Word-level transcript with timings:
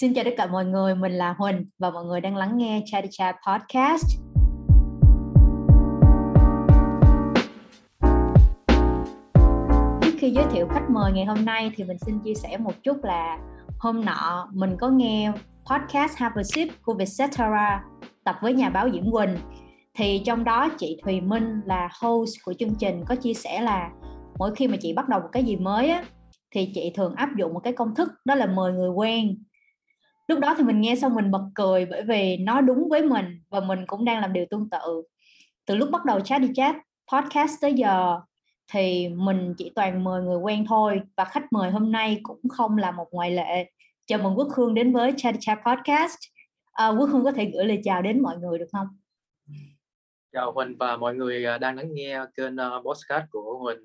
Xin 0.00 0.14
chào 0.14 0.24
tất 0.24 0.30
cả 0.36 0.46
mọi 0.46 0.64
người, 0.64 0.94
mình 0.94 1.12
là 1.12 1.34
Huỳnh 1.38 1.66
và 1.78 1.90
mọi 1.90 2.04
người 2.04 2.20
đang 2.20 2.36
lắng 2.36 2.58
nghe 2.58 2.82
Chatty 2.86 3.08
Chat 3.10 3.36
Podcast. 3.48 4.04
Trước 10.02 10.14
khi 10.18 10.30
giới 10.30 10.44
thiệu 10.52 10.66
khách 10.70 10.90
mời 10.90 11.12
ngày 11.12 11.24
hôm 11.24 11.44
nay 11.44 11.70
thì 11.76 11.84
mình 11.84 11.98
xin 11.98 12.18
chia 12.24 12.34
sẻ 12.34 12.56
một 12.56 12.72
chút 12.82 12.96
là 13.04 13.38
hôm 13.78 14.04
nọ 14.04 14.48
mình 14.52 14.76
có 14.80 14.88
nghe 14.88 15.32
podcast 15.70 16.16
Have 16.16 16.34
a 16.36 16.42
Sip 16.42 16.68
của 16.82 16.94
Vietcetera 16.94 17.84
tập 18.24 18.36
với 18.42 18.52
nhà 18.52 18.70
báo 18.70 18.90
Diễm 18.92 19.12
Quỳnh 19.12 19.36
thì 19.94 20.22
trong 20.24 20.44
đó 20.44 20.68
chị 20.78 21.00
Thùy 21.04 21.20
Minh 21.20 21.60
là 21.64 21.88
host 22.00 22.32
của 22.44 22.54
chương 22.58 22.74
trình 22.74 23.04
có 23.06 23.14
chia 23.14 23.34
sẻ 23.34 23.60
là 23.60 23.90
mỗi 24.38 24.54
khi 24.54 24.68
mà 24.68 24.76
chị 24.80 24.92
bắt 24.92 25.08
đầu 25.08 25.20
một 25.20 25.28
cái 25.32 25.44
gì 25.44 25.56
mới 25.56 25.88
á 25.88 26.04
thì 26.50 26.70
chị 26.74 26.92
thường 26.94 27.14
áp 27.14 27.28
dụng 27.36 27.54
một 27.54 27.60
cái 27.60 27.72
công 27.72 27.94
thức 27.94 28.08
đó 28.24 28.34
là 28.34 28.46
mời 28.46 28.72
người 28.72 28.90
quen 28.90 29.36
lúc 30.28 30.38
đó 30.38 30.54
thì 30.58 30.64
mình 30.64 30.80
nghe 30.80 30.96
xong 30.96 31.14
mình 31.14 31.30
bật 31.30 31.44
cười 31.54 31.86
bởi 31.86 32.02
vì 32.02 32.36
nó 32.36 32.60
đúng 32.60 32.88
với 32.88 33.02
mình 33.02 33.42
và 33.50 33.60
mình 33.60 33.86
cũng 33.86 34.04
đang 34.04 34.20
làm 34.20 34.32
điều 34.32 34.46
tương 34.50 34.70
tự. 34.70 35.02
Từ 35.66 35.74
lúc 35.74 35.90
bắt 35.90 36.04
đầu 36.04 36.20
chat 36.20 36.40
đi 36.40 36.50
chat 36.54 36.76
podcast 37.12 37.52
tới 37.60 37.74
giờ 37.74 38.20
thì 38.72 39.08
mình 39.08 39.54
chỉ 39.58 39.72
toàn 39.74 40.04
mời 40.04 40.22
người 40.22 40.36
quen 40.36 40.64
thôi 40.68 41.02
và 41.16 41.24
khách 41.24 41.52
mời 41.52 41.70
hôm 41.70 41.92
nay 41.92 42.20
cũng 42.22 42.40
không 42.48 42.78
là 42.78 42.90
một 42.90 43.06
ngoại 43.10 43.30
lệ. 43.30 43.70
Chào 44.06 44.18
mừng 44.18 44.38
quốc 44.38 44.48
hương 44.56 44.74
đến 44.74 44.92
với 44.92 45.12
chat 45.16 45.34
chat 45.40 45.58
podcast. 45.66 46.16
À, 46.72 46.88
quốc 46.88 47.06
hương 47.06 47.24
có 47.24 47.32
thể 47.32 47.50
gửi 47.54 47.64
lời 47.64 47.80
chào 47.84 48.02
đến 48.02 48.22
mọi 48.22 48.36
người 48.36 48.58
được 48.58 48.68
không? 48.72 48.86
Chào 50.32 50.52
huỳnh 50.52 50.76
và 50.78 50.96
mọi 50.96 51.14
người 51.14 51.44
à, 51.44 51.58
đang 51.58 51.76
lắng 51.76 51.88
nghe 51.92 52.18
kênh 52.36 52.54
uh, 52.54 52.84
podcast 52.86 53.24
của 53.30 53.58
huỳnh. 53.58 53.78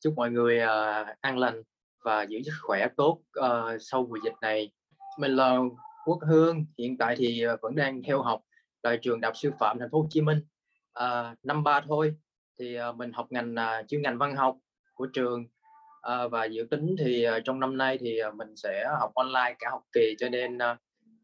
Chúc 0.00 0.14
mọi 0.16 0.30
người 0.30 0.58
uh, 0.58 1.06
an 1.20 1.38
lành 1.38 1.62
và 2.04 2.22
giữ 2.22 2.42
sức 2.42 2.52
khỏe 2.62 2.88
tốt 2.96 3.20
uh, 3.40 3.80
sau 3.80 4.06
mùa 4.06 4.18
dịch 4.24 4.34
này. 4.40 4.72
Mình 5.18 5.36
là 5.36 5.58
Quốc 6.04 6.18
Hương 6.28 6.64
hiện 6.78 6.98
tại 6.98 7.14
thì 7.18 7.42
ờ, 7.42 7.56
vẫn 7.62 7.74
đang 7.74 8.02
theo 8.02 8.22
học 8.22 8.40
tại 8.82 8.98
trường 9.02 9.20
Đại 9.20 9.28
học 9.28 9.36
Sư 9.36 9.50
phạm 9.58 9.78
Thành 9.78 9.90
phố 9.90 10.00
Hồ 10.00 10.06
Chí 10.10 10.20
Minh. 10.20 10.40
À, 10.92 11.36
năm 11.42 11.64
ba 11.64 11.80
thôi 11.80 12.14
thì 12.58 12.74
ờ, 12.74 12.92
mình 12.92 13.12
học 13.12 13.26
ngành 13.30 13.56
à, 13.56 13.82
chuyên 13.88 14.02
ngành 14.02 14.18
văn 14.18 14.36
học 14.36 14.56
của 14.94 15.06
trường. 15.06 15.46
À, 16.02 16.28
và 16.28 16.44
dự 16.44 16.66
tính 16.70 16.96
thì 16.98 17.26
trong 17.44 17.60
năm 17.60 17.76
nay 17.76 17.98
thì 17.98 18.20
mình 18.34 18.56
sẽ 18.56 18.84
học 19.00 19.10
online 19.14 19.54
cả 19.58 19.70
học 19.70 19.82
kỳ 19.92 20.14
cho 20.18 20.28
nên 20.28 20.58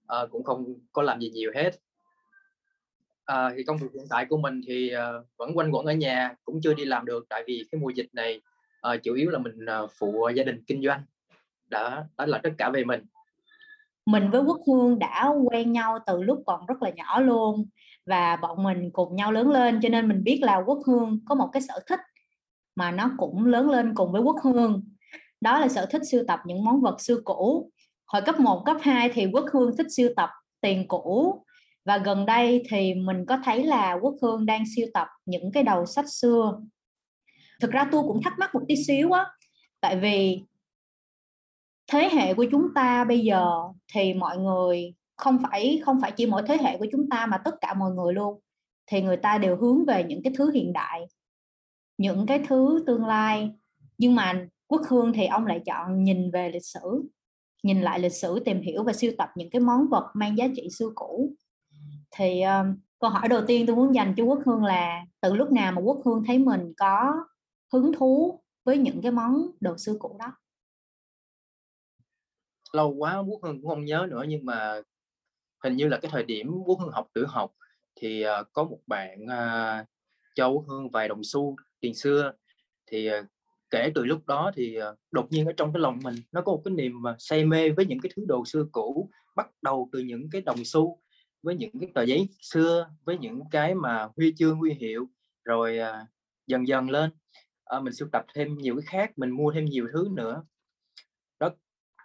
à, 0.06 0.26
cũng 0.30 0.44
không 0.44 0.74
có 0.92 1.02
làm 1.02 1.20
gì 1.20 1.30
nhiều 1.30 1.52
hết. 1.54 1.70
À, 3.24 3.50
thì 3.56 3.62
công 3.62 3.76
việc 3.76 3.88
hiện 3.94 4.06
tại 4.10 4.26
của 4.28 4.36
mình 4.36 4.60
thì 4.66 4.92
vẫn 5.36 5.50
quanh 5.54 5.74
quẩn 5.74 5.86
ở 5.86 5.92
nhà 5.92 6.34
cũng 6.44 6.60
chưa 6.62 6.74
đi 6.74 6.84
làm 6.84 7.06
được 7.06 7.26
tại 7.28 7.44
vì 7.46 7.66
cái 7.72 7.80
mùa 7.80 7.90
dịch 7.90 8.08
này 8.12 8.40
à, 8.80 8.96
chủ 8.96 9.14
yếu 9.14 9.30
là 9.30 9.38
mình 9.38 9.66
phụ 9.98 10.28
gia 10.34 10.44
đình 10.44 10.64
kinh 10.66 10.82
doanh. 10.82 11.02
Đã 11.68 12.04
đó 12.18 12.26
là 12.26 12.38
tất 12.42 12.50
cả 12.58 12.70
về 12.70 12.84
mình 12.84 13.06
mình 14.06 14.30
với 14.30 14.42
quốc 14.42 14.60
hương 14.66 14.98
đã 14.98 15.32
quen 15.44 15.72
nhau 15.72 15.98
từ 16.06 16.22
lúc 16.22 16.42
còn 16.46 16.66
rất 16.66 16.82
là 16.82 16.90
nhỏ 16.90 17.20
luôn 17.20 17.66
và 18.06 18.36
bọn 18.36 18.62
mình 18.62 18.90
cùng 18.92 19.16
nhau 19.16 19.32
lớn 19.32 19.50
lên 19.50 19.80
cho 19.82 19.88
nên 19.88 20.08
mình 20.08 20.24
biết 20.24 20.40
là 20.42 20.62
quốc 20.66 20.78
hương 20.86 21.20
có 21.26 21.34
một 21.34 21.48
cái 21.52 21.62
sở 21.62 21.80
thích 21.86 22.00
mà 22.76 22.90
nó 22.90 23.10
cũng 23.18 23.46
lớn 23.46 23.70
lên 23.70 23.94
cùng 23.94 24.12
với 24.12 24.22
quốc 24.22 24.36
hương. 24.42 24.82
Đó 25.40 25.58
là 25.58 25.68
sở 25.68 25.86
thích 25.86 26.02
sưu 26.10 26.24
tập 26.28 26.40
những 26.44 26.64
món 26.64 26.80
vật 26.80 27.00
xưa 27.00 27.20
cũ. 27.24 27.70
Hồi 28.06 28.22
cấp 28.22 28.40
1, 28.40 28.62
cấp 28.66 28.76
2 28.80 29.08
thì 29.08 29.26
quốc 29.32 29.44
hương 29.52 29.76
thích 29.76 29.86
sưu 29.90 30.08
tập 30.16 30.30
tiền 30.60 30.88
cũ 30.88 31.44
và 31.84 31.98
gần 31.98 32.26
đây 32.26 32.62
thì 32.68 32.94
mình 32.94 33.26
có 33.26 33.38
thấy 33.44 33.64
là 33.64 33.98
quốc 34.02 34.14
hương 34.22 34.46
đang 34.46 34.64
sưu 34.76 34.86
tập 34.94 35.08
những 35.26 35.52
cái 35.52 35.62
đầu 35.62 35.86
sách 35.86 36.08
xưa. 36.08 36.60
Thực 37.60 37.70
ra 37.70 37.88
tôi 37.92 38.02
cũng 38.02 38.22
thắc 38.22 38.38
mắc 38.38 38.54
một 38.54 38.60
tí 38.68 38.84
xíu 38.84 39.12
á 39.12 39.26
tại 39.80 39.96
vì 39.96 40.42
thế 41.90 42.08
hệ 42.12 42.34
của 42.34 42.46
chúng 42.50 42.74
ta 42.74 43.04
bây 43.04 43.20
giờ 43.20 43.50
thì 43.94 44.14
mọi 44.14 44.38
người 44.38 44.94
không 45.16 45.38
phải 45.42 45.82
không 45.84 46.00
phải 46.00 46.12
chỉ 46.12 46.26
mỗi 46.26 46.42
thế 46.46 46.56
hệ 46.60 46.78
của 46.78 46.86
chúng 46.92 47.08
ta 47.08 47.26
mà 47.26 47.38
tất 47.38 47.54
cả 47.60 47.74
mọi 47.74 47.90
người 47.90 48.14
luôn. 48.14 48.40
Thì 48.86 49.02
người 49.02 49.16
ta 49.16 49.38
đều 49.38 49.56
hướng 49.56 49.84
về 49.84 50.04
những 50.04 50.22
cái 50.22 50.32
thứ 50.36 50.50
hiện 50.50 50.72
đại 50.72 51.06
những 52.00 52.26
cái 52.26 52.44
thứ 52.48 52.84
tương 52.86 53.06
lai. 53.06 53.52
Nhưng 53.98 54.14
mà 54.14 54.46
quốc 54.66 54.82
hương 54.88 55.12
thì 55.12 55.26
ông 55.26 55.46
lại 55.46 55.60
chọn 55.66 56.04
nhìn 56.04 56.30
về 56.30 56.50
lịch 56.50 56.64
sử 56.64 57.02
nhìn 57.62 57.80
lại 57.80 58.00
lịch 58.00 58.12
sử 58.12 58.42
tìm 58.44 58.60
hiểu 58.60 58.82
và 58.84 58.92
siêu 58.92 59.12
tập 59.18 59.28
những 59.36 59.50
cái 59.50 59.60
món 59.60 59.88
vật 59.88 60.10
mang 60.14 60.38
giá 60.38 60.48
trị 60.56 60.68
xưa 60.78 60.90
cũ. 60.94 61.32
Thì 62.10 62.42
um, 62.42 62.76
câu 62.98 63.10
hỏi 63.10 63.28
đầu 63.28 63.42
tiên 63.46 63.66
tôi 63.66 63.76
muốn 63.76 63.94
dành 63.94 64.14
cho 64.16 64.24
quốc 64.24 64.38
hương 64.46 64.64
là 64.64 65.04
từ 65.20 65.34
lúc 65.34 65.52
nào 65.52 65.72
mà 65.72 65.80
quốc 65.80 66.00
hương 66.04 66.24
thấy 66.26 66.38
mình 66.38 66.72
có 66.76 67.14
hứng 67.72 67.92
thú 67.92 68.40
với 68.64 68.78
những 68.78 69.02
cái 69.02 69.12
món 69.12 69.50
đồ 69.60 69.76
xưa 69.76 69.96
cũ 69.98 70.16
đó? 70.18 70.32
Lâu 72.72 72.90
quá 72.90 73.18
Quốc 73.18 73.42
Hưng 73.42 73.60
cũng 73.60 73.70
không 73.70 73.84
nhớ 73.84 74.06
nữa 74.10 74.24
nhưng 74.28 74.46
mà 74.46 74.80
hình 75.64 75.76
như 75.76 75.88
là 75.88 75.98
cái 76.02 76.10
thời 76.10 76.22
điểm 76.22 76.52
Quốc 76.66 76.80
Hưng 76.80 76.92
học 76.92 77.08
tiểu 77.14 77.24
học 77.28 77.52
thì 77.96 78.24
uh, 78.26 78.46
có 78.52 78.64
một 78.64 78.78
bạn 78.86 79.24
uh, 79.24 79.86
cho 80.34 80.48
Quốc 80.48 80.64
Hưng 80.68 80.90
vài 80.90 81.08
đồng 81.08 81.20
xu 81.24 81.56
tiền 81.80 81.94
xưa. 81.94 82.32
Thì 82.86 83.10
uh, 83.10 83.26
kể 83.70 83.92
từ 83.94 84.04
lúc 84.04 84.26
đó 84.26 84.52
thì 84.54 84.78
uh, 84.78 84.98
đột 85.10 85.26
nhiên 85.30 85.46
ở 85.46 85.52
trong 85.56 85.72
cái 85.72 85.80
lòng 85.80 85.98
mình 86.02 86.14
nó 86.32 86.42
có 86.42 86.52
một 86.52 86.62
cái 86.64 86.74
niềm 86.74 87.02
mà 87.02 87.16
say 87.18 87.44
mê 87.44 87.70
với 87.70 87.86
những 87.86 88.00
cái 88.00 88.12
thứ 88.16 88.24
đồ 88.28 88.44
xưa 88.44 88.66
cũ 88.72 89.10
bắt 89.36 89.50
đầu 89.62 89.88
từ 89.92 89.98
những 89.98 90.30
cái 90.30 90.40
đồng 90.40 90.64
xu 90.64 91.02
với 91.42 91.56
những 91.56 91.70
cái 91.80 91.90
tờ 91.94 92.02
giấy 92.02 92.28
xưa 92.40 92.90
với 93.04 93.18
những 93.18 93.40
cái 93.50 93.74
mà 93.74 94.08
huy 94.16 94.34
chương 94.36 94.56
huy 94.56 94.72
hiệu 94.72 95.08
rồi 95.44 95.78
uh, 95.78 96.08
dần 96.46 96.68
dần 96.68 96.90
lên. 96.90 97.10
Uh, 97.76 97.82
mình 97.82 97.92
sưu 97.92 98.08
tập 98.12 98.24
thêm 98.34 98.58
nhiều 98.58 98.76
cái 98.76 98.84
khác 98.86 99.18
mình 99.18 99.30
mua 99.30 99.52
thêm 99.52 99.64
nhiều 99.64 99.86
thứ 99.92 100.08
nữa 100.12 100.44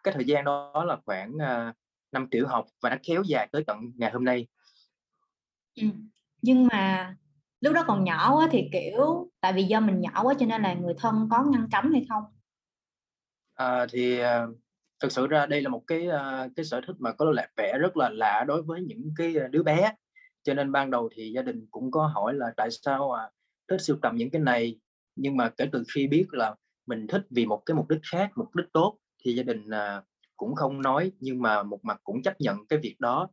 cái 0.05 0.13
thời 0.13 0.25
gian 0.25 0.45
đó 0.45 0.83
là 0.87 0.97
khoảng 1.05 1.35
uh, 1.35 1.75
năm 2.11 2.27
tiểu 2.31 2.47
học 2.47 2.65
và 2.81 2.89
nó 2.89 2.95
kéo 3.03 3.23
dài 3.25 3.49
tới 3.51 3.63
tận 3.67 3.77
ngày 3.95 4.11
hôm 4.11 4.25
nay. 4.25 4.47
Ừ. 5.75 5.87
nhưng 6.41 6.67
mà 6.67 7.15
lúc 7.61 7.73
đó 7.73 7.83
còn 7.87 8.03
nhỏ 8.03 8.35
quá 8.35 8.47
thì 8.51 8.69
kiểu 8.71 9.31
tại 9.41 9.53
vì 9.53 9.63
do 9.63 9.79
mình 9.79 10.01
nhỏ 10.01 10.23
quá 10.23 10.33
cho 10.39 10.45
nên 10.45 10.61
là 10.61 10.73
người 10.73 10.93
thân 10.97 11.27
có 11.31 11.43
ngăn 11.43 11.67
cấm 11.71 11.91
hay 11.91 12.05
không? 12.09 12.23
À, 13.55 13.85
thì 13.91 14.21
uh, 14.21 14.57
thực 14.99 15.11
sự 15.11 15.27
ra 15.27 15.45
đây 15.45 15.61
là 15.61 15.69
một 15.69 15.83
cái 15.87 16.07
uh, 16.07 16.51
cái 16.55 16.65
sở 16.65 16.81
thích 16.87 16.95
mà 16.99 17.11
có 17.11 17.31
lẽ 17.31 17.47
vẻ 17.57 17.77
rất 17.79 17.97
là 17.97 18.09
lạ 18.09 18.43
đối 18.47 18.61
với 18.61 18.81
những 18.81 19.11
cái 19.17 19.35
đứa 19.51 19.63
bé. 19.63 19.93
Cho 20.43 20.53
nên 20.53 20.71
ban 20.71 20.91
đầu 20.91 21.09
thì 21.15 21.31
gia 21.35 21.41
đình 21.41 21.67
cũng 21.71 21.91
có 21.91 22.07
hỏi 22.07 22.33
là 22.33 22.53
tại 22.57 22.69
sao 22.71 23.11
à, 23.11 23.29
thích 23.67 23.81
sưu 23.81 23.97
tầm 24.01 24.15
những 24.15 24.29
cái 24.29 24.41
này? 24.41 24.79
Nhưng 25.15 25.37
mà 25.37 25.49
kể 25.49 25.69
từ 25.71 25.83
khi 25.93 26.07
biết 26.07 26.25
là 26.31 26.55
mình 26.85 27.07
thích 27.07 27.21
vì 27.29 27.45
một 27.45 27.63
cái 27.65 27.75
mục 27.75 27.89
đích 27.89 28.01
khác 28.11 28.31
mục 28.35 28.55
đích 28.55 28.65
tốt 28.73 28.97
thì 29.25 29.35
gia 29.35 29.43
đình 29.43 29.69
à, 29.69 30.01
cũng 30.37 30.55
không 30.55 30.81
nói 30.81 31.11
nhưng 31.19 31.41
mà 31.41 31.63
một 31.63 31.85
mặt 31.85 32.01
cũng 32.03 32.21
chấp 32.21 32.41
nhận 32.41 32.67
cái 32.67 32.79
việc 32.79 32.95
đó. 32.99 33.29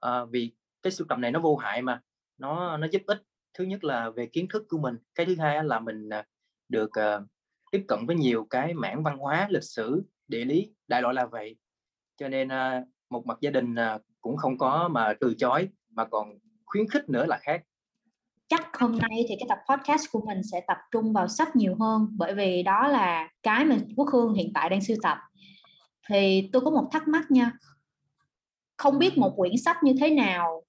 À, 0.00 0.24
vì 0.24 0.52
cái 0.82 0.90
sưu 0.90 1.06
tầm 1.08 1.20
này 1.20 1.30
nó 1.30 1.40
vô 1.40 1.56
hại 1.56 1.82
mà 1.82 2.00
nó 2.38 2.76
nó 2.76 2.86
giúp 2.92 3.02
ích 3.06 3.22
thứ 3.54 3.64
nhất 3.64 3.84
là 3.84 4.10
về 4.10 4.26
kiến 4.26 4.46
thức 4.52 4.64
của 4.68 4.78
mình 4.78 4.96
cái 5.14 5.26
thứ 5.26 5.36
hai 5.38 5.64
là 5.64 5.80
mình 5.80 6.08
à, 6.08 6.24
được 6.68 6.90
uh, 6.90 7.26
tiếp 7.70 7.84
cận 7.88 8.06
với 8.06 8.16
nhiều 8.16 8.46
cái 8.50 8.74
mảng 8.74 9.02
văn 9.02 9.18
hóa 9.18 9.46
lịch 9.50 9.64
sử 9.64 10.02
địa 10.28 10.44
lý 10.44 10.72
đại 10.88 11.02
loại 11.02 11.14
là 11.14 11.26
vậy. 11.26 11.56
Cho 12.16 12.28
nên 12.28 12.48
uh, 12.48 12.88
một 13.10 13.26
mặt 13.26 13.38
gia 13.40 13.50
đình 13.50 13.74
uh, 13.74 14.02
cũng 14.20 14.36
không 14.36 14.58
có 14.58 14.88
mà 14.88 15.14
từ 15.20 15.34
chối 15.38 15.68
mà 15.90 16.04
còn 16.04 16.38
khuyến 16.66 16.88
khích 16.88 17.08
nữa 17.08 17.26
là 17.26 17.38
khác. 17.42 17.62
Chắc 18.48 18.76
hôm 18.78 18.98
nay 18.98 19.24
thì 19.28 19.34
cái 19.38 19.46
tập 19.48 19.58
podcast 19.68 20.04
của 20.12 20.20
mình 20.26 20.42
sẽ 20.52 20.60
tập 20.66 20.76
trung 20.90 21.12
vào 21.12 21.28
sách 21.28 21.56
nhiều 21.56 21.76
hơn 21.80 22.08
bởi 22.16 22.34
vì 22.34 22.62
đó 22.62 22.88
là 22.88 23.28
cái 23.42 23.64
mà 23.64 23.76
quốc 23.96 24.08
hương 24.12 24.34
hiện 24.34 24.52
tại 24.54 24.70
đang 24.70 24.80
sưu 24.80 24.96
tập 25.02 25.18
thì 26.08 26.50
tôi 26.52 26.62
có 26.62 26.70
một 26.70 26.88
thắc 26.92 27.08
mắc 27.08 27.30
nha. 27.30 27.52
Không 28.76 28.98
biết 28.98 29.18
một 29.18 29.34
quyển 29.36 29.56
sách 29.56 29.76
như 29.82 29.94
thế 30.00 30.10
nào 30.10 30.64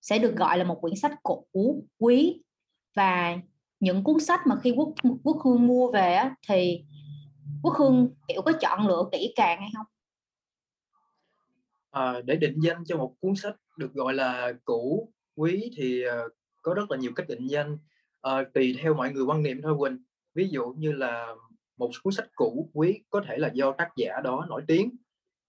sẽ 0.00 0.18
được 0.18 0.36
gọi 0.36 0.58
là 0.58 0.64
một 0.64 0.80
quyển 0.80 0.96
sách 0.96 1.12
cũ 1.22 1.86
quý? 1.98 2.42
Và 2.94 3.38
những 3.80 4.04
cuốn 4.04 4.20
sách 4.20 4.40
mà 4.46 4.60
khi 4.62 4.70
quốc 4.76 4.88
quốc 5.24 5.36
hương 5.44 5.66
mua 5.66 5.90
về 5.90 6.14
á, 6.14 6.34
thì 6.48 6.84
quốc 7.62 7.74
hương 7.78 8.14
kiểu 8.28 8.42
có 8.42 8.52
chọn 8.60 8.86
lựa 8.86 9.08
kỹ 9.12 9.32
càng 9.36 9.60
hay 9.60 9.70
không? 9.76 9.86
À, 11.90 12.20
để 12.24 12.36
định 12.36 12.60
danh 12.62 12.84
cho 12.84 12.96
một 12.96 13.14
cuốn 13.20 13.36
sách 13.36 13.56
được 13.76 13.94
gọi 13.94 14.14
là 14.14 14.52
cũ 14.64 15.12
quý 15.36 15.72
thì 15.76 16.04
uh, 16.06 16.32
có 16.62 16.74
rất 16.74 16.90
là 16.90 16.96
nhiều 16.96 17.12
cách 17.16 17.28
định 17.28 17.46
danh. 17.46 17.78
Uh, 18.28 18.52
tùy 18.54 18.76
theo 18.82 18.94
mọi 18.94 19.12
người 19.12 19.24
quan 19.24 19.42
niệm 19.42 19.62
thôi 19.62 19.74
quỳnh. 19.78 20.02
Ví 20.34 20.48
dụ 20.48 20.74
như 20.78 20.92
là 20.92 21.34
một 21.80 21.90
cuốn 22.02 22.12
sách 22.12 22.28
cũ 22.34 22.70
quý 22.72 23.02
có 23.10 23.22
thể 23.26 23.36
là 23.36 23.50
do 23.54 23.72
tác 23.72 23.88
giả 23.96 24.20
đó 24.24 24.46
nổi 24.48 24.62
tiếng 24.66 24.90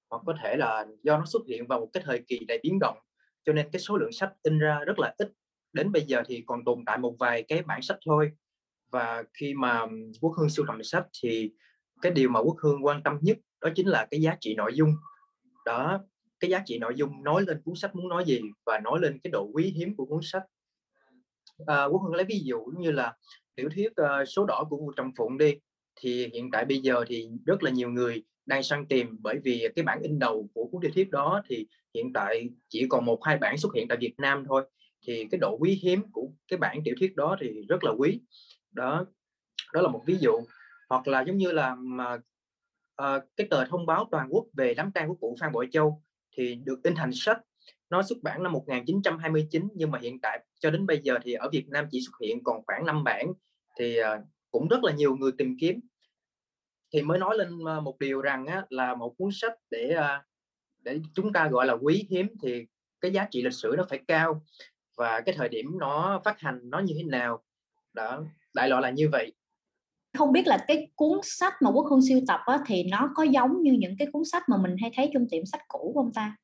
hoặc 0.10 0.24
có 0.25 0.36
thể 0.44 0.56
là 0.56 0.86
do 1.04 1.18
nó 1.18 1.25
xuất 1.25 1.42
hiện 1.48 1.68
vào 1.68 1.80
một 1.80 1.89
cái 1.94 2.04
thời 2.06 2.24
kỳ 2.28 2.39
đầy 2.48 2.60
biến 2.63 2.80
động. 2.80 2.98
Cho 3.45 3.54
nên 3.54 3.69
cái 3.72 3.80
số 3.80 3.98
lượng 3.98 4.12
sách 4.12 4.33
in 4.44 4.60
ra 4.60 4.80
rất 4.80 5.00
là 5.00 5.13
ít. 5.18 5.31
Đến 5.74 5.92
bây 5.92 6.01
giờ 6.01 6.24
thì 6.28 6.44
còn 6.48 6.63
tồn 6.66 6.86
tại 6.86 6.98
một 6.98 7.16
vài 7.19 7.44
cái 7.44 7.62
bản 7.62 7.81
sách 7.81 7.98
thôi. 8.06 8.31
Và 8.92 9.24
khi 9.33 9.54
mà 9.54 9.86
quốc 10.22 10.33
hương 10.38 10.50
sưu 10.50 10.66
tầm 10.68 10.83
sách 10.83 11.07
thì 11.24 11.51
cái 12.01 12.12
điều 12.12 12.30
mà 12.30 12.39
quốc 12.39 12.56
hương 12.60 12.86
quan 12.86 13.04
tâm 13.04 13.18
nhất 13.22 13.38
đó 13.62 13.69
chính 13.75 13.88
là 13.88 14.07
cái 14.12 14.22
giá 14.22 14.38
trị 14.39 14.56
nội 14.56 14.72
dung. 14.75 14.95
Đó 15.66 16.00
cái 16.39 16.51
giá 16.51 16.63
trị 16.66 16.80
nội 16.80 16.94
dung 16.95 17.24
nói 17.24 17.44
lên 17.48 17.62
cuốn 17.66 17.75
sách 17.75 17.95
muốn 17.95 18.10
nói 18.10 18.25
gì 18.25 18.42
và 18.66 18.80
nói 18.80 19.00
lên 19.01 19.19
cái 19.24 19.31
độ 19.31 19.50
quý 19.54 19.74
hiếm 19.78 19.95
của 19.95 20.06
cuốn 20.06 20.19
sách. 20.24 20.44
À, 21.66 21.86
quốc 21.86 22.01
hương 22.01 22.16
lấy 22.16 22.25
ví 22.25 22.39
dụ 22.44 22.60
như 22.78 22.92
là 22.92 23.16
tiểu 23.56 23.69
thuyết 23.75 23.92
uh, 24.01 24.28
số 24.28 24.45
đỏ 24.45 24.63
của 24.69 24.78
vua 24.78 24.92
trầm 24.92 25.12
phụng 25.18 25.38
đi 25.38 25.56
thì 25.96 26.30
hiện 26.34 26.52
tại 26.52 26.66
bây 26.66 26.80
giờ 26.80 27.04
thì 27.08 27.30
rất 27.46 27.64
là 27.64 27.72
nhiều 27.72 27.90
người 27.90 28.24
đang 28.46 28.64
săn 28.64 28.86
tìm 28.86 29.18
bởi 29.20 29.40
vì 29.44 29.68
cái 29.76 29.84
bản 29.84 30.00
in 30.02 30.20
đầu 30.20 30.50
của 30.54 30.68
cuốn 30.72 30.82
tiểu 30.82 30.92
thuyết 30.96 31.10
đó 31.10 31.42
thì 31.50 31.68
hiện 31.94 32.14
tại 32.14 32.50
chỉ 32.70 32.88
còn 32.90 33.06
một 33.06 33.24
hai 33.24 33.38
bản 33.38 33.58
xuất 33.58 33.74
hiện 33.76 33.88
tại 33.88 33.98
Việt 34.02 34.14
Nam 34.18 34.44
thôi. 34.48 34.70
Thì 35.08 35.28
cái 35.32 35.40
độ 35.40 35.58
quý 35.60 35.80
hiếm 35.84 36.12
của 36.12 36.30
cái 36.48 36.58
bản 36.58 36.80
tiểu 36.86 36.96
thuyết 37.00 37.16
đó 37.16 37.38
thì 37.42 37.66
rất 37.70 37.84
là 37.84 37.92
quý. 37.92 38.20
Đó 38.72 39.06
đó 39.74 39.82
là 39.82 39.90
một 39.90 40.04
ví 40.06 40.18
dụ. 40.20 40.32
Hoặc 40.90 41.08
là 41.08 41.22
giống 41.22 41.38
như 41.38 41.52
là 41.52 41.76
mà 41.76 42.14
uh, 43.02 43.24
cái 43.36 43.48
tờ 43.50 43.66
thông 43.66 43.86
báo 43.86 44.08
toàn 44.12 44.28
quốc 44.30 44.46
về 44.54 44.74
đám 44.74 44.92
tang 44.92 45.08
của 45.08 45.16
cụ 45.16 45.36
Phan 45.40 45.52
Bội 45.52 45.68
Châu 45.72 46.02
thì 46.38 46.56
được 46.56 46.84
in 46.84 46.96
thành 46.96 47.12
sách. 47.14 47.42
Nó 47.90 48.04
xuất 48.04 48.18
bản 48.22 48.44
năm 48.44 48.52
1929 48.52 49.68
nhưng 49.76 49.92
mà 49.92 50.00
hiện 50.00 50.22
tại 50.22 50.46
cho 50.60 50.72
đến 50.72 50.86
bây 50.86 51.02
giờ 51.04 51.18
thì 51.24 51.34
ở 51.34 51.50
Việt 51.50 51.70
Nam 51.70 51.86
chỉ 51.92 52.02
xuất 52.02 52.14
hiện 52.22 52.44
còn 52.44 52.62
khoảng 52.66 52.86
5 52.86 53.04
bản 53.04 53.28
thì 53.80 54.00
uh, 54.02 54.06
cũng 54.51 54.68
rất 54.68 54.83
là 54.83 54.94
nhiều 54.94 55.15
người 55.15 55.31
tìm 55.38 55.57
kiếm. 55.59 55.80
Thì 56.94 57.01
mới 57.01 57.19
nói 57.19 57.38
lên 57.38 57.63
một 57.83 58.00
điều 58.00 58.21
rằng 58.21 58.45
á, 58.45 58.65
là 58.69 58.95
một 58.95 59.15
cuốn 59.18 59.30
sách 59.31 59.53
để 59.69 59.95
để 60.80 61.00
chúng 61.13 61.33
ta 61.33 61.48
gọi 61.48 61.65
là 61.65 61.74
quý 61.74 62.07
hiếm 62.09 62.27
thì 62.42 62.65
cái 63.01 63.12
giá 63.12 63.27
trị 63.31 63.42
lịch 63.42 63.53
sử 63.53 63.75
nó 63.77 63.86
phải 63.89 64.00
cao 64.07 64.42
và 64.98 65.21
cái 65.21 65.36
thời 65.38 65.50
điểm 65.50 65.80
nó 65.80 66.21
phát 66.25 66.39
hành 66.39 66.59
nó 66.63 66.80
như 66.80 66.94
thế 66.98 67.03
nào. 67.03 67.44
Đó 67.94 68.24
đại 68.53 68.69
loại 68.69 68.81
là 68.81 68.89
như 68.89 69.09
vậy. 69.12 69.33
Không 70.18 70.31
biết 70.31 70.48
là 70.48 70.65
cái 70.68 70.92
cuốn 70.95 71.19
sách 71.24 71.54
mà 71.62 71.71
quốc 71.71 71.86
hương 71.89 72.01
siêu 72.07 72.21
tập 72.27 72.39
á, 72.45 72.59
thì 72.65 72.83
nó 72.83 73.12
có 73.15 73.24
giống 73.24 73.62
như 73.62 73.71
những 73.71 73.95
cái 74.00 74.07
cuốn 74.13 74.25
sách 74.25 74.44
mà 74.50 74.57
mình 74.57 74.75
hay 74.81 74.92
thấy 74.95 75.12
trong 75.13 75.27
tiệm 75.30 75.45
sách 75.45 75.62
cũ 75.68 75.92
không 75.95 76.13
ta? 76.13 76.36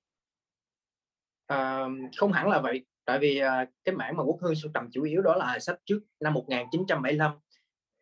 À, 1.47 1.85
không 2.17 2.31
hẳn 2.31 2.49
là 2.49 2.61
vậy. 2.61 2.85
Tại 3.05 3.19
vì 3.19 3.37
à, 3.37 3.65
cái 3.83 3.95
mảng 3.95 4.17
mà 4.17 4.23
quốc 4.23 4.37
hương 4.41 4.55
sưu 4.55 4.71
tầm 4.73 4.89
chủ 4.91 5.03
yếu 5.03 5.21
đó 5.21 5.35
là 5.35 5.59
sách 5.59 5.79
trước 5.85 5.99
năm 6.19 6.33
1975 6.33 7.31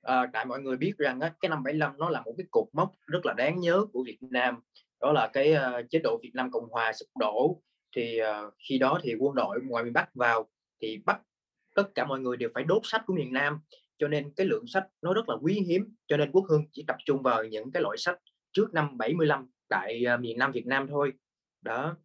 à, 0.05 0.29
tại 0.33 0.45
mọi 0.45 0.61
người 0.61 0.77
biết 0.77 0.93
rằng 0.97 1.19
á, 1.19 1.33
cái 1.39 1.49
năm 1.49 1.63
75 1.63 1.97
nó 1.97 2.09
là 2.09 2.21
một 2.21 2.33
cái 2.37 2.45
cột 2.51 2.67
mốc 2.73 2.91
rất 3.07 3.25
là 3.25 3.33
đáng 3.33 3.59
nhớ 3.59 3.85
của 3.93 4.03
Việt 4.03 4.17
Nam. 4.21 4.55
Đó 5.01 5.11
là 5.11 5.27
cái 5.33 5.53
uh, 5.53 5.89
chế 5.89 5.99
độ 6.03 6.19
Việt 6.23 6.31
Nam 6.33 6.51
Cộng 6.51 6.69
Hòa 6.69 6.93
sụp 6.93 7.07
đổ. 7.19 7.61
Thì 7.95 8.19
uh, 8.21 8.53
khi 8.69 8.77
đó 8.77 8.99
thì 9.03 9.15
quân 9.19 9.35
đội 9.35 9.59
ngoài 9.63 9.83
miền 9.83 9.93
Bắc 9.93 10.15
vào 10.15 10.49
thì 10.81 10.97
bắt 11.05 11.21
tất 11.75 11.95
cả 11.95 12.05
mọi 12.05 12.19
người 12.19 12.37
đều 12.37 12.49
phải 12.53 12.63
đốt 12.63 12.81
sách 12.83 13.01
của 13.05 13.13
miền 13.13 13.33
Nam. 13.33 13.59
Cho 13.97 14.07
nên 14.07 14.33
cái 14.35 14.47
lượng 14.47 14.67
sách 14.67 14.87
nó 15.01 15.13
rất 15.13 15.29
là 15.29 15.35
quý 15.41 15.53
hiếm. 15.67 15.95
Cho 16.07 16.17
nên 16.17 16.31
quốc 16.31 16.45
hương 16.49 16.65
chỉ 16.71 16.83
tập 16.87 16.97
trung 17.05 17.21
vào 17.21 17.43
những 17.43 17.71
cái 17.71 17.83
loại 17.83 17.97
sách 17.97 18.19
trước 18.53 18.73
năm 18.73 18.97
75 18.97 19.49
tại 19.69 20.03
uh, 20.15 20.19
miền 20.19 20.37
Nam 20.37 20.51
Việt 20.51 20.65
Nam 20.65 20.87
thôi. 20.87 21.13
Đó. 21.61 21.97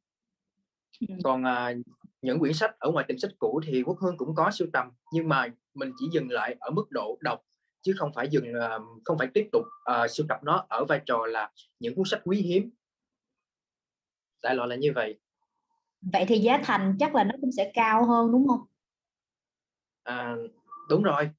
Còn 1.24 1.42
uh, 1.42 1.86
những 2.22 2.38
quyển 2.38 2.52
sách 2.52 2.78
ở 2.78 2.90
ngoài 2.90 3.04
tiệm 3.08 3.18
sách 3.18 3.30
cũ 3.38 3.60
thì 3.66 3.82
quốc 3.82 3.98
hương 4.00 4.16
cũng 4.16 4.34
có 4.34 4.50
sưu 4.50 4.68
tầm. 4.72 4.90
Nhưng 5.12 5.28
mà 5.28 5.46
mình 5.74 5.92
chỉ 5.98 6.06
dừng 6.12 6.30
lại 6.30 6.56
ở 6.60 6.70
mức 6.70 6.90
độ 6.90 7.18
đọc 7.20 7.40
chứ 7.82 7.94
không 7.98 8.12
phải 8.14 8.28
dừng 8.28 8.52
uh, 8.52 8.82
không 9.04 9.18
phải 9.18 9.28
tiếp 9.34 9.48
tục 9.52 9.62
uh, 9.92 10.10
sưu 10.10 10.26
tập 10.28 10.38
nó 10.42 10.66
ở 10.68 10.84
vai 10.84 11.00
trò 11.06 11.26
là 11.26 11.50
những 11.80 11.94
cuốn 11.94 12.04
sách 12.06 12.20
quý 12.24 12.42
hiếm. 12.42 12.70
Đại 14.42 14.54
loại 14.54 14.68
là 14.68 14.76
như 14.76 14.92
vậy. 14.94 15.18
Vậy 16.00 16.24
thì 16.28 16.38
giá 16.38 16.60
thành 16.64 16.96
chắc 17.00 17.14
là 17.14 17.24
nó 17.24 17.32
cũng 17.40 17.52
sẽ 17.56 17.70
cao 17.74 18.06
hơn 18.06 18.32
đúng 18.32 18.48
không? 18.48 18.60
À, 20.02 20.36
đúng 20.88 21.02
rồi. 21.02 21.30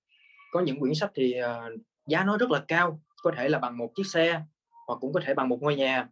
Có 0.52 0.60
những 0.60 0.80
quyển 0.80 0.96
sách 0.96 1.12
thì 1.16 1.36
uh, 1.40 1.82
giá 2.08 2.24
nó 2.24 2.38
rất 2.38 2.52
là 2.52 2.64
cao 2.68 3.02
có 3.24 3.32
thể 3.38 3.50
là 3.50 3.60
bằng 3.60 3.78
một 3.78 3.92
chiếc 3.96 4.08
xe 4.14 4.42
hoặc 4.88 4.98
cũng 5.02 5.14
có 5.14 5.20
thể 5.26 5.34
bằng 5.34 5.50
một 5.50 5.58
ngôi 5.62 5.76
nhà. 5.76 6.10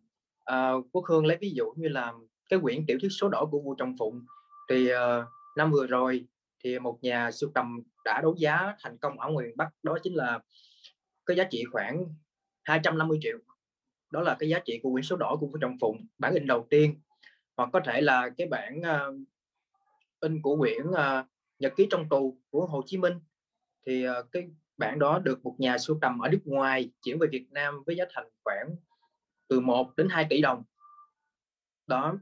Uh, 0.52 0.86
quốc 0.92 1.06
hương 1.06 1.26
lấy 1.26 1.38
ví 1.42 1.52
dụ 1.56 1.74
như 1.76 1.88
là 1.88 2.14
cái 2.50 2.60
quyển 2.60 2.86
tiểu 2.86 2.98
thuyết 3.02 3.10
số 3.10 3.30
đỏ 3.30 3.48
của 3.52 3.60
vua 3.60 3.76
trọng 3.76 3.96
phụng 4.00 4.26
thì 4.70 4.94
uh, 4.94 5.00
năm 5.58 5.72
vừa 5.72 5.88
rồi 5.88 6.26
thì 6.64 6.80
một 6.80 7.00
nhà 7.02 7.32
sưu 7.32 7.52
tầm 7.54 7.82
đã 8.06 8.22
đấu 8.22 8.36
giá 8.38 8.76
thành 8.80 8.98
công 8.98 9.20
ở 9.20 9.30
miền 9.30 9.58
bắc 9.58 9.70
đó 9.84 9.98
chính 10.04 10.14
là 10.14 10.40
cái 11.26 11.38
giá 11.38 11.44
trị 11.44 11.64
khoảng 11.72 12.06
250 12.64 13.20
triệu. 13.22 13.38
Đó 14.12 14.22
là 14.22 14.36
cái 14.40 14.50
giá 14.50 14.60
trị 14.66 14.80
của 14.84 14.92
quyển 14.92 15.04
số 15.04 15.16
đỏ 15.16 15.38
của 15.40 15.58
trọng 15.62 15.78
phụng 15.82 16.08
bản 16.18 16.34
in 16.34 16.48
đầu 16.48 16.68
tiên. 16.70 17.02
Hoặc 17.58 17.70
có 17.74 17.82
thể 17.86 18.02
là 18.02 18.30
cái 18.38 18.48
bản 18.48 18.80
uh, 18.80 19.16
in 20.20 20.42
của 20.42 20.58
quyển 20.58 20.88
uh, 20.90 21.26
nhật 21.60 21.74
ký 21.78 21.88
trong 21.92 22.10
tù 22.10 22.38
của 22.50 22.66
Hồ 22.66 22.84
Chí 22.86 22.98
Minh. 22.98 23.14
Thì 23.86 24.10
uh, 24.10 24.32
cái 24.32 24.50
bản 24.78 25.00
đó 25.00 25.20
được 25.20 25.44
một 25.44 25.56
nhà 25.58 25.78
sưu 25.78 25.98
tầm 26.02 26.20
ở 26.20 26.30
nước 26.30 26.42
ngoài 26.46 26.92
chuyển 27.02 27.20
về 27.20 27.28
Việt 27.32 27.48
Nam 27.52 27.84
với 27.86 27.96
giá 27.96 28.06
thành 28.14 28.28
khoảng 28.44 28.76
từ 29.48 29.60
1 29.60 29.96
đến 29.98 30.10
2 30.10 30.28
tỷ 30.30 30.42
đồng. 30.42 30.64
Đó. 31.88 32.18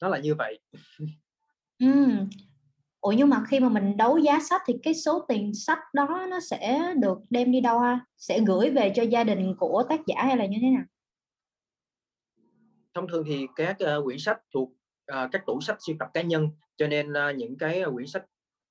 Nó 0.00 0.08
là 0.08 0.18
như 0.18 0.34
vậy. 0.34 0.58
Ừ. 1.78 1.86
Ủa 3.00 3.12
nhưng 3.12 3.28
mà 3.28 3.44
khi 3.48 3.60
mà 3.60 3.68
mình 3.68 3.96
đấu 3.96 4.18
giá 4.18 4.40
sách 4.40 4.62
thì 4.66 4.74
cái 4.82 4.94
số 4.94 5.24
tiền 5.28 5.54
sách 5.54 5.78
đó 5.94 6.26
nó 6.30 6.40
sẽ 6.40 6.94
được 6.96 7.18
đem 7.30 7.52
đi 7.52 7.60
đâu 7.60 7.78
ha? 7.78 8.06
Sẽ 8.16 8.40
gửi 8.40 8.70
về 8.70 8.92
cho 8.96 9.02
gia 9.02 9.24
đình 9.24 9.54
của 9.58 9.84
tác 9.88 10.00
giả 10.06 10.22
hay 10.22 10.36
là 10.36 10.46
như 10.46 10.58
thế 10.60 10.70
nào? 10.70 10.84
Thông 12.94 13.08
thường 13.08 13.24
thì 13.26 13.46
các 13.56 13.76
uh, 13.98 14.04
quyển 14.04 14.18
sách 14.18 14.40
thuộc 14.54 14.68
uh, 15.12 15.30
các 15.32 15.42
tủ 15.46 15.60
sách 15.60 15.76
sưu 15.80 15.96
tập 15.98 16.08
cá 16.14 16.22
nhân 16.22 16.50
cho 16.76 16.86
nên 16.86 17.12
uh, 17.12 17.36
những 17.36 17.58
cái 17.58 17.82
quyển 17.94 18.06
sách 18.06 18.24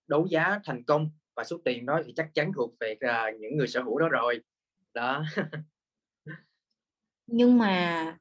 đấu 0.08 0.26
giá 0.26 0.60
thành 0.64 0.84
công 0.84 1.10
và 1.36 1.44
số 1.44 1.58
tiền 1.66 1.86
đó 1.86 2.02
thì 2.06 2.14
chắc 2.16 2.30
chắn 2.34 2.52
thuộc 2.56 2.74
về 2.80 2.96
uh, 3.06 3.40
những 3.40 3.58
người 3.58 3.68
sở 3.68 3.82
hữu 3.84 4.00
đó 4.00 4.10
rồi 4.10 4.40
đó 4.94 5.24
nhưng 7.28 7.58
mà 7.58 8.18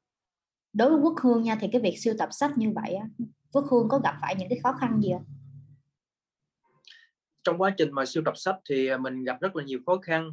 đối 0.73 0.91
với 0.91 1.00
quốc 1.00 1.14
hương 1.23 1.43
nha 1.43 1.59
thì 1.61 1.69
cái 1.73 1.81
việc 1.81 1.97
sưu 1.99 2.14
tập 2.19 2.29
sách 2.32 2.59
như 2.59 2.73
vậy 2.75 2.94
á 2.94 3.06
quốc 3.52 3.64
hương 3.70 3.88
có 3.88 3.99
gặp 3.99 4.17
phải 4.20 4.35
những 4.37 4.49
cái 4.49 4.59
khó 4.62 4.73
khăn 4.73 5.00
gì 5.02 5.12
không 5.12 5.36
trong 7.46 7.58
quá 7.58 7.75
trình 7.78 7.93
mà 7.93 8.06
sưu 8.06 8.22
tập 8.25 8.37
sách 8.37 8.56
thì 8.69 8.87
à, 8.87 8.96
mình 8.96 9.25
gặp 9.25 9.40
rất 9.40 9.56
là 9.56 9.64
nhiều 9.64 9.81
khó 9.87 9.98
khăn 10.02 10.28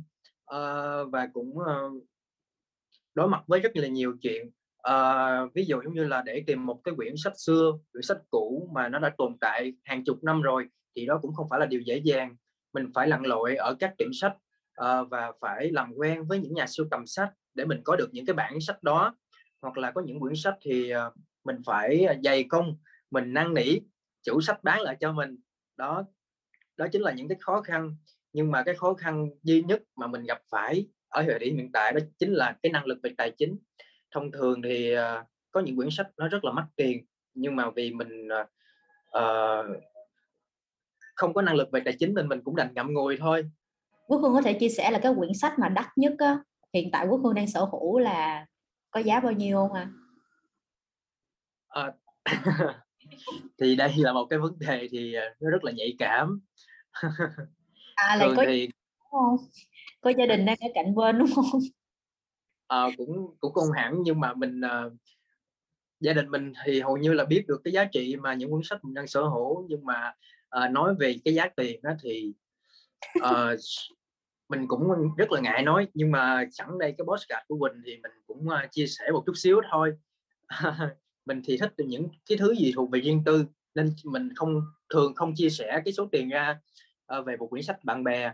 uh, 0.56 1.12
và 1.12 1.28
cũng 1.34 1.58
uh, 1.58 2.04
đối 3.16 3.30
mặt 3.30 3.44
với 3.48 3.60
rất 3.60 3.70
là 3.74 3.88
nhiều 3.88 4.16
chuyện. 4.22 4.52
Uh, 4.90 5.54
ví 5.54 5.66
dụ 5.66 5.82
giống 5.84 5.94
như 5.94 6.04
là 6.04 6.22
để 6.22 6.44
tìm 6.48 6.66
một 6.66 6.82
cái 6.84 6.94
quyển 6.96 7.14
sách 7.18 7.34
xưa 7.36 7.72
quyển 7.92 8.02
sách 8.02 8.18
cũ 8.30 8.70
mà 8.74 8.90
nó 8.90 9.00
đã 9.00 9.12
tồn 9.18 9.38
tại 9.42 9.74
hàng 9.84 10.04
chục 10.04 10.24
năm 10.24 10.42
rồi 10.42 10.68
thì 10.96 11.06
đó 11.06 11.20
cũng 11.22 11.34
không 11.34 11.48
phải 11.50 11.60
là 11.60 11.66
điều 11.66 11.82
dễ 11.82 11.98
dàng. 11.98 12.36
Mình 12.74 12.92
phải 12.96 13.08
lặn 13.08 13.24
lội 13.24 13.56
ở 13.56 13.76
các 13.80 13.94
tiệm 13.98 14.10
sách 14.14 14.34
uh, 14.82 15.10
và 15.10 15.32
phải 15.42 15.72
làm 15.72 15.94
quen 15.96 16.28
với 16.28 16.40
những 16.40 16.54
nhà 16.54 16.68
sưu 16.68 16.88
tầm 16.92 17.08
sách 17.08 17.30
để 17.54 17.66
mình 17.66 17.82
có 17.84 17.96
được 17.96 18.10
những 18.12 18.26
cái 18.26 18.34
bản 18.34 18.62
sách 18.62 18.84
đó. 18.84 19.16
Hoặc 19.62 19.78
là 19.78 19.92
có 19.92 20.02
những 20.02 20.20
quyển 20.20 20.36
sách 20.36 20.56
thì 20.62 20.94
uh, 20.96 21.14
mình 21.44 21.58
phải 21.66 22.06
à, 22.06 22.16
dày 22.24 22.44
công 22.44 22.78
mình 23.12 23.34
năn 23.34 23.54
nỉ 23.54 23.80
chủ 24.24 24.42
sách 24.42 24.64
bán 24.64 24.82
lại 24.82 24.98
cho 25.00 25.12
mình. 25.12 25.38
Đó 25.78 26.06
đó 26.78 26.88
chính 26.92 27.02
là 27.02 27.12
những 27.12 27.28
cái 27.28 27.38
khó 27.42 27.62
khăn 27.62 27.96
nhưng 28.34 28.52
mà 28.52 28.64
cái 28.64 28.76
khó 28.76 28.94
khăn 28.94 29.30
duy 29.44 29.62
nhất 29.62 29.82
mà 29.96 30.08
mình 30.08 30.24
gặp 30.24 30.42
phải 30.50 30.88
ở 31.10 31.24
thời 31.28 31.40
điểm 31.40 31.58
hiện 31.58 31.72
tại 31.72 31.94
đó 31.94 32.00
chính 32.20 32.34
là 32.34 32.56
cái 32.64 32.72
năng 32.72 32.86
lực 32.86 33.00
về 33.04 33.12
tài 33.18 33.32
chính 33.32 33.58
thông 34.12 34.32
thường 34.32 34.62
thì 34.62 34.96
uh, 34.98 35.28
có 35.52 35.62
những 35.62 35.76
quyển 35.76 35.90
sách 35.92 36.08
nó 36.18 36.28
rất 36.28 36.44
là 36.44 36.52
mắc 36.52 36.66
tiền 36.76 37.06
nhưng 37.34 37.56
mà 37.56 37.70
vì 37.76 37.94
mình 37.94 38.28
uh, 39.18 39.68
không 41.16 41.34
có 41.34 41.42
năng 41.42 41.56
lực 41.56 41.72
về 41.72 41.82
tài 41.86 41.96
chính 42.00 42.14
nên 42.14 42.28
mình 42.28 42.42
cũng 42.44 42.56
đành 42.56 42.74
ngậm 42.74 42.94
ngùi 42.94 43.18
thôi 43.18 43.50
Quốc 44.08 44.18
Hương 44.18 44.34
có 44.34 44.42
thể 44.42 44.54
chia 44.54 44.70
sẻ 44.70 44.92
là 44.92 45.00
cái 45.00 45.14
quyển 45.18 45.34
sách 45.34 45.60
mà 45.60 45.70
đắt 45.70 45.86
nhất 45.96 46.14
á, 46.18 46.40
hiện 46.74 46.90
tại 46.92 47.08
Quốc 47.08 47.22
Hương 47.24 47.36
đang 47.36 47.48
sở 47.48 47.60
hữu 47.60 48.00
là 48.00 48.46
có 48.92 49.00
giá 49.00 49.20
bao 49.20 49.32
nhiêu 49.32 49.58
không 49.58 49.74
ạ? 49.74 49.90
À? 51.68 51.84
À, 51.84 51.94
thì 53.62 53.76
đây 53.76 53.94
là 53.98 54.14
một 54.14 54.26
cái 54.30 54.40
vấn 54.40 54.60
đề 54.60 54.88
thì 54.92 55.16
nó 55.40 55.50
rất 55.50 55.64
là 55.64 55.72
nhạy 55.72 55.96
cảm. 56.00 56.40
À 57.96 58.16
lại 58.16 58.30
có 58.36 58.44
thì... 58.48 58.70
không? 59.12 59.38
Có 60.02 60.12
gia 60.18 60.26
đình 60.26 60.46
đang 60.46 60.58
ở 60.62 60.68
cạnh 60.74 60.96
bên 60.96 61.20
đúng 61.20 61.30
không? 61.36 61.62
À, 62.68 62.88
cũng 62.98 63.36
cũng 63.40 63.54
không 63.54 63.72
hẳn 63.76 63.98
nhưng 64.04 64.20
mà 64.20 64.34
mình 64.34 64.62
uh, 64.62 64.94
gia 66.00 66.14
đình 66.14 66.30
mình 66.30 66.54
thì 66.66 66.82
hầu 66.82 66.98
như 66.98 67.14
là 67.14 67.26
biết 67.26 67.46
được 67.48 67.62
cái 67.64 67.74
giá 67.74 67.86
trị 67.86 68.16
mà 68.16 68.34
những 68.34 68.52
cuốn 68.52 68.62
sách 68.64 68.84
mình 68.84 68.94
đang 68.94 69.08
sở 69.08 69.24
hữu 69.24 69.66
nhưng 69.70 69.86
mà 69.86 70.14
uh, 70.66 70.72
nói 70.72 70.96
về 71.00 71.16
cái 71.26 71.34
giá 71.34 71.48
tiền 71.56 71.80
đó 71.82 71.92
thì 72.04 72.34
uh, 73.20 73.60
mình 74.50 74.68
cũng 74.68 75.16
rất 75.18 75.32
là 75.32 75.42
ngại 75.42 75.64
nói 75.64 75.88
nhưng 75.94 76.12
mà 76.12 76.46
sẵn 76.52 76.68
đây 76.80 76.96
cái 76.98 77.06
postcard 77.06 77.42
của 77.48 77.58
Quỳnh 77.60 77.82
thì 77.86 77.98
mình 78.04 78.12
cũng 78.28 78.48
uh, 78.48 78.72
chia 78.72 78.88
sẻ 78.88 79.12
một 79.14 79.24
chút 79.26 79.34
xíu 79.36 79.62
thôi 79.72 79.94
mình 81.26 81.42
thì 81.46 81.58
thích 81.58 81.74
những 81.78 82.08
cái 82.30 82.38
thứ 82.38 82.56
gì 82.56 82.72
thuộc 82.76 82.92
về 82.92 83.00
riêng 83.00 83.22
tư 83.26 83.46
nên 83.76 83.94
mình 84.04 84.30
không 84.36 84.62
thường 84.90 85.16
không 85.16 85.34
chia 85.36 85.50
sẻ 85.50 85.82
cái 85.86 85.94
số 85.94 86.08
tiền 86.12 86.30
ra 86.30 86.60
uh, 87.18 87.26
về 87.26 87.38
một 87.38 87.48
quyển 87.48 87.64
sách 87.64 87.84
bạn 87.84 88.04
bè. 88.04 88.34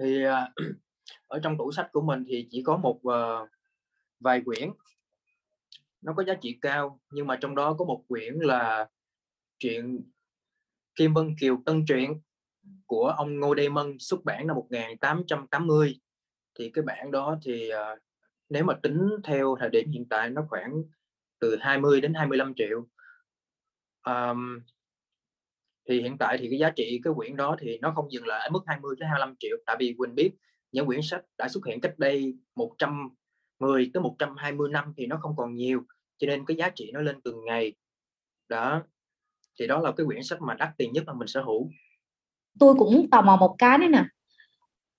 Thì 0.00 0.24
uh, 0.26 0.32
ở 1.26 1.38
trong 1.42 1.58
tủ 1.58 1.72
sách 1.72 1.88
của 1.92 2.00
mình 2.00 2.24
thì 2.28 2.48
chỉ 2.50 2.62
có 2.62 2.76
một 2.76 3.00
uh, 3.08 3.48
vài 4.20 4.40
quyển. 4.44 4.70
Nó 6.02 6.12
có 6.16 6.24
giá 6.24 6.34
trị 6.34 6.58
cao 6.60 7.00
nhưng 7.10 7.26
mà 7.26 7.36
trong 7.36 7.54
đó 7.54 7.74
có 7.74 7.84
một 7.84 8.04
quyển 8.08 8.34
là 8.34 8.88
chuyện 9.58 10.10
Kim 10.96 11.14
Vân 11.14 11.36
Kiều 11.40 11.62
Tân 11.66 11.84
truyện 11.86 12.20
của 12.86 13.06
ông 13.06 13.40
Ngô 13.40 13.54
Đê 13.54 13.68
Mân 13.68 13.98
xuất 13.98 14.24
bản 14.24 14.46
năm 14.46 14.56
1880 14.56 16.00
thì 16.58 16.70
cái 16.74 16.84
bản 16.84 17.10
đó 17.10 17.38
thì 17.42 17.70
uh, 17.72 17.98
nếu 18.48 18.64
mà 18.64 18.74
tính 18.82 19.08
theo 19.24 19.56
thời 19.60 19.68
điểm 19.70 19.90
hiện 19.90 20.06
tại 20.10 20.30
nó 20.30 20.46
khoảng 20.48 20.82
từ 21.38 21.56
20 21.60 22.00
đến 22.00 22.14
25 22.14 22.54
triệu 22.56 22.86
um, 24.06 24.60
thì 25.88 26.02
hiện 26.02 26.18
tại 26.18 26.38
thì 26.40 26.48
cái 26.50 26.58
giá 26.58 26.70
trị 26.70 27.00
cái 27.04 27.12
quyển 27.16 27.36
đó 27.36 27.56
thì 27.60 27.78
nó 27.78 27.92
không 27.96 28.12
dừng 28.12 28.26
lại 28.26 28.40
ở 28.40 28.50
mức 28.50 28.60
20 28.66 28.96
tới 29.00 29.08
25 29.08 29.34
triệu 29.38 29.56
tại 29.66 29.76
vì 29.78 29.94
Quỳnh 29.98 30.14
biết 30.14 30.32
những 30.72 30.86
quyển 30.86 31.00
sách 31.02 31.22
đã 31.38 31.48
xuất 31.48 31.66
hiện 31.66 31.80
cách 31.80 31.98
đây 31.98 32.34
100 32.56 33.08
10 33.60 33.90
tới 33.94 34.02
120 34.02 34.70
năm 34.70 34.92
thì 34.96 35.06
nó 35.06 35.18
không 35.22 35.36
còn 35.36 35.54
nhiều 35.54 35.82
cho 36.18 36.26
nên 36.26 36.44
cái 36.44 36.56
giá 36.56 36.68
trị 36.74 36.90
nó 36.94 37.00
lên 37.00 37.20
từng 37.20 37.44
ngày. 37.44 37.74
Đó 38.48 38.82
thì 39.58 39.66
đó 39.66 39.78
là 39.78 39.92
cái 39.92 40.06
quyển 40.06 40.22
sách 40.22 40.42
mà 40.42 40.54
đắt 40.54 40.68
tiền 40.78 40.92
nhất 40.92 41.04
mà 41.06 41.12
mình 41.12 41.28
sở 41.28 41.42
hữu. 41.42 41.70
Tôi 42.58 42.74
cũng 42.74 43.10
tò 43.10 43.22
mò 43.22 43.36
một 43.36 43.54
cái 43.58 43.78
nữa 43.78 43.86
nè. 43.86 44.04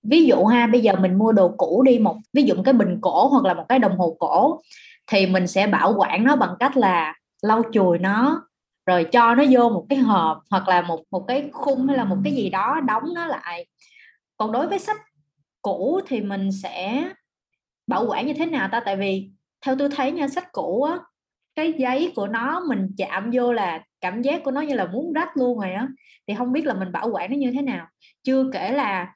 Ví 0.02 0.24
dụ 0.26 0.44
ha 0.44 0.66
bây 0.66 0.80
giờ 0.80 0.96
mình 0.96 1.18
mua 1.18 1.32
đồ 1.32 1.54
cũ 1.56 1.82
đi 1.86 1.98
một 1.98 2.16
ví 2.32 2.42
dụ 2.42 2.54
một 2.54 2.62
cái 2.64 2.74
bình 2.74 2.98
cổ 3.00 3.28
hoặc 3.28 3.44
là 3.44 3.54
một 3.54 3.66
cái 3.68 3.78
đồng 3.78 3.98
hồ 3.98 4.16
cổ 4.20 4.60
thì 5.06 5.26
mình 5.26 5.46
sẽ 5.46 5.66
bảo 5.66 5.94
quản 5.98 6.24
nó 6.24 6.36
bằng 6.36 6.54
cách 6.60 6.76
là 6.76 7.14
lau 7.42 7.62
chùi 7.72 7.98
nó 7.98 8.46
rồi 8.86 9.06
cho 9.12 9.34
nó 9.34 9.44
vô 9.50 9.68
một 9.70 9.86
cái 9.88 9.98
hộp 9.98 10.38
hoặc 10.50 10.68
là 10.68 10.82
một 10.82 11.04
một 11.10 11.24
cái 11.28 11.50
khung 11.52 11.86
hay 11.86 11.96
là 11.96 12.04
một 12.04 12.16
cái 12.24 12.34
gì 12.34 12.50
đó 12.50 12.80
đóng 12.86 13.14
nó 13.14 13.26
lại. 13.26 13.66
Còn 14.36 14.52
đối 14.52 14.68
với 14.68 14.78
sách 14.78 14.96
cũ 15.62 16.00
thì 16.06 16.20
mình 16.20 16.52
sẽ 16.52 17.08
bảo 17.86 18.06
quản 18.08 18.26
như 18.26 18.34
thế 18.34 18.46
nào 18.46 18.68
ta? 18.72 18.80
Tại 18.84 18.96
vì 18.96 19.30
theo 19.66 19.76
tôi 19.78 19.88
thấy 19.96 20.12
nha, 20.12 20.28
sách 20.28 20.52
cũ 20.52 20.82
á, 20.82 20.98
cái 21.54 21.72
giấy 21.78 22.12
của 22.16 22.26
nó 22.26 22.60
mình 22.68 22.88
chạm 22.98 23.30
vô 23.34 23.52
là 23.52 23.84
cảm 24.00 24.22
giác 24.22 24.42
của 24.44 24.50
nó 24.50 24.60
như 24.60 24.74
là 24.74 24.86
muốn 24.86 25.12
rách 25.12 25.36
luôn 25.36 25.58
rồi 25.58 25.72
á. 25.72 25.88
Thì 26.28 26.34
không 26.34 26.52
biết 26.52 26.66
là 26.66 26.74
mình 26.74 26.92
bảo 26.92 27.08
quản 27.12 27.30
nó 27.30 27.36
như 27.36 27.52
thế 27.52 27.62
nào. 27.62 27.86
Chưa 28.22 28.50
kể 28.52 28.72
là 28.72 29.14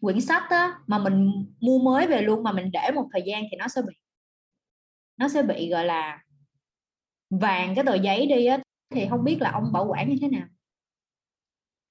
quyển 0.00 0.20
sách 0.20 0.42
á, 0.50 0.74
mà 0.86 0.98
mình 0.98 1.32
mua 1.60 1.78
mới 1.78 2.06
về 2.06 2.22
luôn 2.22 2.42
mà 2.42 2.52
mình 2.52 2.70
để 2.72 2.90
một 2.94 3.08
thời 3.12 3.22
gian 3.26 3.42
thì 3.50 3.56
nó 3.56 3.68
sẽ 3.68 3.82
bị, 3.82 3.94
nó 5.16 5.28
sẽ 5.28 5.42
bị, 5.42 5.70
gọi 5.70 5.84
là, 5.84 6.18
vàng 7.30 7.74
cái 7.74 7.84
tờ 7.84 7.94
giấy 7.94 8.26
đi 8.26 8.46
á 8.46 8.58
thì 8.90 9.06
không 9.10 9.24
biết 9.24 9.36
là 9.40 9.50
ông 9.50 9.72
bảo 9.72 9.86
quản 9.86 10.08
như 10.08 10.16
thế 10.20 10.28
nào? 10.28 10.48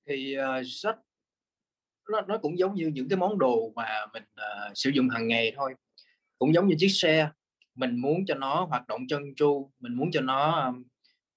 Thì 0.08 0.34
ờ, 0.34 0.60
uh, 0.60 0.66
sách 0.68 0.98
nó 2.10 2.22
nó 2.22 2.38
cũng 2.38 2.58
giống 2.58 2.76
như 2.76 2.88
những 2.88 3.10
cái 3.10 3.18
món 3.18 3.40
đồ 3.40 3.72
mà 3.76 4.06
mình 4.14 4.24
uh, 4.24 4.72
sử 4.76 4.90
dụng 4.90 5.10
hàng 5.10 5.28
ngày 5.28 5.54
thôi. 5.56 5.74
Cũng 6.38 6.54
giống 6.54 6.68
như 6.68 6.76
chiếc 6.80 6.90
xe 6.90 7.30
mình 7.76 8.02
muốn 8.02 8.26
cho 8.26 8.36
nó 8.36 8.66
hoạt 8.66 8.88
động 8.88 9.08
trơn 9.08 9.36
tru 9.36 9.72
mình 9.80 9.94
muốn 9.94 10.12
cho 10.12 10.22
nó 10.22 10.74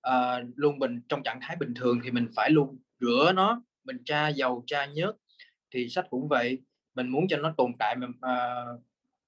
uh, 0.08 0.44
luôn 0.56 0.78
bình 0.78 1.00
trong 1.08 1.22
trạng 1.22 1.38
thái 1.42 1.56
bình 1.56 1.74
thường 1.74 2.00
thì 2.04 2.10
mình 2.10 2.28
phải 2.36 2.50
luôn 2.50 2.78
rửa 3.00 3.32
nó 3.34 3.62
mình 3.84 3.96
tra 4.04 4.28
dầu 4.28 4.64
tra 4.66 4.86
nhớt 4.86 5.16
thì 5.74 5.88
sách 5.88 6.06
cũng 6.10 6.28
vậy. 6.28 6.62
Mình 6.94 7.08
muốn 7.08 7.28
cho 7.28 7.36
nó 7.36 7.54
tồn 7.56 7.72
tại 7.78 7.96
uh, 8.04 8.82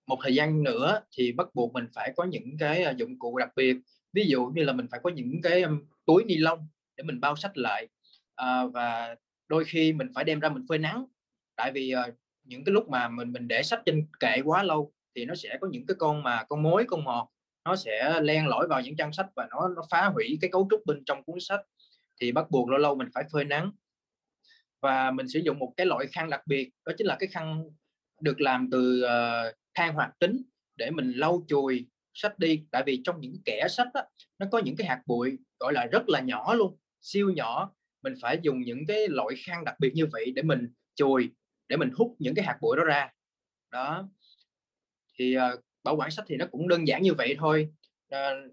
một 0.07 0.19
thời 0.23 0.35
gian 0.35 0.63
nữa 0.63 1.01
thì 1.17 1.33
bắt 1.33 1.49
buộc 1.55 1.73
mình 1.73 1.87
phải 1.95 2.13
có 2.17 2.25
những 2.25 2.57
cái 2.59 2.95
dụng 2.97 3.19
cụ 3.19 3.39
đặc 3.39 3.53
biệt. 3.57 3.77
Ví 4.13 4.25
dụ 4.27 4.47
như 4.47 4.65
là 4.65 4.73
mình 4.73 4.87
phải 4.91 5.01
có 5.03 5.11
những 5.11 5.43
cái 5.43 5.63
um, 5.63 5.83
túi 6.07 6.25
ni 6.25 6.37
lông 6.37 6.69
để 6.97 7.05
mình 7.05 7.21
bao 7.21 7.37
sách 7.37 7.57
lại 7.57 7.89
à, 8.35 8.67
và 8.67 9.17
đôi 9.49 9.65
khi 9.65 9.93
mình 9.93 10.09
phải 10.15 10.25
đem 10.25 10.41
ra 10.41 10.49
mình 10.49 10.65
phơi 10.69 10.79
nắng. 10.79 11.05
Tại 11.57 11.73
vì 11.73 11.91
à, 11.91 12.09
những 12.45 12.65
cái 12.65 12.73
lúc 12.73 12.89
mà 12.89 13.09
mình 13.09 13.33
mình 13.33 13.49
để 13.49 13.63
sách 13.63 13.83
trên 13.87 14.07
kệ 14.21 14.41
quá 14.45 14.63
lâu 14.63 14.93
thì 15.15 15.25
nó 15.25 15.35
sẽ 15.35 15.59
có 15.61 15.69
những 15.71 15.87
cái 15.87 15.95
con 15.99 16.23
mà 16.23 16.45
con 16.45 16.63
mối 16.63 16.85
con 16.89 17.05
mọt 17.05 17.29
nó 17.65 17.77
sẽ 17.77 18.21
len 18.23 18.47
lỏi 18.47 18.67
vào 18.69 18.81
những 18.81 18.97
trang 18.97 19.13
sách 19.13 19.27
và 19.37 19.49
nó 19.51 19.69
nó 19.69 19.83
phá 19.91 20.07
hủy 20.15 20.39
cái 20.41 20.51
cấu 20.51 20.69
trúc 20.71 20.87
bên 20.87 21.03
trong 21.07 21.25
cuốn 21.25 21.41
sách. 21.41 21.61
Thì 22.21 22.33
bắt 22.33 22.51
buộc 22.51 22.69
lâu 22.69 22.79
lâu 22.79 22.95
mình 22.95 23.09
phải 23.15 23.25
phơi 23.33 23.45
nắng. 23.45 23.71
Và 24.81 25.11
mình 25.11 25.29
sử 25.29 25.41
dụng 25.41 25.59
một 25.59 25.73
cái 25.77 25.87
loại 25.87 26.07
khăn 26.07 26.31
đặc 26.31 26.47
biệt 26.47 26.71
đó 26.87 26.93
chính 26.99 27.07
là 27.07 27.17
cái 27.19 27.29
khăn 27.29 27.65
được 28.21 28.41
làm 28.41 28.69
từ 28.71 29.05
uh, 29.05 29.55
than 29.75 29.95
hoạt 29.95 30.19
tính 30.19 30.43
để 30.77 30.91
mình 30.91 31.13
lau 31.13 31.45
chùi 31.49 31.89
sách 32.15 32.39
đi. 32.39 32.65
Tại 32.71 32.83
vì 32.87 33.01
trong 33.05 33.21
những 33.21 33.37
kẻ 33.45 33.67
sách 33.69 33.89
á, 33.95 34.05
nó 34.39 34.47
có 34.53 34.59
những 34.59 34.77
cái 34.77 34.87
hạt 34.87 35.03
bụi 35.07 35.39
gọi 35.65 35.73
là 35.73 35.87
rất 35.87 36.09
là 36.09 36.21
nhỏ 36.21 36.55
luôn 36.55 36.77
siêu 37.01 37.31
nhỏ. 37.31 37.73
Mình 38.03 38.15
phải 38.23 38.39
dùng 38.43 38.61
những 38.61 38.87
cái 38.89 39.09
loại 39.09 39.35
khăn 39.45 39.65
đặc 39.65 39.75
biệt 39.79 39.93
như 39.95 40.07
vậy 40.13 40.33
để 40.37 40.43
mình 40.43 40.73
chùi 40.95 41.31
để 41.69 41.77
mình 41.77 41.91
hút 41.97 42.17
những 42.19 42.35
cái 42.35 42.45
hạt 42.45 42.59
bụi 42.61 42.77
đó 42.77 42.85
ra. 42.85 43.11
Đó. 43.71 44.09
Thì 45.15 45.37
uh, 45.37 45.61
bảo 45.85 45.97
quản 45.97 46.11
sách 46.11 46.25
thì 46.29 46.37
nó 46.37 46.47
cũng 46.51 46.69
đơn 46.69 46.89
giản 46.89 47.03
như 47.03 47.15
vậy 47.15 47.37
thôi. 47.39 47.69
Uh, 48.15 48.53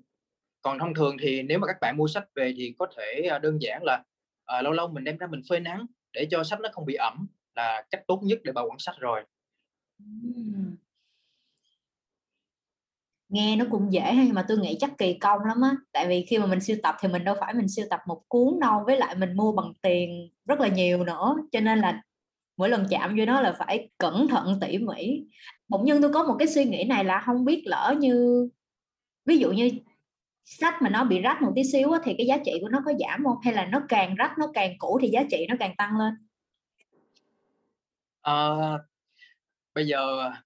còn 0.62 0.80
thông 0.80 0.94
thường 0.94 1.18
thì 1.22 1.42
nếu 1.42 1.60
mà 1.60 1.68
các 1.68 1.78
bạn 1.82 1.98
mua 1.98 2.08
sách 2.08 2.28
về 2.36 2.54
thì 2.58 2.76
có 2.80 2.88
thể 2.98 3.30
uh, 3.36 3.42
đơn 3.42 3.62
giản 3.62 3.84
là 3.84 4.04
uh, 4.58 4.64
lâu 4.64 4.74
lâu 4.74 4.88
mình 4.88 5.04
đem 5.04 5.18
ra 5.18 5.28
mình 5.28 5.42
phơi 5.50 5.60
nắng 5.60 5.86
để 6.14 6.28
cho 6.32 6.44
sách 6.44 6.60
nó 6.60 6.70
không 6.72 6.86
bị 6.86 6.94
ẩm 6.94 7.28
là 7.56 7.84
cách 7.92 8.04
tốt 8.08 8.22
nhất 8.24 8.40
để 8.44 8.52
bảo 8.52 8.68
quản 8.70 8.80
sách 8.80 8.96
rồi 9.00 9.24
nghe 13.32 13.56
nó 13.56 13.66
cũng 13.72 13.94
dễ 13.94 14.14
nhưng 14.16 14.34
mà 14.34 14.46
tôi 14.48 14.58
nghĩ 14.58 14.78
chắc 14.80 14.98
kỳ 14.98 15.14
công 15.14 15.40
lắm 15.48 15.62
á. 15.62 15.76
Tại 15.92 16.08
vì 16.08 16.26
khi 16.30 16.38
mà 16.38 16.46
mình 16.46 16.60
siêu 16.60 16.78
tập 16.84 16.96
thì 17.02 17.08
mình 17.08 17.24
đâu 17.24 17.36
phải 17.40 17.54
mình 17.54 17.70
siêu 17.70 17.86
tập 17.90 18.00
một 18.08 18.22
cuốn 18.28 18.60
đâu 18.60 18.84
với 18.86 18.98
lại 18.98 19.16
mình 19.16 19.34
mua 19.36 19.52
bằng 19.52 19.74
tiền 19.82 20.30
rất 20.46 20.60
là 20.60 20.68
nhiều 20.68 21.04
nữa. 21.04 21.36
Cho 21.52 21.60
nên 21.60 21.80
là 21.80 22.02
mỗi 22.58 22.70
lần 22.70 22.86
chạm 22.90 23.16
vô 23.18 23.26
nó 23.26 23.42
là 23.42 23.56
phải 23.60 23.90
cẩn 23.98 24.28
thận 24.28 24.58
tỉ 24.62 24.78
mỉ. 24.78 25.24
Bỗng 25.68 25.86
nhiên 25.86 26.02
tôi 26.02 26.14
có 26.14 26.24
một 26.24 26.36
cái 26.40 26.48
suy 26.48 26.66
nghĩ 26.66 26.84
này 26.84 27.04
là 27.04 27.24
không 27.26 27.46
biết 27.46 27.64
lỡ 27.66 27.96
như 28.00 28.50
ví 29.26 29.38
dụ 29.38 29.52
như 29.52 29.72
sách 30.46 30.82
mà 30.82 30.90
nó 30.90 31.04
bị 31.04 31.20
rách 31.20 31.42
một 31.42 31.52
tí 31.56 31.64
xíu 31.64 31.92
á, 31.92 32.00
thì 32.04 32.16
cái 32.18 32.28
giá 32.28 32.38
trị 32.46 32.52
của 32.62 32.70
nó 32.70 32.80
có 32.86 32.94
giảm 33.00 33.24
không? 33.24 33.38
Hay 33.44 33.54
là 33.54 33.66
nó 33.66 33.82
càng 33.90 34.16
rách 34.16 34.32
nó 34.40 34.48
càng 34.54 34.74
cũ 34.80 35.00
thì 35.02 35.08
giá 35.08 35.24
trị 35.32 35.46
nó 35.50 35.56
càng 35.60 35.76
tăng 35.78 35.98
lên? 35.98 36.14
À, 38.22 38.50
bây 39.76 39.88
giờ 39.88 40.20
à, 40.20 40.44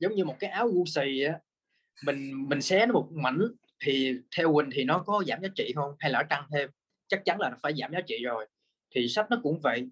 giống 0.00 0.14
như 0.14 0.24
một 0.24 0.36
cái 0.38 0.50
áo 0.50 0.68
gu 0.68 0.84
xì 0.86 1.22
á 1.22 1.38
mình 2.04 2.48
mình 2.48 2.62
xé 2.62 2.86
nó 2.86 2.92
một 2.92 3.08
mảnh 3.12 3.38
thì 3.80 4.14
theo 4.36 4.54
Quỳnh 4.54 4.70
thì 4.72 4.84
nó 4.84 4.98
có 4.98 5.22
giảm 5.26 5.42
giá 5.42 5.48
trị 5.56 5.72
không? 5.74 5.94
Hay 5.98 6.10
là 6.10 6.22
nó 6.22 6.26
tăng 6.30 6.46
thêm? 6.52 6.70
Chắc 7.08 7.24
chắn 7.24 7.40
là 7.40 7.50
nó 7.50 7.56
phải 7.62 7.74
giảm 7.74 7.92
giá 7.92 8.00
trị 8.06 8.24
rồi. 8.24 8.46
Thì 8.94 9.08
sách 9.08 9.26
nó 9.30 9.40
cũng 9.42 9.60
vậy. 9.60 9.88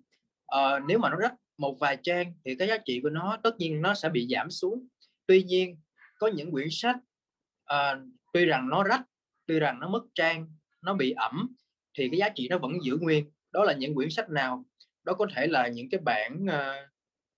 À, 0.47 0.79
nếu 0.89 0.99
mà 0.99 1.11
nó 1.11 1.17
rách 1.17 1.35
một 1.59 1.77
vài 1.81 1.97
trang 2.03 2.33
thì 2.45 2.55
cái 2.55 2.69
giá 2.69 2.79
trị 2.79 3.01
của 3.03 3.11
nó 3.11 3.39
tất 3.43 3.57
nhiên 3.59 3.83
nó 3.83 3.95
sẽ 3.95 4.09
bị 4.09 4.29
giảm 4.31 4.51
xuống. 4.51 4.87
Tuy 5.27 5.43
nhiên 5.43 5.79
có 6.19 6.27
những 6.27 6.53
quyển 6.53 6.69
sách 6.71 6.97
à, 7.65 7.99
tuy 8.33 8.45
rằng 8.45 8.69
nó 8.69 8.85
rách 8.85 9.03
tuy 9.47 9.59
rằng 9.59 9.81
nó 9.81 9.89
mất 9.89 10.03
trang 10.15 10.53
nó 10.83 10.95
bị 10.95 11.11
ẩm 11.11 11.55
thì 11.99 12.09
cái 12.09 12.19
giá 12.19 12.29
trị 12.29 12.49
nó 12.49 12.59
vẫn 12.59 12.73
giữ 12.83 12.99
nguyên. 13.01 13.31
Đó 13.53 13.65
là 13.65 13.73
những 13.73 13.95
quyển 13.95 14.11
sách 14.11 14.31
nào? 14.31 14.65
Đó 15.05 15.15
có 15.15 15.27
thể 15.35 15.47
là 15.47 15.69
những 15.69 15.91
cái 15.91 16.01
bản 16.01 16.45
uh, 16.45 16.91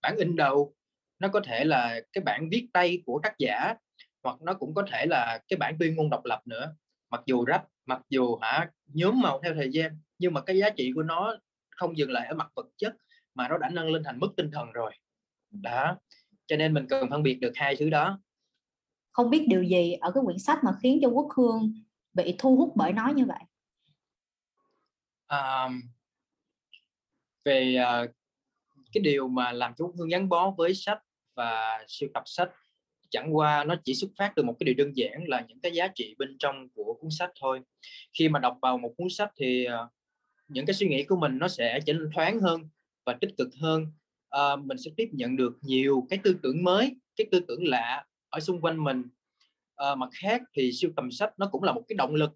bản 0.03 0.17
in 0.17 0.37
đầu. 0.37 0.75
Nó 1.19 1.29
có 1.29 1.41
thể 1.41 1.65
là 1.65 2.01
cái 2.13 2.25
bản 2.25 2.49
viết 2.51 2.67
tay 2.73 3.03
của 3.07 3.21
tác 3.23 3.35
giả 3.39 3.75
hoặc 4.29 4.43
nó 4.43 4.55
cũng 4.55 4.75
có 4.75 4.85
thể 4.91 5.07
là 5.07 5.41
cái 5.49 5.57
bản 5.57 5.77
tuyên 5.79 5.97
ngôn 5.97 6.11
độc 6.11 6.25
lập 6.25 6.43
nữa. 6.47 6.75
Mặc 7.11 7.23
dù 7.27 7.45
rách 7.45 7.65
mặc 7.87 8.03
dù 8.09 8.37
hả 8.37 8.71
nhóm 8.87 9.21
màu 9.21 9.41
theo 9.43 9.55
thời 9.55 9.71
gian 9.73 9.99
nhưng 10.19 10.35
mà 10.35 10.41
cái 10.41 10.59
giá 10.59 10.71
trị 10.71 10.93
của 10.95 11.03
nó 11.03 11.37
không 11.71 11.99
dừng 11.99 12.11
lại 12.11 12.27
ở 12.27 12.35
mặt 12.35 12.51
vật 12.55 12.67
chất 12.77 12.97
mà 13.35 13.49
nó 13.49 13.59
đã 13.59 13.71
nâng 13.71 13.91
lên 13.91 14.03
thành 14.05 14.21
mức 14.21 14.29
tinh 14.37 14.51
thần 14.51 14.73
rồi. 14.73 14.93
Đó 15.51 15.97
cho 16.47 16.57
nên 16.57 16.75
mình 16.75 16.87
cần 16.89 17.11
phân 17.11 17.23
biệt 17.23 17.35
được 17.35 17.53
hai 17.55 17.77
thứ 17.77 17.91
đó. 17.91 18.21
Không 19.13 19.31
biết 19.31 19.45
điều 19.49 19.63
gì 19.63 19.93
ở 19.93 20.11
cái 20.15 20.23
quyển 20.25 20.39
sách 20.39 20.59
mà 20.65 20.71
khiến 20.83 20.99
cho 21.03 21.09
quốc 21.09 21.29
hương 21.37 21.75
bị 22.13 22.35
thu 22.39 22.57
hút 22.57 22.73
bởi 22.77 22.93
nó 22.93 23.09
như 23.09 23.25
vậy? 23.25 23.41
À, 25.27 25.69
về 27.45 27.77
uh, 28.05 28.11
cái 28.93 29.03
điều 29.03 29.29
mà 29.29 29.53
làm 29.53 29.75
cho 29.75 29.85
quốc 29.85 29.95
hương 29.99 30.09
gắn 30.09 30.29
bó 30.29 30.51
với 30.51 30.75
sách 30.75 31.03
và 31.35 31.85
siêu 31.89 32.09
tập 32.15 32.23
sách 32.27 32.51
chẳng 33.11 33.37
qua 33.37 33.65
nó 33.65 33.75
chỉ 33.85 33.95
xuất 33.95 34.11
phát 34.19 34.33
từ 34.37 34.43
một 34.43 34.57
cái 34.61 34.65
điều 34.65 34.75
đơn 34.75 34.97
giản 34.97 35.25
là 35.27 35.45
những 35.49 35.61
cái 35.61 35.73
giá 35.73 35.89
trị 35.95 36.15
bên 36.19 36.37
trong 36.39 36.69
của 36.75 36.99
cuốn 37.01 37.11
sách 37.11 37.31
thôi. 37.41 37.61
Khi 38.19 38.29
mà 38.29 38.39
đọc 38.39 38.59
vào 38.63 38.79
một 38.79 38.95
cuốn 38.97 39.09
sách 39.11 39.31
thì 39.37 39.67
uh, 39.67 39.91
những 40.49 40.67
cái 40.67 40.75
suy 40.75 40.89
nghĩ 40.89 41.05
của 41.05 41.17
mình 41.17 41.39
nó 41.39 41.49
sẽ 41.49 41.81
trở 41.87 41.93
nên 41.93 42.11
thoáng 42.15 42.41
hơn 42.41 42.69
và 43.07 43.17
tích 43.21 43.31
cực 43.39 43.49
hơn. 43.61 43.87
Uh, 44.37 44.65
mình 44.65 44.79
sẽ 44.79 44.91
tiếp 44.97 45.09
nhận 45.13 45.37
được 45.37 45.59
nhiều 45.61 46.07
cái 46.11 46.19
tư 46.23 46.37
tưởng 46.43 46.65
mới 46.65 46.97
cái 47.17 47.27
tư 47.31 47.41
tưởng 47.49 47.69
lạ 47.69 48.05
ở 48.31 48.41
xung 48.41 48.61
quanh 48.61 48.85
mình. 48.85 49.03
À, 49.77 49.95
mặt 49.95 50.09
khác 50.13 50.43
thì 50.57 50.73
siêu 50.73 50.91
tầm 50.97 51.11
sách 51.11 51.33
nó 51.37 51.49
cũng 51.53 51.63
là 51.63 51.73
một 51.73 51.83
cái 51.89 51.97
động 51.97 52.15
lực 52.15 52.31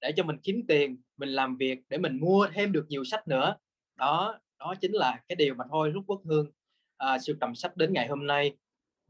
để 0.00 0.12
cho 0.16 0.24
mình 0.24 0.36
kiếm 0.42 0.62
tiền 0.68 1.02
mình 1.16 1.28
làm 1.28 1.56
việc 1.56 1.78
để 1.88 1.98
mình 1.98 2.20
mua 2.20 2.48
thêm 2.54 2.72
được 2.72 2.86
nhiều 2.88 3.04
sách 3.04 3.28
nữa. 3.28 3.56
Đó 3.96 4.38
đó 4.58 4.74
chính 4.80 4.92
là 4.92 5.20
cái 5.28 5.36
điều 5.36 5.54
mà 5.54 5.64
thôi 5.70 5.90
lúc 5.90 6.04
quốc 6.06 6.22
hương 6.24 6.50
à, 6.96 7.18
siêu 7.18 7.36
tầm 7.40 7.54
sách 7.54 7.76
đến 7.76 7.92
ngày 7.92 8.08
hôm 8.08 8.26
nay 8.26 8.56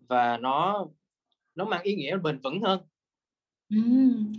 và 0.08 0.36
nó 0.36 0.86
nó 1.54 1.64
mang 1.64 1.82
ý 1.82 1.94
nghĩa 1.94 2.16
bền 2.16 2.38
vững 2.38 2.60
hơn. 2.62 2.80
Uhm. 3.76 4.32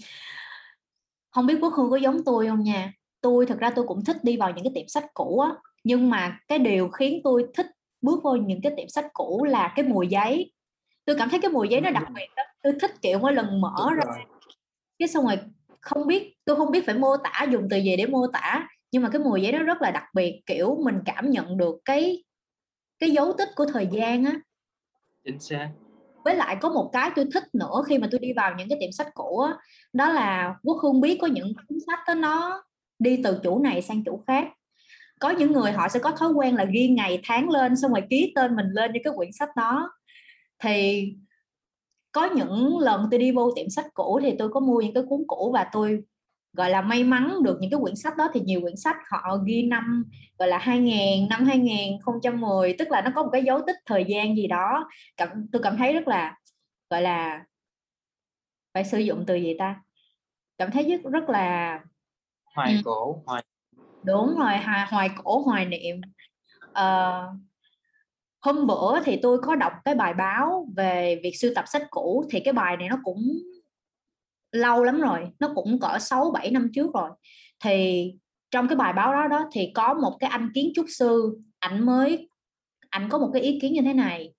không 1.29 1.45
biết 1.45 1.57
quốc 1.61 1.73
hương 1.73 1.89
có 1.89 1.97
giống 1.97 2.23
tôi 2.25 2.47
không 2.47 2.63
nha? 2.63 2.93
Tôi 3.21 3.45
thực 3.45 3.59
ra 3.59 3.71
tôi 3.75 3.87
cũng 3.87 4.03
thích 4.05 4.17
đi 4.23 4.37
vào 4.37 4.51
những 4.51 4.63
cái 4.63 4.71
tiệm 4.75 4.87
sách 4.87 5.05
cũ 5.13 5.39
á 5.39 5.49
nhưng 5.83 6.09
mà 6.09 6.39
cái 6.47 6.59
điều 6.59 6.89
khiến 6.89 7.21
tôi 7.23 7.45
thích 7.53 7.67
bước 8.01 8.23
vô 8.23 8.35
những 8.35 8.61
cái 8.61 8.73
tiệm 8.77 8.87
sách 8.87 9.05
cũ 9.13 9.43
là 9.43 9.73
cái 9.75 9.85
mùi 9.85 10.07
giấy. 10.07 10.51
Tôi 11.05 11.15
cảm 11.19 11.29
thấy 11.29 11.39
cái 11.41 11.51
mùi 11.51 11.67
giấy 11.67 11.81
nó 11.81 11.91
đặc 11.91 12.03
biệt 12.15 12.27
đó 12.35 12.43
tôi 12.63 12.73
thích 12.81 12.91
kiểu 13.01 13.19
mỗi 13.19 13.33
lần 13.33 13.61
mở 13.61 13.75
Đúng 13.77 13.93
ra 13.93 14.03
rồi. 14.05 14.23
cái 14.99 15.07
xong 15.07 15.25
rồi 15.25 15.37
không 15.81 16.07
biết 16.07 16.33
tôi 16.45 16.55
không 16.55 16.71
biết 16.71 16.85
phải 16.85 16.95
mô 16.95 17.17
tả 17.17 17.45
dùng 17.51 17.67
từ 17.69 17.77
gì 17.77 17.97
để 17.97 18.05
mô 18.05 18.27
tả 18.27 18.67
nhưng 18.91 19.03
mà 19.03 19.09
cái 19.09 19.21
mùi 19.21 19.41
giấy 19.41 19.51
nó 19.51 19.59
rất 19.59 19.81
là 19.81 19.91
đặc 19.91 20.03
biệt 20.13 20.41
kiểu 20.45 20.77
mình 20.83 20.99
cảm 21.05 21.31
nhận 21.31 21.57
được 21.57 21.75
cái 21.85 22.23
cái 22.99 23.11
dấu 23.11 23.33
tích 23.37 23.49
của 23.55 23.65
thời 23.65 23.87
gian 23.91 24.25
á 24.25 24.39
chính 25.27 25.39
xác. 25.39 25.69
Với 26.25 26.35
lại 26.35 26.57
có 26.61 26.69
một 26.69 26.89
cái 26.93 27.11
tôi 27.15 27.25
thích 27.33 27.43
nữa 27.53 27.83
khi 27.87 27.97
mà 27.97 28.07
tôi 28.11 28.19
đi 28.19 28.33
vào 28.33 28.55
những 28.57 28.69
cái 28.69 28.77
tiệm 28.81 28.91
sách 28.91 29.07
cũ 29.13 29.39
á, 29.39 29.53
đó 29.93 30.09
là 30.09 30.55
quốc 30.63 30.77
hương 30.83 31.01
biết 31.01 31.17
có 31.21 31.27
những 31.27 31.53
cuốn 31.67 31.77
sách 31.87 31.99
đó 32.07 32.13
nó 32.13 32.63
đi 32.99 33.21
từ 33.23 33.39
chủ 33.43 33.59
này 33.59 33.81
sang 33.81 34.03
chủ 34.03 34.23
khác. 34.27 34.47
Có 35.19 35.29
những 35.29 35.51
người 35.51 35.71
họ 35.71 35.87
sẽ 35.89 35.99
có 35.99 36.11
thói 36.11 36.31
quen 36.31 36.55
là 36.55 36.65
ghi 36.65 36.87
ngày, 36.87 37.19
tháng 37.23 37.49
lên, 37.49 37.75
xong 37.75 37.91
rồi 37.91 38.03
ký 38.09 38.31
tên 38.35 38.55
mình 38.55 38.65
lên 38.71 38.91
cho 38.93 38.99
cái 39.03 39.13
quyển 39.15 39.31
sách 39.31 39.49
đó. 39.55 39.89
Thì 40.59 41.13
có 42.11 42.29
những 42.35 42.79
lần 42.79 43.07
tôi 43.11 43.19
đi 43.19 43.31
vô 43.31 43.51
tiệm 43.55 43.69
sách 43.69 43.85
cũ 43.93 44.19
thì 44.23 44.35
tôi 44.39 44.49
có 44.49 44.59
mua 44.59 44.81
những 44.81 44.93
cái 44.93 45.03
cuốn 45.09 45.23
cũ 45.27 45.51
và 45.53 45.69
tôi 45.71 46.03
gọi 46.57 46.69
là 46.69 46.81
may 46.81 47.03
mắn 47.03 47.43
được 47.43 47.57
những 47.61 47.71
cái 47.71 47.79
quyển 47.81 47.95
sách 47.95 48.17
đó 48.17 48.29
thì 48.33 48.39
nhiều 48.39 48.61
quyển 48.61 48.75
sách 48.75 48.95
họ 49.09 49.37
ghi 49.45 49.63
năm 49.63 50.05
gọi 50.39 50.47
là 50.49 50.57
2000 50.57 51.29
năm 51.29 51.45
2010 51.45 52.75
tức 52.79 52.91
là 52.91 53.01
nó 53.01 53.11
có 53.15 53.23
một 53.23 53.29
cái 53.31 53.43
dấu 53.43 53.61
tích 53.67 53.75
thời 53.85 54.05
gian 54.07 54.35
gì 54.35 54.47
đó. 54.47 54.89
Cảm, 55.17 55.29
tôi 55.51 55.61
cảm 55.63 55.77
thấy 55.77 55.93
rất 55.93 56.07
là 56.07 56.35
gọi 56.89 57.01
là 57.01 57.43
phải 58.73 58.83
sử 58.83 58.99
dụng 58.99 59.23
từ 59.27 59.35
gì 59.35 59.55
ta? 59.59 59.81
Cảm 60.57 60.71
thấy 60.71 60.83
rất 60.83 61.11
rất 61.11 61.29
là 61.29 61.79
hoài 62.55 62.73
ừ. 62.73 62.81
cổ 62.85 63.23
hoài 63.25 63.43
đúng 64.03 64.35
rồi 64.37 64.57
hoài, 64.57 64.87
hoài 64.89 65.09
cổ 65.23 65.39
hoài 65.39 65.65
niệm. 65.65 66.01
Uh, 66.69 67.39
hôm 68.39 68.67
bữa 68.67 69.03
thì 69.03 69.19
tôi 69.21 69.39
có 69.41 69.55
đọc 69.55 69.73
cái 69.85 69.95
bài 69.95 70.13
báo 70.13 70.67
về 70.75 71.19
việc 71.23 71.33
sưu 71.39 71.51
tập 71.55 71.65
sách 71.67 71.83
cũ 71.89 72.25
thì 72.31 72.39
cái 72.39 72.53
bài 72.53 72.77
này 72.77 72.89
nó 72.89 72.97
cũng 73.03 73.39
lâu 74.51 74.83
lắm 74.83 75.01
rồi 75.01 75.29
nó 75.39 75.51
cũng 75.55 75.79
cỡ 75.79 75.99
6 75.99 76.31
7 76.31 76.51
năm 76.51 76.69
trước 76.73 76.93
rồi. 76.93 77.09
Thì 77.63 78.11
trong 78.51 78.67
cái 78.67 78.75
bài 78.75 78.93
báo 78.93 79.13
đó 79.13 79.27
đó 79.27 79.49
thì 79.51 79.71
có 79.75 79.93
một 79.93 80.17
cái 80.19 80.29
anh 80.29 80.51
kiến 80.53 80.71
trúc 80.75 80.85
sư 80.89 81.39
ảnh 81.59 81.85
mới 81.85 82.29
ảnh 82.89 83.09
có 83.09 83.17
một 83.17 83.29
cái 83.33 83.41
ý 83.41 83.59
kiến 83.61 83.73
như 83.73 83.81
thế 83.81 83.93
này. 83.93 84.33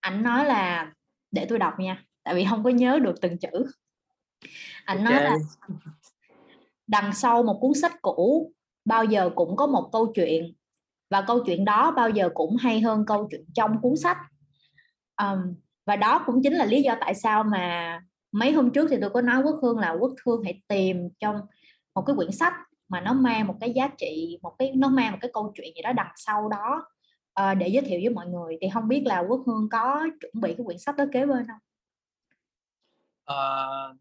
Ảnh 0.00 0.22
nói 0.22 0.44
là 0.44 0.92
để 1.30 1.46
tôi 1.48 1.58
đọc 1.58 1.74
nha 1.78 2.04
tại 2.22 2.34
vì 2.34 2.46
không 2.50 2.64
có 2.64 2.70
nhớ 2.70 2.98
được 2.98 3.20
từng 3.20 3.38
chữ. 3.38 3.66
Ảnh 4.84 5.04
okay. 5.04 5.12
nói 5.12 5.24
là 5.24 5.36
đằng 6.86 7.12
sau 7.12 7.42
một 7.42 7.58
cuốn 7.60 7.74
sách 7.74 8.02
cũ 8.02 8.52
bao 8.84 9.04
giờ 9.04 9.30
cũng 9.34 9.56
có 9.56 9.66
một 9.66 9.90
câu 9.92 10.12
chuyện 10.14 10.54
và 11.10 11.22
câu 11.22 11.44
chuyện 11.46 11.64
đó 11.64 11.90
bao 11.90 12.10
giờ 12.10 12.28
cũng 12.34 12.56
hay 12.56 12.80
hơn 12.80 13.04
câu 13.06 13.28
chuyện 13.30 13.44
trong 13.54 13.80
cuốn 13.82 13.96
sách. 13.96 14.18
Um, 15.22 15.54
và 15.86 15.96
đó 15.96 16.22
cũng 16.26 16.42
chính 16.42 16.54
là 16.54 16.64
lý 16.64 16.82
do 16.82 16.96
tại 17.00 17.14
sao 17.14 17.44
mà 17.44 18.00
mấy 18.32 18.52
hôm 18.52 18.70
trước 18.70 18.88
thì 18.90 18.96
tôi 19.00 19.10
có 19.10 19.20
nói 19.20 19.42
quốc 19.42 19.58
hương 19.62 19.78
là 19.78 19.96
quốc 20.00 20.12
hương 20.26 20.42
hãy 20.44 20.62
tìm 20.68 21.08
trong 21.18 21.40
một 21.94 22.02
cái 22.06 22.16
quyển 22.16 22.32
sách 22.32 22.52
mà 22.88 23.00
nó 23.00 23.12
mang 23.12 23.46
một 23.46 23.56
cái 23.60 23.72
giá 23.72 23.88
trị 23.98 24.38
một 24.42 24.54
cái 24.58 24.72
nó 24.76 24.88
mang 24.88 25.12
một 25.12 25.18
cái 25.20 25.30
câu 25.34 25.52
chuyện 25.54 25.72
gì 25.76 25.82
đó 25.82 25.92
đằng 25.92 26.12
sau 26.16 26.48
đó 26.48 26.86
uh, 27.40 27.58
để 27.58 27.68
giới 27.68 27.82
thiệu 27.82 28.00
với 28.02 28.14
mọi 28.14 28.26
người. 28.26 28.58
Thì 28.60 28.68
không 28.74 28.88
biết 28.88 29.02
là 29.06 29.24
quốc 29.28 29.42
hương 29.46 29.68
có 29.68 30.06
chuẩn 30.20 30.32
bị 30.40 30.54
cái 30.54 30.64
quyển 30.64 30.78
sách 30.78 30.96
đó 30.96 31.04
kế 31.12 31.26
bên 31.26 31.46
không? 31.46 31.58
Uh, 33.30 33.96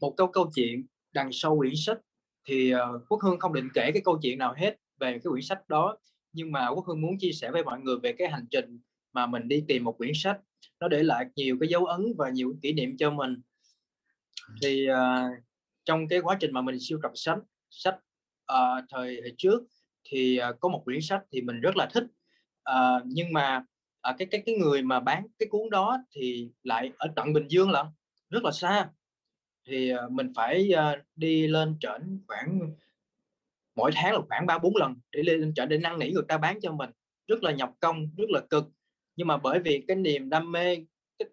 một 0.00 0.14
câu 0.16 0.26
câu 0.26 0.50
chuyện 0.54 0.86
đằng 1.12 1.28
sau 1.32 1.56
quyển 1.56 1.74
sách 1.76 1.98
thì 2.44 2.74
uh, 2.74 2.80
quốc 3.08 3.22
hương 3.22 3.38
không 3.38 3.54
định 3.54 3.68
kể 3.74 3.90
cái 3.94 4.02
câu 4.04 4.18
chuyện 4.22 4.38
nào 4.38 4.54
hết 4.56 4.76
về 5.00 5.12
cái 5.12 5.30
quyển 5.30 5.42
sách 5.42 5.68
đó. 5.68 5.96
Nhưng 6.32 6.52
mà 6.52 6.68
quốc 6.68 6.86
hương 6.86 7.00
muốn 7.00 7.18
chia 7.18 7.32
sẻ 7.32 7.50
với 7.50 7.64
mọi 7.64 7.80
người 7.80 7.96
về 8.02 8.12
cái 8.18 8.28
hành 8.28 8.46
trình 8.50 8.80
mà 9.12 9.26
mình 9.26 9.48
đi 9.48 9.64
tìm 9.68 9.84
một 9.84 9.98
quyển 9.98 10.12
sách 10.14 10.40
nó 10.80 10.88
để 10.88 11.02
lại 11.02 11.26
nhiều 11.36 11.56
cái 11.60 11.68
dấu 11.68 11.84
ấn 11.84 12.14
và 12.18 12.30
nhiều 12.30 12.54
kỷ 12.62 12.72
niệm 12.72 12.96
cho 12.96 13.10
mình. 13.10 13.40
Thì 14.62 14.86
uh, 14.90 15.42
trong 15.84 16.08
cái 16.08 16.20
quá 16.20 16.36
trình 16.40 16.52
mà 16.52 16.60
mình 16.60 16.76
siêu 16.80 16.98
tập 17.02 17.12
sách 17.14 17.38
sách 17.70 17.94
uh, 18.52 18.84
thời, 18.90 19.18
thời 19.20 19.34
trước 19.38 19.62
thì 20.04 20.40
uh, 20.50 20.60
có 20.60 20.68
một 20.68 20.82
quyển 20.84 21.00
sách 21.00 21.22
thì 21.32 21.40
mình 21.40 21.60
rất 21.60 21.76
là 21.76 21.86
thích. 21.86 22.04
Uh, 22.70 23.02
nhưng 23.06 23.32
mà 23.32 23.64
uh, 24.10 24.14
cái 24.18 24.28
cái 24.30 24.42
cái 24.46 24.54
người 24.54 24.82
mà 24.82 25.00
bán 25.00 25.26
cái 25.38 25.46
cuốn 25.50 25.70
đó 25.70 25.98
thì 26.12 26.50
lại 26.62 26.92
ở 26.98 27.08
tận 27.16 27.32
Bình 27.32 27.48
Dương 27.48 27.70
lận 27.70 27.86
rất 28.30 28.44
là 28.44 28.50
xa. 28.52 28.90
Thì 29.66 29.94
uh, 29.94 30.10
mình 30.10 30.32
phải 30.36 30.70
uh, 30.74 31.06
đi 31.16 31.46
lên 31.46 31.76
trển 31.80 32.20
khoảng 32.26 32.60
mỗi 33.74 33.90
tháng 33.94 34.14
là 34.14 34.20
khoảng 34.28 34.46
ba 34.46 34.58
bốn 34.58 34.76
lần 34.76 34.94
để 35.12 35.22
lên 35.22 35.54
trển 35.54 35.68
để 35.68 35.78
năn 35.78 35.98
nỉ 35.98 36.10
người 36.10 36.24
ta 36.28 36.38
bán 36.38 36.60
cho 36.60 36.72
mình. 36.72 36.90
Rất 37.26 37.42
là 37.42 37.52
nhọc 37.52 37.74
công 37.80 38.10
rất 38.16 38.30
là 38.30 38.40
cực 38.50 38.64
nhưng 39.18 39.26
mà 39.26 39.36
bởi 39.36 39.60
vì 39.64 39.84
cái 39.88 39.96
niềm 39.96 40.30
đam 40.30 40.52
mê 40.52 40.76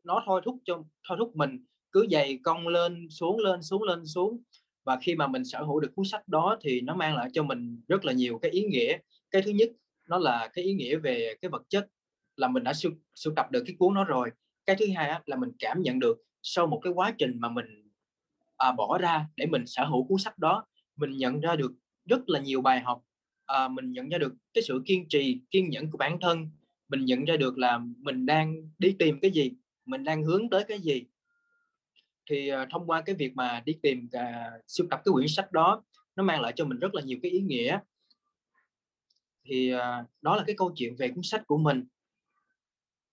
nó 0.03 0.23
thôi 0.25 0.41
thúc 0.45 0.57
cho 0.65 0.83
thôi 1.07 1.17
thúc 1.19 1.35
mình 1.35 1.65
cứ 1.91 2.05
dày 2.11 2.39
công 2.43 2.67
lên 2.67 3.07
xuống 3.09 3.39
lên 3.39 3.63
xuống 3.63 3.83
lên 3.83 4.05
xuống. 4.05 4.41
Và 4.85 4.97
khi 5.01 5.15
mà 5.15 5.27
mình 5.27 5.45
sở 5.45 5.63
hữu 5.63 5.79
được 5.79 5.95
cuốn 5.95 6.05
sách 6.05 6.27
đó 6.27 6.57
thì 6.61 6.81
nó 6.81 6.95
mang 6.95 7.15
lại 7.15 7.29
cho 7.33 7.43
mình 7.43 7.81
rất 7.87 8.05
là 8.05 8.13
nhiều 8.13 8.39
cái 8.41 8.51
ý 8.51 8.63
nghĩa. 8.63 8.97
Cái 9.31 9.41
thứ 9.41 9.51
nhất 9.51 9.69
nó 10.09 10.17
là 10.17 10.49
cái 10.53 10.65
ý 10.65 10.73
nghĩa 10.73 10.97
về 10.97 11.35
cái 11.41 11.49
vật 11.49 11.61
chất 11.69 11.87
là 12.35 12.47
mình 12.47 12.63
đã 12.63 12.73
sưu, 12.73 12.91
sưu 13.15 13.33
tập 13.35 13.51
được 13.51 13.63
cái 13.67 13.75
cuốn 13.79 13.93
đó 13.93 14.03
rồi. 14.03 14.31
Cái 14.65 14.75
thứ 14.79 14.85
hai 14.95 15.21
là 15.25 15.35
mình 15.35 15.51
cảm 15.59 15.81
nhận 15.81 15.99
được 15.99 16.17
sau 16.41 16.67
một 16.67 16.79
cái 16.83 16.93
quá 16.93 17.13
trình 17.17 17.39
mà 17.39 17.49
mình 17.49 17.91
à, 18.57 18.71
bỏ 18.71 18.97
ra 18.97 19.25
để 19.35 19.45
mình 19.45 19.63
sở 19.65 19.85
hữu 19.85 20.03
cuốn 20.03 20.19
sách 20.19 20.39
đó 20.39 20.65
mình 20.95 21.17
nhận 21.17 21.39
ra 21.39 21.55
được 21.55 21.71
rất 22.05 22.29
là 22.29 22.39
nhiều 22.39 22.61
bài 22.61 22.79
học. 22.79 23.01
À, 23.45 23.67
mình 23.67 23.91
nhận 23.91 24.09
ra 24.09 24.17
được 24.17 24.33
cái 24.53 24.61
sự 24.67 24.81
kiên 24.85 25.09
trì 25.09 25.39
kiên 25.51 25.69
nhẫn 25.69 25.91
của 25.91 25.97
bản 25.97 26.19
thân 26.21 26.49
mình 26.87 27.05
nhận 27.05 27.25
ra 27.25 27.37
được 27.37 27.57
là 27.57 27.79
mình 27.97 28.25
đang 28.25 28.55
đi 28.77 28.95
tìm 28.99 29.19
cái 29.21 29.31
gì 29.31 29.51
mình 29.85 30.03
đang 30.03 30.23
hướng 30.23 30.49
tới 30.49 30.63
cái 30.63 30.79
gì. 30.79 31.05
Thì 32.29 32.51
uh, 32.53 32.69
thông 32.71 32.89
qua 32.89 33.01
cái 33.01 33.15
việc 33.15 33.35
mà 33.35 33.61
đi 33.65 33.73
tìm 33.81 34.09
uh, 34.17 34.61
sưu 34.67 34.87
tập 34.89 35.01
cái 35.05 35.11
quyển 35.13 35.27
sách 35.27 35.51
đó 35.51 35.83
nó 36.15 36.23
mang 36.23 36.41
lại 36.41 36.53
cho 36.55 36.65
mình 36.65 36.79
rất 36.79 36.95
là 36.95 37.01
nhiều 37.01 37.19
cái 37.21 37.31
ý 37.31 37.39
nghĩa. 37.39 37.79
Thì 39.43 39.73
uh, 39.75 40.05
đó 40.21 40.35
là 40.35 40.43
cái 40.47 40.55
câu 40.57 40.71
chuyện 40.75 40.95
về 40.95 41.07
cuốn 41.07 41.23
sách 41.23 41.43
của 41.47 41.57
mình. 41.57 41.85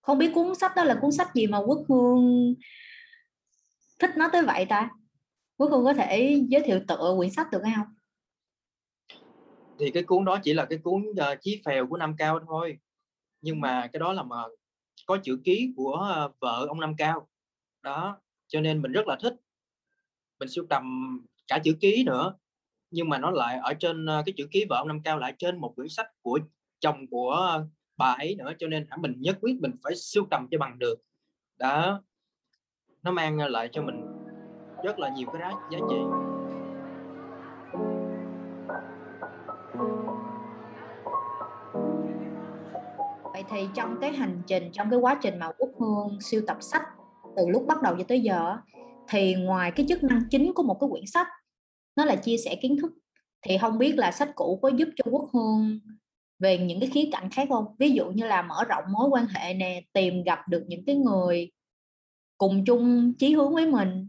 Không 0.01 0.17
biết 0.17 0.31
cuốn 0.33 0.55
sách 0.55 0.71
đó 0.75 0.83
là 0.83 0.97
cuốn 1.01 1.11
sách 1.11 1.27
gì 1.35 1.47
mà 1.47 1.57
quốc 1.57 1.85
hương 1.89 2.55
thích 3.99 4.11
nó 4.17 4.29
tới 4.33 4.45
vậy 4.45 4.65
ta? 4.65 4.89
Quốc 5.57 5.71
hương 5.71 5.85
có 5.85 5.93
thể 5.93 6.41
giới 6.47 6.61
thiệu 6.61 6.79
tựa 6.87 7.13
quyển 7.17 7.31
sách 7.31 7.47
được 7.51 7.61
không? 7.75 7.87
Thì 9.79 9.91
cái 9.91 10.03
cuốn 10.03 10.25
đó 10.25 10.39
chỉ 10.43 10.53
là 10.53 10.65
cái 10.65 10.79
cuốn 10.83 11.01
uh, 11.09 11.41
chí 11.41 11.61
phèo 11.65 11.87
của 11.87 11.97
Nam 11.97 12.15
Cao 12.17 12.39
thôi 12.47 12.77
nhưng 13.43 13.61
mà 13.61 13.87
cái 13.93 13.99
đó 13.99 14.13
là 14.13 14.23
mà 14.23 14.35
có 15.05 15.17
chữ 15.23 15.39
ký 15.43 15.73
của 15.75 16.29
vợ 16.39 16.65
ông 16.67 16.79
Nam 16.79 16.95
Cao. 16.97 17.27
Đó 17.81 18.17
cho 18.47 18.61
nên 18.61 18.81
mình 18.81 18.91
rất 18.91 19.07
là 19.07 19.17
thích. 19.21 19.33
Mình 20.39 20.49
sưu 20.49 20.65
tầm 20.69 21.17
cả 21.47 21.59
chữ 21.63 21.73
ký 21.81 22.03
nữa 22.03 22.33
nhưng 22.91 23.09
mà 23.09 23.17
nó 23.17 23.31
lại 23.31 23.59
ở 23.63 23.73
trên 23.73 24.05
cái 24.25 24.33
chữ 24.37 24.47
ký 24.51 24.65
vợ 24.69 24.77
ông 24.77 24.87
Nam 24.87 25.01
Cao 25.03 25.17
lại 25.17 25.33
trên 25.37 25.57
một 25.57 25.73
quyển 25.75 25.89
sách 25.89 26.07
của 26.21 26.39
chồng 26.79 27.07
của 27.07 27.63
bà 27.97 28.15
ấy 28.17 28.35
nữa 28.35 28.51
cho 28.59 28.67
nên 28.67 28.85
hẳn 28.89 29.01
mình 29.01 29.15
nhất 29.17 29.37
quyết 29.41 29.57
mình 29.61 29.71
phải 29.83 29.95
sưu 29.95 30.27
tầm 30.31 30.47
cho 30.51 30.57
bằng 30.59 30.79
được. 30.79 30.95
Đó 31.57 32.03
nó 33.03 33.11
mang 33.11 33.37
lại 33.37 33.69
cho 33.71 33.81
mình 33.81 34.01
rất 34.83 34.99
là 34.99 35.09
nhiều 35.09 35.27
cái 35.33 35.41
giá, 35.41 35.51
giá 35.71 35.79
trị 35.89 35.97
vậy 43.33 43.43
thì 43.49 43.67
trong 43.75 43.97
cái 44.01 44.11
hành 44.11 44.41
trình 44.47 44.71
trong 44.73 44.89
cái 44.89 44.99
quá 44.99 45.19
trình 45.21 45.39
mà 45.39 45.51
quốc 45.57 45.69
hương 45.79 46.21
siêu 46.21 46.41
tập 46.47 46.57
sách 46.61 46.81
từ 47.37 47.47
lúc 47.49 47.65
bắt 47.67 47.81
đầu 47.81 47.95
cho 47.97 48.03
tới 48.07 48.21
giờ 48.21 48.57
thì 49.09 49.35
ngoài 49.35 49.71
cái 49.71 49.85
chức 49.89 50.03
năng 50.03 50.21
chính 50.29 50.53
của 50.53 50.63
một 50.63 50.77
cái 50.79 50.89
quyển 50.91 51.05
sách 51.05 51.27
nó 51.95 52.05
là 52.05 52.15
chia 52.15 52.37
sẻ 52.37 52.55
kiến 52.61 52.77
thức. 52.81 52.91
Thì 53.41 53.57
không 53.57 53.77
biết 53.77 53.97
là 53.97 54.11
sách 54.11 54.31
cũ 54.35 54.59
có 54.61 54.69
giúp 54.69 54.89
cho 54.95 55.11
quốc 55.11 55.29
hương 55.33 55.79
về 56.39 56.57
những 56.57 56.79
cái 56.79 56.89
khía 56.89 57.09
cạnh 57.11 57.29
khác 57.29 57.47
không? 57.49 57.65
Ví 57.79 57.89
dụ 57.91 58.11
như 58.11 58.25
là 58.25 58.41
mở 58.41 58.63
rộng 58.69 58.83
mối 58.91 59.09
quan 59.09 59.25
hệ 59.27 59.53
nè 59.53 59.81
tìm 59.93 60.23
gặp 60.23 60.39
được 60.49 60.63
những 60.67 60.85
cái 60.85 60.95
người 60.95 61.51
cùng 62.37 62.65
chung 62.65 63.13
chí 63.19 63.33
hướng 63.33 63.53
với 63.53 63.67
mình 63.67 64.07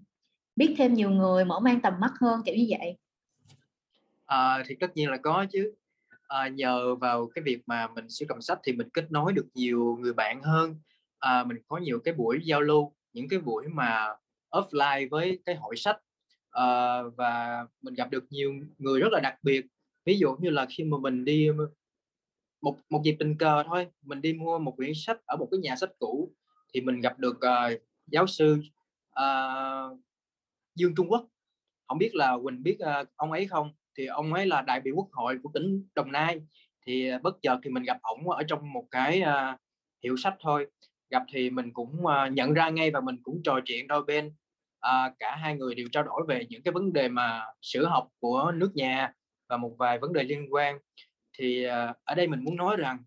biết 0.56 0.74
thêm 0.78 0.94
nhiều 0.94 1.10
người 1.10 1.44
mở 1.44 1.60
mang 1.60 1.80
tầm 1.80 1.94
mắt 2.00 2.12
hơn 2.20 2.40
kiểu 2.44 2.54
như 2.54 2.66
vậy. 2.78 2.98
À, 4.26 4.62
thì 4.66 4.74
tất 4.80 4.96
nhiên 4.96 5.10
là 5.10 5.16
có 5.22 5.46
chứ 5.52 5.74
à, 6.28 6.48
nhờ 6.48 6.94
vào 6.94 7.26
cái 7.34 7.42
việc 7.44 7.58
mà 7.66 7.88
mình 7.94 8.10
sưu 8.10 8.26
tầm 8.28 8.40
sách 8.40 8.58
thì 8.64 8.72
mình 8.72 8.88
kết 8.90 9.12
nối 9.12 9.32
được 9.32 9.46
nhiều 9.54 9.98
người 10.00 10.12
bạn 10.12 10.42
hơn. 10.42 10.76
À, 11.18 11.44
mình 11.44 11.56
có 11.68 11.78
nhiều 11.78 12.00
cái 12.04 12.14
buổi 12.14 12.40
giao 12.44 12.60
lưu 12.60 12.92
những 13.12 13.28
cái 13.28 13.38
buổi 13.38 13.68
mà 13.68 14.16
offline 14.50 15.08
với 15.10 15.38
cái 15.46 15.54
hội 15.54 15.76
sách. 15.76 15.98
À, 16.50 17.02
và 17.16 17.66
mình 17.82 17.94
gặp 17.94 18.10
được 18.10 18.24
nhiều 18.30 18.54
người 18.78 19.00
rất 19.00 19.12
là 19.12 19.20
đặc 19.20 19.34
biệt. 19.42 19.66
Ví 20.04 20.18
dụ 20.18 20.36
như 20.40 20.50
là 20.50 20.66
khi 20.70 20.84
mà 20.84 20.98
mình 20.98 21.24
đi 21.24 21.50
một 22.60 22.76
một 22.90 23.02
dịp 23.04 23.16
tình 23.18 23.38
cờ 23.38 23.62
thôi 23.66 23.86
mình 24.02 24.20
đi 24.20 24.32
mua 24.32 24.58
một 24.58 24.76
quyển 24.76 24.92
sách 24.94 25.20
ở 25.26 25.36
một 25.36 25.48
cái 25.50 25.58
nhà 25.60 25.76
sách 25.76 25.90
cũ 25.98 26.32
thì 26.74 26.80
mình 26.80 27.00
gặp 27.00 27.18
được 27.18 27.36
uh, 27.36 27.82
giáo 28.06 28.26
sư 28.26 28.56
uh, 29.20 29.98
Dương 30.74 30.94
Trung 30.94 31.10
Quốc. 31.10 31.26
Không 31.88 31.98
biết 31.98 32.14
là 32.14 32.38
Quỳnh 32.42 32.62
biết 32.62 32.78
uh, 32.82 33.08
ông 33.16 33.32
ấy 33.32 33.46
không? 33.46 33.72
Thì 33.98 34.06
ông 34.06 34.34
ấy 34.34 34.46
là 34.46 34.62
đại 34.62 34.80
biểu 34.80 34.94
quốc 34.94 35.08
hội 35.12 35.38
của 35.42 35.50
tỉnh 35.54 35.88
Đồng 35.94 36.12
Nai. 36.12 36.40
Thì 36.86 37.08
à, 37.08 37.18
bất 37.18 37.36
chợt 37.42 37.58
thì 37.62 37.70
mình 37.70 37.82
gặp 37.82 37.98
ổng 38.02 38.30
ở 38.30 38.42
trong 38.48 38.72
một 38.72 38.86
cái 38.90 39.22
uh, 39.22 39.60
hiệu 40.04 40.16
sách 40.16 40.34
thôi. 40.40 40.66
Gặp 41.10 41.22
thì 41.32 41.50
mình 41.50 41.72
cũng 41.72 42.00
uh, 42.04 42.32
nhận 42.32 42.54
ra 42.54 42.68
ngay 42.68 42.90
và 42.90 43.00
mình 43.00 43.16
cũng 43.22 43.40
trò 43.44 43.60
chuyện 43.64 43.86
đôi 43.86 44.04
bên 44.04 44.26
uh, 44.26 45.12
cả 45.18 45.36
hai 45.36 45.56
người 45.56 45.74
đều 45.74 45.86
trao 45.92 46.02
đổi 46.02 46.22
về 46.28 46.46
những 46.48 46.62
cái 46.62 46.72
vấn 46.72 46.92
đề 46.92 47.08
mà 47.08 47.44
sử 47.62 47.86
học 47.86 48.08
của 48.18 48.52
nước 48.54 48.70
nhà 48.74 49.12
và 49.48 49.56
một 49.56 49.74
vài 49.78 49.98
vấn 49.98 50.12
đề 50.12 50.22
liên 50.22 50.54
quan. 50.54 50.78
Thì 51.38 51.66
uh, 51.66 51.96
ở 52.04 52.14
đây 52.14 52.26
mình 52.26 52.44
muốn 52.44 52.56
nói 52.56 52.76
rằng 52.76 52.98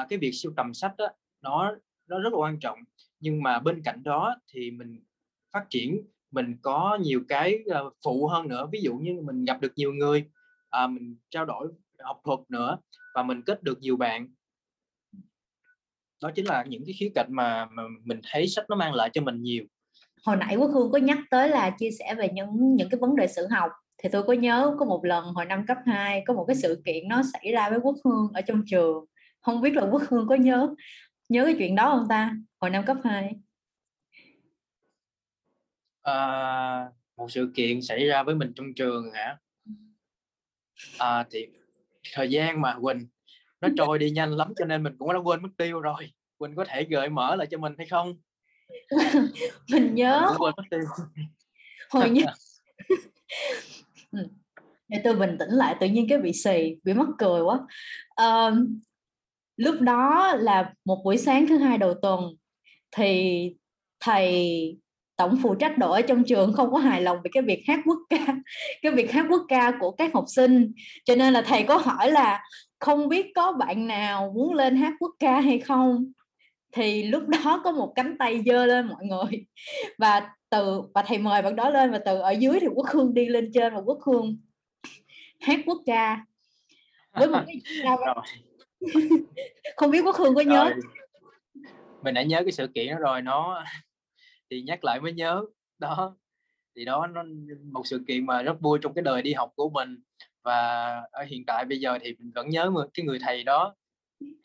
uh, 0.00 0.08
cái 0.08 0.18
việc 0.18 0.30
siêu 0.32 0.52
tầm 0.56 0.74
sách 0.74 0.92
đó, 0.98 1.08
nó 1.42 1.74
nó 2.08 2.18
rất 2.18 2.32
là 2.32 2.38
quan 2.38 2.60
trọng. 2.60 2.78
Nhưng 3.20 3.42
mà 3.42 3.58
bên 3.58 3.82
cạnh 3.84 4.02
đó 4.02 4.36
thì 4.52 4.70
mình 4.70 5.00
phát 5.52 5.66
triển 5.70 6.06
mình 6.34 6.56
có 6.62 6.98
nhiều 7.00 7.20
cái 7.28 7.58
ờ, 7.66 7.90
phụ 8.04 8.26
hơn 8.26 8.48
nữa. 8.48 8.68
Ví 8.72 8.80
dụ 8.82 8.94
như 8.94 9.20
mình 9.24 9.44
gặp 9.44 9.60
được 9.60 9.72
nhiều 9.76 9.92
người 9.92 10.24
à, 10.70 10.86
mình 10.86 11.16
trao 11.30 11.44
đổi 11.44 11.68
học 11.98 12.20
thuật 12.24 12.38
nữa 12.48 12.78
và 13.14 13.22
mình 13.22 13.42
kết 13.42 13.62
được 13.62 13.78
nhiều 13.80 13.96
bạn. 13.96 14.28
Đó 16.22 16.30
chính 16.34 16.44
là 16.44 16.64
những 16.68 16.82
cái 16.86 16.94
khía 16.98 17.10
cạnh 17.14 17.28
mà, 17.30 17.66
mà 17.70 17.82
mình 18.04 18.20
thấy 18.30 18.46
sách 18.48 18.64
nó 18.68 18.76
mang 18.76 18.94
lại 18.94 19.10
cho 19.12 19.22
mình 19.22 19.42
nhiều. 19.42 19.64
Hồi 20.24 20.36
nãy 20.36 20.56
quốc 20.56 20.70
hương 20.74 20.92
có 20.92 20.98
nhắc 20.98 21.18
tới 21.30 21.48
là 21.48 21.70
chia 21.70 21.90
sẻ 21.90 22.14
về 22.14 22.28
những 22.32 22.76
những 22.76 22.88
cái 22.88 22.98
vấn 23.00 23.16
đề 23.16 23.26
sự 23.26 23.46
học. 23.50 23.70
Thì 23.98 24.08
tôi 24.12 24.22
có 24.22 24.32
nhớ 24.32 24.76
có 24.78 24.84
một 24.84 25.04
lần 25.04 25.24
hồi 25.24 25.44
năm 25.44 25.66
cấp 25.66 25.78
2 25.86 26.22
có 26.26 26.34
một 26.34 26.44
cái 26.48 26.56
sự 26.56 26.82
kiện 26.84 27.08
nó 27.08 27.22
xảy 27.32 27.52
ra 27.52 27.70
với 27.70 27.78
quốc 27.82 27.96
hương 28.04 28.30
ở 28.34 28.40
trong 28.40 28.62
trường. 28.66 29.04
Không 29.40 29.60
biết 29.60 29.74
là 29.74 29.82
quốc 29.90 30.02
hương 30.08 30.28
có 30.28 30.34
nhớ 30.34 30.74
nhớ 31.28 31.44
cái 31.44 31.54
chuyện 31.58 31.74
đó 31.74 31.96
không 31.96 32.08
ta? 32.08 32.36
Hồi 32.60 32.70
năm 32.70 32.84
cấp 32.84 32.96
2 33.04 33.34
à, 36.04 36.88
một 37.16 37.30
sự 37.30 37.52
kiện 37.54 37.82
xảy 37.82 38.04
ra 38.06 38.22
với 38.22 38.34
mình 38.34 38.52
trong 38.56 38.74
trường 38.74 39.12
hả? 39.12 39.38
À, 40.98 41.24
thì 41.30 41.46
thời 42.12 42.30
gian 42.30 42.60
mà 42.60 42.76
Quỳnh 42.82 43.06
nó 43.60 43.68
trôi 43.76 43.98
đi 43.98 44.10
nhanh 44.10 44.32
lắm 44.36 44.52
cho 44.56 44.64
nên 44.64 44.82
mình 44.82 44.96
cũng 44.98 45.12
đã 45.12 45.18
quên 45.18 45.42
mất 45.42 45.48
tiêu 45.56 45.80
rồi. 45.80 46.10
Quỳnh 46.38 46.56
có 46.56 46.64
thể 46.68 46.84
gợi 46.84 47.08
mở 47.08 47.36
lại 47.36 47.46
cho 47.50 47.58
mình 47.58 47.74
hay 47.78 47.86
không? 47.86 48.14
Mình 49.70 49.94
nhớ. 49.94 50.26
Mình 50.28 50.38
quên 50.38 50.54
mất 50.56 50.64
tiêu. 50.70 50.80
Hồi 51.90 52.10
nhớ. 52.10 52.26
Để 54.88 55.00
tôi 55.04 55.16
bình 55.16 55.36
tĩnh 55.38 55.50
lại 55.50 55.76
tự 55.80 55.86
nhiên 55.86 56.06
cái 56.08 56.18
bị 56.18 56.32
xì 56.32 56.76
bị 56.84 56.94
mắc 56.94 57.08
cười 57.18 57.42
quá. 57.42 57.60
Uh, 58.22 58.54
lúc 59.56 59.80
đó 59.80 60.34
là 60.36 60.74
một 60.84 61.02
buổi 61.04 61.18
sáng 61.18 61.46
thứ 61.48 61.58
hai 61.58 61.78
đầu 61.78 61.94
tuần 62.02 62.20
thì 62.90 63.50
thầy 64.00 64.78
tổng 65.16 65.38
phụ 65.42 65.54
trách 65.54 65.78
đội 65.78 66.00
ở 66.00 66.06
trong 66.06 66.24
trường 66.24 66.52
không 66.52 66.72
có 66.72 66.78
hài 66.78 67.02
lòng 67.02 67.18
về 67.24 67.30
cái 67.32 67.42
việc 67.42 67.64
hát 67.68 67.80
quốc 67.84 67.98
ca 68.10 68.26
cái 68.82 68.92
việc 68.92 69.12
hát 69.12 69.26
quốc 69.30 69.42
ca 69.48 69.72
của 69.80 69.90
các 69.90 70.14
học 70.14 70.24
sinh. 70.28 70.72
Cho 71.04 71.16
nên 71.16 71.32
là 71.32 71.42
thầy 71.42 71.62
có 71.62 71.76
hỏi 71.76 72.10
là 72.10 72.42
không 72.78 73.08
biết 73.08 73.26
có 73.34 73.52
bạn 73.52 73.86
nào 73.86 74.32
muốn 74.34 74.54
lên 74.54 74.76
hát 74.76 74.92
quốc 75.00 75.14
ca 75.18 75.40
hay 75.40 75.58
không? 75.58 76.12
Thì 76.72 77.02
lúc 77.02 77.28
đó 77.28 77.60
có 77.64 77.72
một 77.72 77.92
cánh 77.94 78.18
tay 78.18 78.42
dơ 78.46 78.66
lên 78.66 78.86
mọi 78.86 79.04
người. 79.04 79.46
Và 79.98 80.30
từ 80.50 80.82
và 80.94 81.02
thầy 81.02 81.18
mời 81.18 81.42
bạn 81.42 81.56
đó 81.56 81.70
lên 81.70 81.90
và 81.90 81.98
từ 81.98 82.18
ở 82.18 82.30
dưới 82.30 82.60
thì 82.60 82.66
quốc 82.74 82.86
hương 82.92 83.14
đi 83.14 83.26
lên 83.26 83.50
trên 83.54 83.74
và 83.74 83.80
quốc 83.80 83.98
hương 84.06 84.38
hát 85.40 85.60
quốc 85.66 85.82
ca. 85.86 86.24
Với 87.12 87.28
một 87.28 87.40
cái 87.46 87.60
không 89.76 89.90
biết 89.90 90.00
quốc 90.04 90.16
hương 90.16 90.34
có 90.34 90.40
nhớ 90.40 90.64
rồi. 90.64 90.80
mình 92.02 92.14
đã 92.14 92.22
nhớ 92.22 92.40
cái 92.42 92.52
sự 92.52 92.66
kiện 92.74 92.88
đó 92.88 92.98
rồi 92.98 93.22
nó 93.22 93.64
thì 94.50 94.62
nhắc 94.62 94.84
lại 94.84 95.00
mới 95.00 95.12
nhớ. 95.12 95.44
Đó 95.78 96.16
thì 96.76 96.84
đó 96.84 97.06
nó 97.06 97.24
một 97.72 97.86
sự 97.86 98.04
kiện 98.08 98.26
mà 98.26 98.42
rất 98.42 98.60
vui 98.60 98.78
trong 98.82 98.94
cái 98.94 99.02
đời 99.02 99.22
đi 99.22 99.32
học 99.32 99.52
của 99.56 99.70
mình. 99.70 100.02
Và 100.42 100.88
ở 101.12 101.24
hiện 101.24 101.46
tại 101.46 101.64
bây 101.64 101.80
giờ 101.80 101.98
thì 102.00 102.16
mình 102.18 102.32
vẫn 102.34 102.48
nhớ 102.48 102.72
cái 102.94 103.06
người 103.06 103.18
thầy 103.22 103.44
đó. 103.44 103.74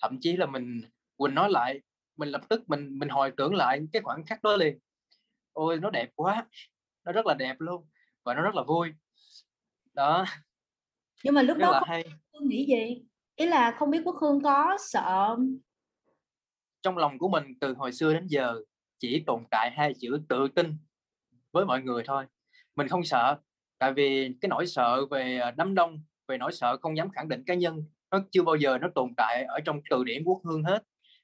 Thậm 0.02 0.20
chí 0.22 0.38
là 0.38 0.46
mình 0.46 0.82
quỳnh 1.16 1.36
nói 1.36 1.52
lại 1.52 1.82
mình 2.18 2.30
lập 2.30 2.42
tức 2.50 2.70
mình 2.70 3.00
mình 3.00 3.10
hồi 3.10 3.32
tưởng 3.38 3.56
lại 3.56 3.80
cái 3.94 4.02
khoảnh 4.02 4.26
khắc 4.26 4.44
đó 4.44 4.56
liền. 4.56 4.80
Ôi 5.54 5.80
nó 5.80 5.90
đẹp 5.90 6.10
quá 6.16 6.48
nó 7.06 7.12
rất 7.12 7.26
là 7.26 7.34
đẹp 7.34 7.56
luôn 7.60 7.86
và 8.24 8.34
nó 8.34 8.42
rất 8.42 8.56
là 8.56 8.64
vui. 8.64 8.90
Đó. 9.94 10.26
Nhưng 11.24 11.34
mà 11.34 11.42
lúc 11.42 11.58
rất 11.58 11.66
đó 11.66 11.72
là 11.72 11.82
hay. 11.88 12.06
Hương 12.34 12.48
nghĩ 12.48 12.66
gì? 12.66 13.04
Ý 13.36 13.46
là 13.46 13.72
không 13.72 13.92
biết 13.92 14.02
quốc 14.06 14.16
hương 14.22 14.42
có 14.42 14.78
sợ 14.80 15.38
trong 16.82 16.98
lòng 16.98 17.18
của 17.18 17.30
mình 17.30 17.44
từ 17.62 17.74
hồi 17.74 17.92
xưa 17.92 18.14
đến 18.14 18.28
giờ 18.28 18.62
chỉ 19.00 19.24
tồn 19.28 19.44
tại 19.52 19.72
hai 19.72 19.94
chữ 20.00 20.22
tự 20.30 20.48
tin 20.48 20.78
với 21.52 21.66
mọi 21.66 21.82
người 21.82 22.04
thôi. 22.06 22.26
Mình 22.76 22.88
không 22.88 23.04
sợ, 23.04 23.38
tại 23.80 23.94
vì 23.94 24.34
cái 24.42 24.50
nỗi 24.50 24.68
sợ 24.68 25.06
về 25.06 25.38
ờ, 25.38 25.52
đám 25.52 25.76
đông, 25.76 26.04
về 26.28 26.38
nỗi 26.38 26.52
sợ 26.54 26.78
không 26.82 26.98
dám 26.98 27.10
khẳng 27.12 27.30
định 27.30 27.44
cá 27.46 27.54
nhân, 27.54 27.84
nó 28.12 28.20
chưa 28.32 28.44
bao 28.44 28.56
giờ 28.56 28.78
nó 28.78 28.88
tồn 28.96 29.14
tại 29.18 29.44
ở 29.44 29.60
trong 29.66 29.82
từ 29.90 30.04
điển 30.04 30.24
quốc 30.24 30.42
hương 30.46 30.64
hết. 30.64 30.84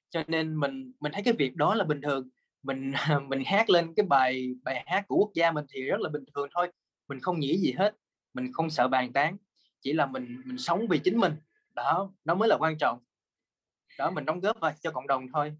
Cho 0.09 0.23
nên 0.27 0.55
mình 0.55 0.93
mình 0.99 1.11
thấy 1.11 1.23
cái 1.23 1.33
việc 1.33 1.55
đó 1.55 1.75
là 1.75 1.83
bình 1.83 2.01
thường. 2.01 2.29
Mình 2.63 2.93
mình 3.29 3.43
hát 3.45 3.69
lên 3.69 3.93
cái 3.95 4.05
bài 4.05 4.49
bài 4.63 4.83
hát 4.87 5.05
của 5.07 5.15
quốc 5.17 5.31
gia 5.33 5.51
mình 5.51 5.65
thì 5.69 5.81
rất 5.83 6.01
là 6.01 6.09
bình 6.09 6.23
thường 6.35 6.49
thôi, 6.55 6.71
mình 7.07 7.19
không 7.19 7.39
nghĩ 7.39 7.57
gì 7.57 7.71
hết, 7.77 7.95
mình 8.33 8.53
không 8.53 8.69
sợ 8.69 8.87
bàn 8.87 9.13
tán, 9.13 9.37
chỉ 9.81 9.93
là 9.93 10.05
mình 10.05 10.41
mình 10.45 10.57
sống 10.57 10.87
vì 10.89 10.99
chính 10.99 11.17
mình. 11.17 11.33
Đó, 11.75 12.13
nó 12.25 12.35
mới 12.35 12.49
là 12.49 12.57
quan 12.59 12.77
trọng. 12.77 12.99
Đó, 13.97 14.11
mình 14.11 14.25
đóng 14.25 14.39
góp 14.39 14.57
cho 14.81 14.91
cộng 14.91 15.07
đồng 15.07 15.27
thôi 15.33 15.55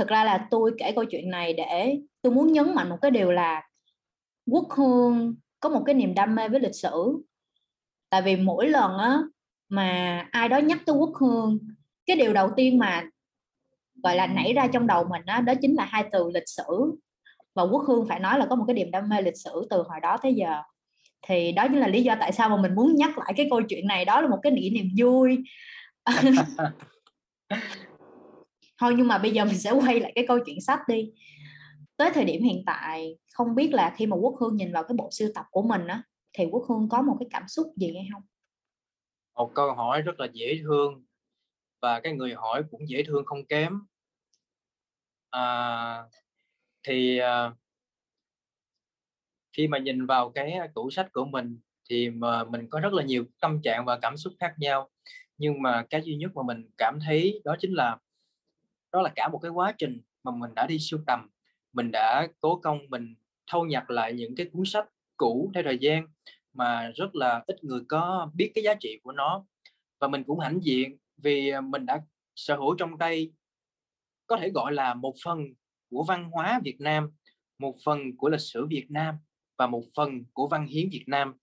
thực 0.00 0.08
ra 0.08 0.24
là 0.24 0.46
tôi 0.50 0.72
kể 0.78 0.92
câu 0.92 1.04
chuyện 1.04 1.30
này 1.30 1.52
để 1.52 1.98
tôi 2.22 2.32
muốn 2.32 2.52
nhấn 2.52 2.74
mạnh 2.74 2.88
một 2.88 2.96
cái 3.02 3.10
điều 3.10 3.32
là 3.32 3.62
quốc 4.50 4.66
hương 4.70 5.34
có 5.60 5.68
một 5.68 5.82
cái 5.86 5.94
niềm 5.94 6.14
đam 6.14 6.34
mê 6.34 6.48
với 6.48 6.60
lịch 6.60 6.74
sử. 6.74 7.22
Tại 8.10 8.22
vì 8.22 8.36
mỗi 8.36 8.68
lần 8.68 8.98
á 8.98 9.18
mà 9.68 10.26
ai 10.30 10.48
đó 10.48 10.58
nhắc 10.58 10.78
tới 10.86 10.96
quốc 10.96 11.10
hương 11.20 11.58
cái 12.06 12.16
điều 12.16 12.32
đầu 12.32 12.50
tiên 12.56 12.78
mà 12.78 13.04
gọi 14.02 14.16
là 14.16 14.26
nảy 14.26 14.52
ra 14.52 14.66
trong 14.66 14.86
đầu 14.86 15.04
mình 15.04 15.22
á 15.26 15.40
đó 15.40 15.52
chính 15.62 15.74
là 15.74 15.84
hai 15.84 16.04
từ 16.12 16.30
lịch 16.34 16.48
sử. 16.48 16.98
Và 17.54 17.62
quốc 17.62 17.84
hương 17.88 18.08
phải 18.08 18.20
nói 18.20 18.38
là 18.38 18.46
có 18.46 18.56
một 18.56 18.64
cái 18.66 18.74
niềm 18.74 18.90
đam 18.90 19.08
mê 19.08 19.22
lịch 19.22 19.38
sử 19.44 19.66
từ 19.70 19.82
hồi 19.82 20.00
đó 20.02 20.16
tới 20.22 20.34
giờ. 20.34 20.62
Thì 21.22 21.52
đó 21.52 21.68
chính 21.68 21.80
là 21.80 21.88
lý 21.88 22.02
do 22.02 22.16
tại 22.20 22.32
sao 22.32 22.48
mà 22.48 22.56
mình 22.56 22.74
muốn 22.74 22.96
nhắc 22.96 23.18
lại 23.18 23.32
cái 23.36 23.46
câu 23.50 23.62
chuyện 23.62 23.86
này. 23.86 24.04
Đó 24.04 24.20
là 24.20 24.28
một 24.28 24.38
cái 24.42 24.52
kỷ 24.56 24.70
niệm 24.70 24.86
vui 24.98 25.38
thôi 28.80 28.94
nhưng 28.96 29.08
mà 29.08 29.18
bây 29.18 29.30
giờ 29.30 29.44
mình 29.44 29.58
sẽ 29.58 29.70
quay 29.70 30.00
lại 30.00 30.12
cái 30.14 30.24
câu 30.28 30.38
chuyện 30.46 30.60
sách 30.60 30.80
đi. 30.88 31.12
Tới 31.96 32.10
thời 32.14 32.24
điểm 32.24 32.42
hiện 32.42 32.62
tại 32.66 33.18
không 33.32 33.54
biết 33.54 33.74
là 33.74 33.94
khi 33.96 34.06
mà 34.06 34.16
quốc 34.16 34.34
hương 34.40 34.56
nhìn 34.56 34.72
vào 34.72 34.82
cái 34.82 34.94
bộ 34.98 35.08
sưu 35.12 35.28
tập 35.34 35.46
của 35.50 35.62
mình 35.62 35.86
á 35.86 36.02
thì 36.32 36.44
quốc 36.50 36.64
hương 36.68 36.88
có 36.88 37.02
một 37.02 37.16
cái 37.20 37.28
cảm 37.30 37.48
xúc 37.48 37.66
gì 37.76 37.94
hay 37.94 38.08
không? 38.12 38.22
Một 39.34 39.50
câu 39.54 39.74
hỏi 39.74 40.02
rất 40.02 40.20
là 40.20 40.26
dễ 40.32 40.58
thương 40.62 41.04
và 41.82 42.00
cái 42.00 42.12
người 42.12 42.34
hỏi 42.34 42.62
cũng 42.70 42.88
dễ 42.88 43.02
thương 43.06 43.24
không 43.24 43.46
kém. 43.46 43.80
À, 45.30 46.04
thì 46.82 47.18
à, 47.18 47.52
khi 49.52 49.68
mà 49.68 49.78
nhìn 49.78 50.06
vào 50.06 50.30
cái 50.30 50.58
tủ 50.74 50.90
sách 50.90 51.12
của 51.12 51.24
mình 51.24 51.58
thì 51.90 52.10
mà 52.10 52.44
mình 52.44 52.68
có 52.70 52.80
rất 52.80 52.92
là 52.92 53.02
nhiều 53.02 53.24
tâm 53.40 53.60
trạng 53.62 53.84
và 53.84 53.98
cảm 53.98 54.16
xúc 54.16 54.32
khác 54.40 54.54
nhau. 54.58 54.88
Nhưng 55.38 55.62
mà 55.62 55.84
cái 55.90 56.02
duy 56.02 56.16
nhất 56.16 56.30
mà 56.34 56.42
mình 56.42 56.70
cảm 56.78 56.98
thấy 57.06 57.40
đó 57.44 57.56
chính 57.60 57.72
là 57.72 57.98
đó 58.92 59.02
là 59.02 59.12
cả 59.16 59.28
một 59.28 59.38
cái 59.38 59.50
quá 59.50 59.72
trình 59.78 60.00
mà 60.24 60.32
mình 60.32 60.54
đã 60.54 60.66
đi 60.66 60.78
sưu 60.78 61.00
tầm 61.06 61.28
mình 61.72 61.90
đã 61.90 62.28
cố 62.40 62.56
công 62.56 62.78
mình 62.88 63.14
thâu 63.46 63.64
nhặt 63.64 63.90
lại 63.90 64.12
những 64.12 64.36
cái 64.36 64.46
cuốn 64.52 64.64
sách 64.66 64.88
cũ 65.16 65.50
theo 65.54 65.62
thời 65.62 65.78
gian 65.78 66.06
mà 66.52 66.90
rất 66.94 67.14
là 67.14 67.44
ít 67.46 67.64
người 67.64 67.80
có 67.88 68.30
biết 68.34 68.52
cái 68.54 68.64
giá 68.64 68.74
trị 68.80 69.00
của 69.02 69.12
nó. 69.12 69.44
Và 70.00 70.08
mình 70.08 70.24
cũng 70.24 70.38
hãnh 70.38 70.58
diện 70.62 70.96
vì 71.16 71.50
à, 71.50 71.60
mình 71.60 71.86
đã 71.86 72.00
sở 72.36 72.56
hữu 72.56 72.74
trong 72.74 72.98
tay 72.98 73.32
có 74.26 74.36
thể 74.36 74.50
gọi 74.50 74.72
là 74.72 74.94
một 74.94 75.14
phần 75.24 75.44
của 75.90 76.04
văn 76.08 76.30
hóa 76.30 76.60
Việt 76.64 76.80
Nam 76.80 77.10
một 77.58 77.76
phần 77.84 78.16
của 78.16 78.28
lịch 78.28 78.40
sử 78.40 78.66
Việt 78.66 78.86
Nam 78.90 79.14
và 79.58 79.66
một 79.66 79.82
phần 79.96 80.24
của 80.32 80.48
văn 80.48 80.66
hiến 80.66 80.88
Việt 80.92 81.04
Nam. 81.06 81.34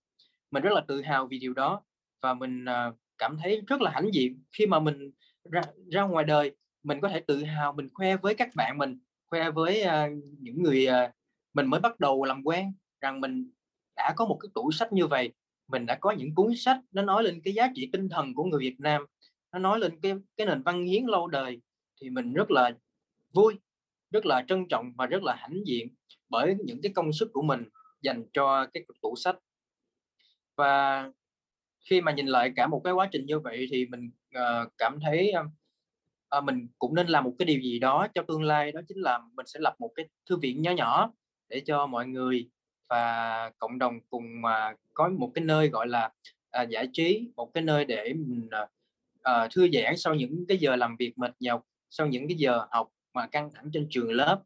Mình 0.50 0.62
rất 0.62 0.72
là 0.72 0.80
tự 0.88 1.02
hào 1.02 1.26
vì 1.26 1.38
điều 1.38 1.52
đó 1.52 1.82
và 2.22 2.34
mình 2.34 2.64
à, 2.64 2.92
cảm 3.18 3.36
thấy 3.42 3.62
rất 3.66 3.80
là 3.80 3.90
hãnh 3.90 4.14
diện 4.14 4.42
khi 4.52 4.66
mà 4.66 4.80
mình 4.80 5.10
ra, 5.50 5.62
ra 5.92 6.02
ngoài 6.02 6.24
đời 6.24 6.56
mình 6.82 7.00
có 7.00 7.08
thể 7.08 7.20
tự 7.20 7.44
hào 7.44 7.72
mình 7.72 7.88
khoe 7.94 8.16
với 8.16 8.34
các 8.34 8.48
bạn 8.54 8.78
mình 8.78 8.98
khoe 9.30 9.50
với 9.50 9.84
uh, 9.86 10.24
những 10.38 10.62
người 10.62 10.86
uh, 10.88 11.10
mình 11.54 11.66
mới 11.66 11.80
bắt 11.80 12.00
đầu 12.00 12.24
làm 12.24 12.42
quen 12.44 12.72
rằng 13.00 13.20
mình 13.20 13.50
đã 13.96 14.12
có 14.16 14.26
một 14.26 14.38
cái 14.40 14.48
tủ 14.54 14.72
sách 14.72 14.92
như 14.92 15.06
vậy. 15.06 15.32
Mình 15.68 15.86
đã 15.86 15.94
có 15.94 16.10
những 16.10 16.34
cuốn 16.34 16.56
sách 16.56 16.80
nó 16.92 17.02
nói 17.02 17.22
lên 17.22 17.40
cái 17.44 17.54
giá 17.54 17.68
trị 17.74 17.88
tinh 17.92 18.08
thần 18.08 18.34
của 18.34 18.44
người 18.44 18.60
Việt 18.60 18.76
Nam 18.78 19.06
nó 19.52 19.58
nói 19.58 19.78
lên 19.78 20.00
cái 20.00 20.14
cái 20.36 20.46
nền 20.46 20.62
văn 20.62 20.84
hiến 20.84 21.04
lâu 21.04 21.26
đời. 21.26 21.60
Thì 22.00 22.10
mình 22.10 22.32
rất 22.32 22.50
là 22.50 22.70
vui 23.32 23.54
rất 24.10 24.26
là 24.26 24.44
trân 24.48 24.68
trọng 24.68 24.92
và 24.96 25.06
rất 25.06 25.22
là 25.22 25.34
hãnh 25.34 25.66
diện 25.66 25.88
bởi 26.28 26.56
những 26.64 26.82
cái 26.82 26.92
công 26.92 27.12
sức 27.12 27.30
của 27.32 27.42
mình 27.42 27.64
dành 28.02 28.24
cho 28.32 28.66
cái 28.66 28.84
tủ 29.02 29.16
sách. 29.16 29.36
Và 30.56 31.04
khi 31.90 32.00
mà 32.00 32.12
nhìn 32.12 32.26
lại 32.26 32.52
cả 32.56 32.66
một 32.66 32.80
cái 32.84 32.92
quá 32.92 33.08
trình 33.12 33.26
như 33.26 33.38
vậy 33.38 33.66
thì 33.70 33.86
mình 33.86 34.10
uh, 34.38 34.72
cảm 34.78 34.98
thấy 35.00 35.32
uh, 35.40 35.46
Ờ, 36.28 36.40
mình 36.40 36.68
cũng 36.78 36.94
nên 36.94 37.06
làm 37.06 37.24
một 37.24 37.34
cái 37.38 37.46
điều 37.46 37.60
gì 37.60 37.78
đó 37.78 38.06
cho 38.14 38.22
tương 38.22 38.42
lai 38.42 38.72
đó 38.72 38.80
chính 38.88 38.98
là 38.98 39.20
mình 39.34 39.46
sẽ 39.46 39.60
lập 39.60 39.74
một 39.78 39.90
cái 39.94 40.06
thư 40.30 40.36
viện 40.36 40.62
nhỏ 40.62 40.70
nhỏ 40.70 41.12
để 41.48 41.62
cho 41.66 41.86
mọi 41.86 42.06
người 42.06 42.50
và 42.88 43.50
cộng 43.58 43.78
đồng 43.78 44.00
cùng 44.10 44.42
mà 44.42 44.74
có 44.94 45.08
một 45.08 45.30
cái 45.34 45.44
nơi 45.44 45.68
gọi 45.68 45.86
là 45.88 46.10
à, 46.50 46.62
giải 46.62 46.88
trí 46.92 47.30
một 47.36 47.50
cái 47.54 47.62
nơi 47.62 47.84
để 47.84 48.12
mình 48.14 48.48
à, 48.50 48.66
ờ, 49.22 49.48
thư 49.54 49.68
giãn 49.72 49.96
sau 49.96 50.14
những 50.14 50.44
cái 50.48 50.58
giờ 50.58 50.76
làm 50.76 50.96
việc 50.96 51.18
mệt 51.18 51.32
nhọc 51.40 51.62
sau 51.90 52.06
những 52.06 52.28
cái 52.28 52.36
giờ 52.38 52.66
học 52.70 52.88
mà 53.14 53.26
căng 53.26 53.50
thẳng 53.54 53.70
trên 53.72 53.86
trường 53.90 54.12
lớp. 54.12 54.42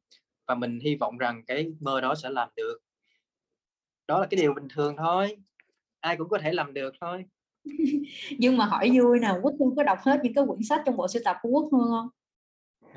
Và 0.46 0.54
mình 0.54 0.78
hy 0.80 0.96
vọng 0.96 1.18
rằng 1.18 1.42
cái 1.46 1.66
mơ 1.80 2.00
đó 2.00 2.14
sẽ 2.14 2.30
làm 2.30 2.48
được. 2.56 2.78
Đó 4.06 4.20
là 4.20 4.26
cái 4.30 4.40
điều 4.40 4.54
bình 4.54 4.68
thường 4.74 4.96
thôi 4.96 5.36
ai 6.00 6.16
cũng 6.16 6.28
có 6.28 6.38
thể 6.38 6.52
làm 6.52 6.74
được 6.74 6.94
thôi. 7.00 7.24
nhưng 8.38 8.56
mà 8.56 8.64
hỏi 8.64 8.90
vui 8.94 9.18
nè, 9.20 9.34
quốc 9.42 9.54
hương 9.60 9.76
có 9.76 9.82
đọc 9.82 9.98
hết 10.02 10.20
những 10.22 10.34
cái 10.34 10.44
quyển 10.48 10.62
sách 10.62 10.82
trong 10.86 10.96
bộ 10.96 11.08
sưu 11.08 11.22
tập 11.24 11.36
của 11.42 11.48
quốc 11.48 11.68
hương 11.72 11.90
không? 11.90 12.08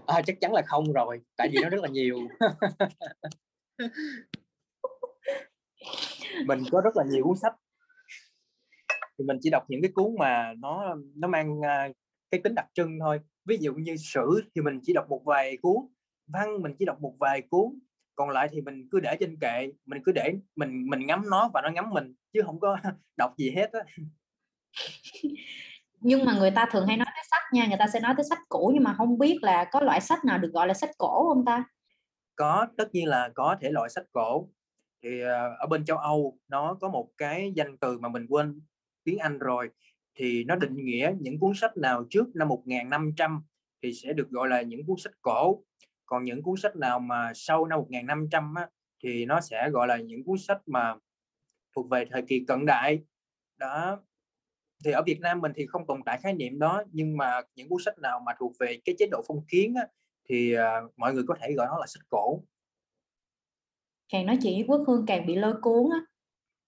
À, 0.05 0.21
chắc 0.25 0.41
chắn 0.41 0.53
là 0.53 0.61
không 0.65 0.93
rồi 0.93 1.21
tại 1.37 1.49
vì 1.51 1.59
nó 1.63 1.69
rất 1.69 1.81
là 1.81 1.89
nhiều. 1.89 2.19
Mình 6.45 6.63
có 6.71 6.81
rất 6.81 6.97
là 6.97 7.03
nhiều 7.11 7.23
cuốn 7.23 7.37
sách. 7.37 7.55
Thì 9.17 9.25
mình 9.25 9.37
chỉ 9.41 9.49
đọc 9.49 9.63
những 9.67 9.81
cái 9.81 9.91
cuốn 9.91 10.15
mà 10.19 10.53
nó 10.57 10.95
nó 11.15 11.27
mang 11.27 11.61
à, 11.61 11.89
cái 12.31 12.41
tính 12.43 12.55
đặc 12.55 12.65
trưng 12.73 12.99
thôi. 12.99 13.19
Ví 13.45 13.57
dụ 13.61 13.73
như 13.73 13.95
sử 13.97 14.41
thì 14.55 14.61
mình 14.61 14.79
chỉ 14.83 14.93
đọc 14.93 15.09
một 15.09 15.21
vài 15.25 15.57
cuốn 15.61 15.75
văn 16.27 16.61
mình 16.61 16.75
chỉ 16.79 16.85
đọc 16.85 17.01
một 17.01 17.15
vài 17.19 17.41
cuốn 17.41 17.79
còn 18.15 18.29
lại 18.29 18.47
thì 18.51 18.61
mình 18.61 18.87
cứ 18.91 18.99
để 18.99 19.17
trên 19.19 19.37
kệ 19.39 19.71
mình 19.85 20.01
cứ 20.05 20.11
để 20.11 20.33
mình 20.55 20.89
mình 20.89 21.07
ngắm 21.07 21.29
nó 21.29 21.49
và 21.53 21.61
nó 21.61 21.69
ngắm 21.69 21.89
mình 21.89 22.13
chứ 22.33 22.41
không 22.45 22.59
có 22.59 22.77
đọc 23.17 23.33
gì 23.37 23.51
hết 23.55 23.71
á 23.71 23.79
nhưng 25.99 26.25
mà 26.25 26.37
người 26.39 26.51
ta 26.51 26.65
thường 26.71 26.87
hay 26.87 26.97
nói 26.97 27.07
tới 27.15 27.23
sách 27.31 27.43
nha 27.53 27.67
người 27.67 27.77
ta 27.79 27.87
sẽ 27.93 27.99
nói 27.99 28.13
tới 28.17 28.25
sách 28.29 28.39
cũ 28.49 28.71
nhưng 28.73 28.83
mà 28.83 28.93
không 28.97 29.17
biết 29.17 29.37
là 29.41 29.69
có 29.71 29.81
loại 29.81 30.01
sách 30.01 30.25
nào 30.25 30.37
được 30.37 30.51
gọi 30.53 30.67
là 30.67 30.73
sách 30.73 30.89
cổ 30.97 31.33
không 31.33 31.45
ta? 31.45 31.63
Có 32.35 32.67
tất 32.77 32.89
nhiên 32.93 33.07
là 33.07 33.29
có 33.35 33.55
thể 33.61 33.71
loại 33.71 33.89
sách 33.89 34.05
cổ. 34.11 34.49
Thì 35.03 35.21
ờ, 35.21 35.55
ở 35.59 35.67
bên 35.67 35.85
châu 35.85 35.97
Âu 35.97 36.37
nó 36.47 36.77
có 36.81 36.89
một 36.89 37.09
cái 37.17 37.51
danh 37.55 37.77
từ 37.77 37.99
mà 37.99 38.09
mình 38.09 38.25
quên 38.29 38.61
tiếng 39.03 39.17
Anh 39.17 39.39
rồi 39.39 39.69
thì 40.15 40.43
nó 40.43 40.55
định 40.55 40.85
nghĩa 40.85 41.13
những 41.19 41.39
cuốn 41.39 41.51
sách 41.55 41.77
nào 41.77 42.05
trước 42.09 42.35
năm 42.35 42.47
1500 42.47 43.43
thì 43.83 43.93
sẽ 43.93 44.13
được 44.13 44.29
gọi 44.29 44.49
là 44.49 44.61
những 44.61 44.85
cuốn 44.85 44.97
sách 44.97 45.13
cổ. 45.21 45.63
Còn 46.05 46.23
những 46.23 46.43
cuốn 46.43 46.57
sách 46.57 46.75
nào 46.75 46.99
mà 46.99 47.31
sau 47.35 47.65
năm 47.65 47.79
1500 47.79 48.55
á, 48.55 48.67
thì 49.03 49.25
nó 49.25 49.41
sẽ 49.41 49.69
gọi 49.69 49.87
là 49.87 49.97
những 49.97 50.23
cuốn 50.23 50.37
sách 50.37 50.61
mà 50.65 50.95
thuộc 51.75 51.89
về 51.89 52.05
thời 52.11 52.21
kỳ 52.21 52.45
cận 52.47 52.65
đại. 52.65 52.99
Đó 53.57 53.99
thì 54.83 54.91
ở 54.91 55.01
Việt 55.05 55.19
Nam 55.21 55.41
mình 55.41 55.51
thì 55.55 55.65
không 55.65 55.87
tồn 55.87 56.01
tại 56.05 56.19
khái 56.23 56.33
niệm 56.33 56.59
đó 56.59 56.83
nhưng 56.91 57.17
mà 57.17 57.41
những 57.55 57.69
cuốn 57.69 57.79
sách 57.85 57.99
nào 57.99 58.19
mà 58.25 58.31
thuộc 58.39 58.53
về 58.59 58.79
cái 58.85 58.95
chế 58.99 59.05
độ 59.11 59.21
phong 59.27 59.45
kiến 59.47 59.73
á, 59.75 59.87
thì 60.29 60.55
uh, 60.57 60.91
mọi 60.97 61.13
người 61.13 61.23
có 61.27 61.35
thể 61.41 61.53
gọi 61.53 61.67
nó 61.67 61.77
là 61.77 61.87
sách 61.87 62.03
cổ. 62.09 62.43
Càng 64.09 64.25
nói 64.25 64.37
chuyện 64.43 64.53
với 64.53 64.63
Quốc 64.67 64.83
Hương 64.87 65.05
càng 65.05 65.25
bị 65.25 65.35
lôi 65.35 65.53
cuốn 65.61 65.89
á. 65.91 65.99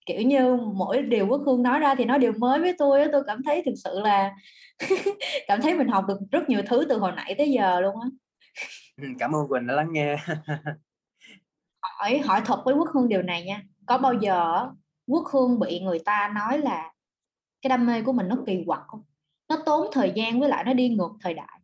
Kiểu 0.06 0.22
như 0.22 0.56
mỗi 0.56 1.02
điều 1.02 1.28
Quốc 1.28 1.41
Hương 1.46 1.63
nói 1.63 1.80
ra 1.80 1.96
thì 1.96 2.06
nó 2.06 2.17
đều 2.17 2.34
mới 2.38 2.60
với 2.60 2.76
tôi 2.78 3.02
á 3.02 3.08
tôi 3.12 3.24
cảm 3.28 3.43
thấy 3.43 3.63
thực 3.65 3.74
sự 3.84 4.00
là 4.00 4.36
cảm 5.48 5.62
thấy 5.62 5.76
mình 5.76 5.88
học 5.88 6.06
được 6.08 6.20
rất 6.32 6.50
nhiều 6.50 6.62
thứ 6.67 6.86
từ 6.89 6.98
hồi 6.98 7.12
nãy 7.15 7.36
tới 7.38 7.52
giờ 7.52 7.80
luôn 7.80 7.96
á. 8.02 8.08
Cảm 9.20 9.36
ơn 9.36 9.48
Quỳnh 9.48 9.67
đã 9.67 9.74
lắng 9.74 9.89
nghe. 9.91 10.15
Hỏi 11.82 12.17
hỏi 12.17 12.41
thật 12.46 12.62
với 12.65 12.76
Quốc 12.76 12.88
Hương 12.93 13.10
điều 13.10 13.22
này 13.22 13.43
nha. 13.43 13.62
Có 13.86 13.98
bao 13.98 14.13
giờ 14.13 14.67
Quốc 15.08 15.24
Hương 15.34 15.60
bị 15.60 15.80
người 15.80 16.00
ta 16.06 16.32
nói 16.36 16.58
là 16.58 16.91
cái 17.62 17.70
đam 17.70 17.86
mê 17.86 18.02
của 18.02 18.13
mình 18.13 18.28
nó 18.28 18.38
kỳ 18.48 18.63
quặc 18.65 18.82
không? 18.88 19.04
Nó 19.50 19.58
tốn 19.65 19.88
thời 19.91 20.12
gian 20.15 20.39
với 20.39 20.50
lại 20.50 20.63
nó 20.63 20.74
đi 20.74 20.89
ngược 20.89 21.12
thời 21.22 21.34
đại. 21.34 21.60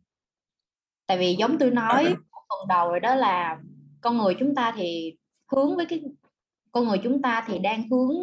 Tại 1.06 1.18
vì 1.18 1.36
giống 1.38 1.56
tôi 1.58 1.70
nói 1.70 2.04
phần 2.48 2.68
đầu 2.68 2.88
rồi 2.88 3.00
đó 3.00 3.14
là 3.14 3.60
con 4.00 4.18
người 4.18 4.36
chúng 4.38 4.54
ta 4.54 4.74
thì 4.76 5.16
hướng 5.52 5.76
với 5.76 5.86
cái 5.86 6.02
con 6.72 6.88
người 6.88 6.98
chúng 7.02 7.22
ta 7.22 7.44
thì 7.46 7.58
đang 7.58 7.88
hướng 7.88 8.16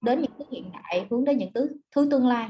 đến 0.00 0.20
những 0.20 0.30
thứ 0.38 0.44
hiện 0.50 0.70
đại 0.72 1.06
hướng 1.10 1.24
đến 1.24 1.38
những 1.38 1.52
thứ 1.54 1.68
thứ 1.90 2.08
tương 2.10 2.26
lai. 2.26 2.48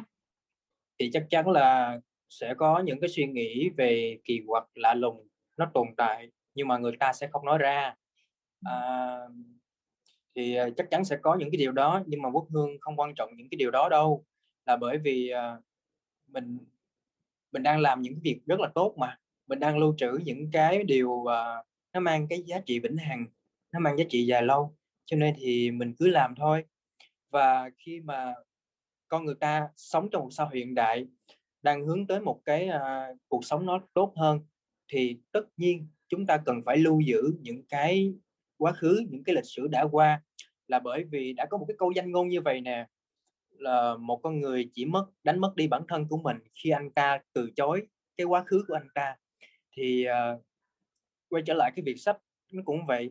Thì 0.99 1.11
chắc 1.12 1.27
chắn 1.31 1.49
là 1.49 1.99
sẽ 2.29 2.55
có 2.59 2.81
những 2.81 3.01
cái 3.01 3.09
suy 3.09 3.27
nghĩ 3.27 3.71
về 3.77 4.19
kỳ 4.25 4.41
quặc 4.47 4.64
lạ 4.75 4.95
lùng 4.95 5.29
nó 5.57 5.71
tồn 5.75 5.88
tại 5.97 6.31
nhưng 6.55 6.69
mà 6.69 6.79
người 6.79 6.97
ta 7.01 7.12
sẽ 7.12 7.29
không 7.33 7.47
nói 7.47 7.59
ra. 7.59 7.95
À, 8.64 9.19
thì 10.37 10.55
à, 10.55 10.69
chắc 10.77 10.91
chắn 10.91 11.05
sẽ 11.05 11.17
có 11.23 11.35
những 11.35 11.51
cái 11.51 11.59
điều 11.59 11.73
đó 11.73 12.03
nhưng 12.07 12.23
mà 12.23 12.29
quốc 12.31 12.47
hương 12.51 12.71
không 12.81 12.97
quan 12.97 13.14
trọng 13.14 13.31
những 13.37 13.49
cái 13.51 13.57
điều 13.57 13.71
đó 13.71 13.88
đâu 13.88 14.25
là 14.68 14.76
bởi 14.76 14.98
vì 14.98 15.33
uh, 15.35 15.64
mình 16.26 16.59
mình 17.52 17.62
đang 17.62 17.81
làm 17.81 18.02
những 18.02 18.20
việc 18.22 18.40
rất 18.46 18.61
là 18.61 18.68
tốt 18.74 18.94
mà. 18.98 19.18
Mình 19.46 19.61
đang 19.61 19.78
lưu 19.78 19.94
trữ 19.98 20.18
những 20.24 20.50
cái 20.52 20.85
điều 20.85 21.11
uh, 21.11 21.66
nó 21.92 22.00
mang 22.00 22.26
cái 22.28 22.42
giá 22.42 22.61
trị 22.66 22.78
vĩnh 22.78 22.96
hằng 22.96 23.26
nó 23.72 23.78
mang 23.78 23.98
giá 23.98 24.04
trị 24.09 24.26
dài 24.26 24.42
lâu. 24.42 24.76
Cho 25.04 25.16
nên 25.16 25.35
thì 25.38 25.70
mình 25.70 25.94
cứ 25.98 26.09
làm 26.09 26.35
thôi. 26.35 26.64
Và 27.31 27.70
khi 27.78 28.00
mà 28.00 28.35
con 29.09 29.24
người 29.24 29.35
ta 29.35 29.68
sống 29.76 30.09
trong 30.11 30.22
một 30.22 30.28
xã 30.31 30.44
hội 30.44 30.59
hiện 30.59 30.74
đại 30.74 31.07
đang 31.62 31.87
hướng 31.87 32.07
tới 32.07 32.20
một 32.20 32.40
cái 32.44 32.68
uh, 32.68 33.18
cuộc 33.28 33.44
sống 33.44 33.66
nó 33.66 33.81
tốt 33.94 34.12
hơn 34.16 34.40
thì 34.88 35.18
tất 35.33 35.44
nhiên 35.57 35.88
chúng 36.09 36.26
ta 36.26 36.37
cần 36.37 36.62
phải 36.66 36.76
lưu 36.76 37.00
giữ 37.00 37.22
những 37.40 37.62
cái 37.68 38.14
quá 38.57 38.72
khứ 38.72 39.07
những 39.11 39.24
cái 39.24 39.35
lịch 39.35 39.46
sử 39.46 39.68
đã 39.68 39.87
qua. 39.92 40.22
Là 40.66 40.78
bởi 40.78 41.04
vì 41.04 41.33
đã 41.33 41.46
có 41.50 41.59
một 41.59 41.64
cái 41.68 41.76
câu 41.78 41.90
danh 41.90 42.12
ngôn 42.12 42.28
như 42.28 42.40
vậy 42.40 42.61
nè 42.61 42.87
là 43.61 43.97
một 43.97 44.21
con 44.23 44.40
người 44.40 44.71
chỉ 44.73 44.85
mất 44.85 45.07
đánh 45.25 45.40
mất 45.40 45.53
đi 45.57 45.68
bản 45.68 45.83
thân 45.88 46.09
của 46.09 46.16
mình 46.16 46.37
khi 46.55 46.71
anh 46.71 46.90
ta 46.90 47.18
từ 47.33 47.51
chối 47.57 47.87
cái 48.16 48.25
quá 48.25 48.44
khứ 48.44 48.64
của 48.68 48.75
anh 48.75 48.88
ta. 48.94 49.16
Thì 49.73 50.07
uh, 50.09 50.42
quay 51.29 51.42
trở 51.47 51.55
lại 51.55 51.73
cái 51.77 51.83
việc 51.83 51.97
sách 51.99 52.18
nó 52.53 52.62
cũng 52.64 52.87
vậy. 52.87 53.11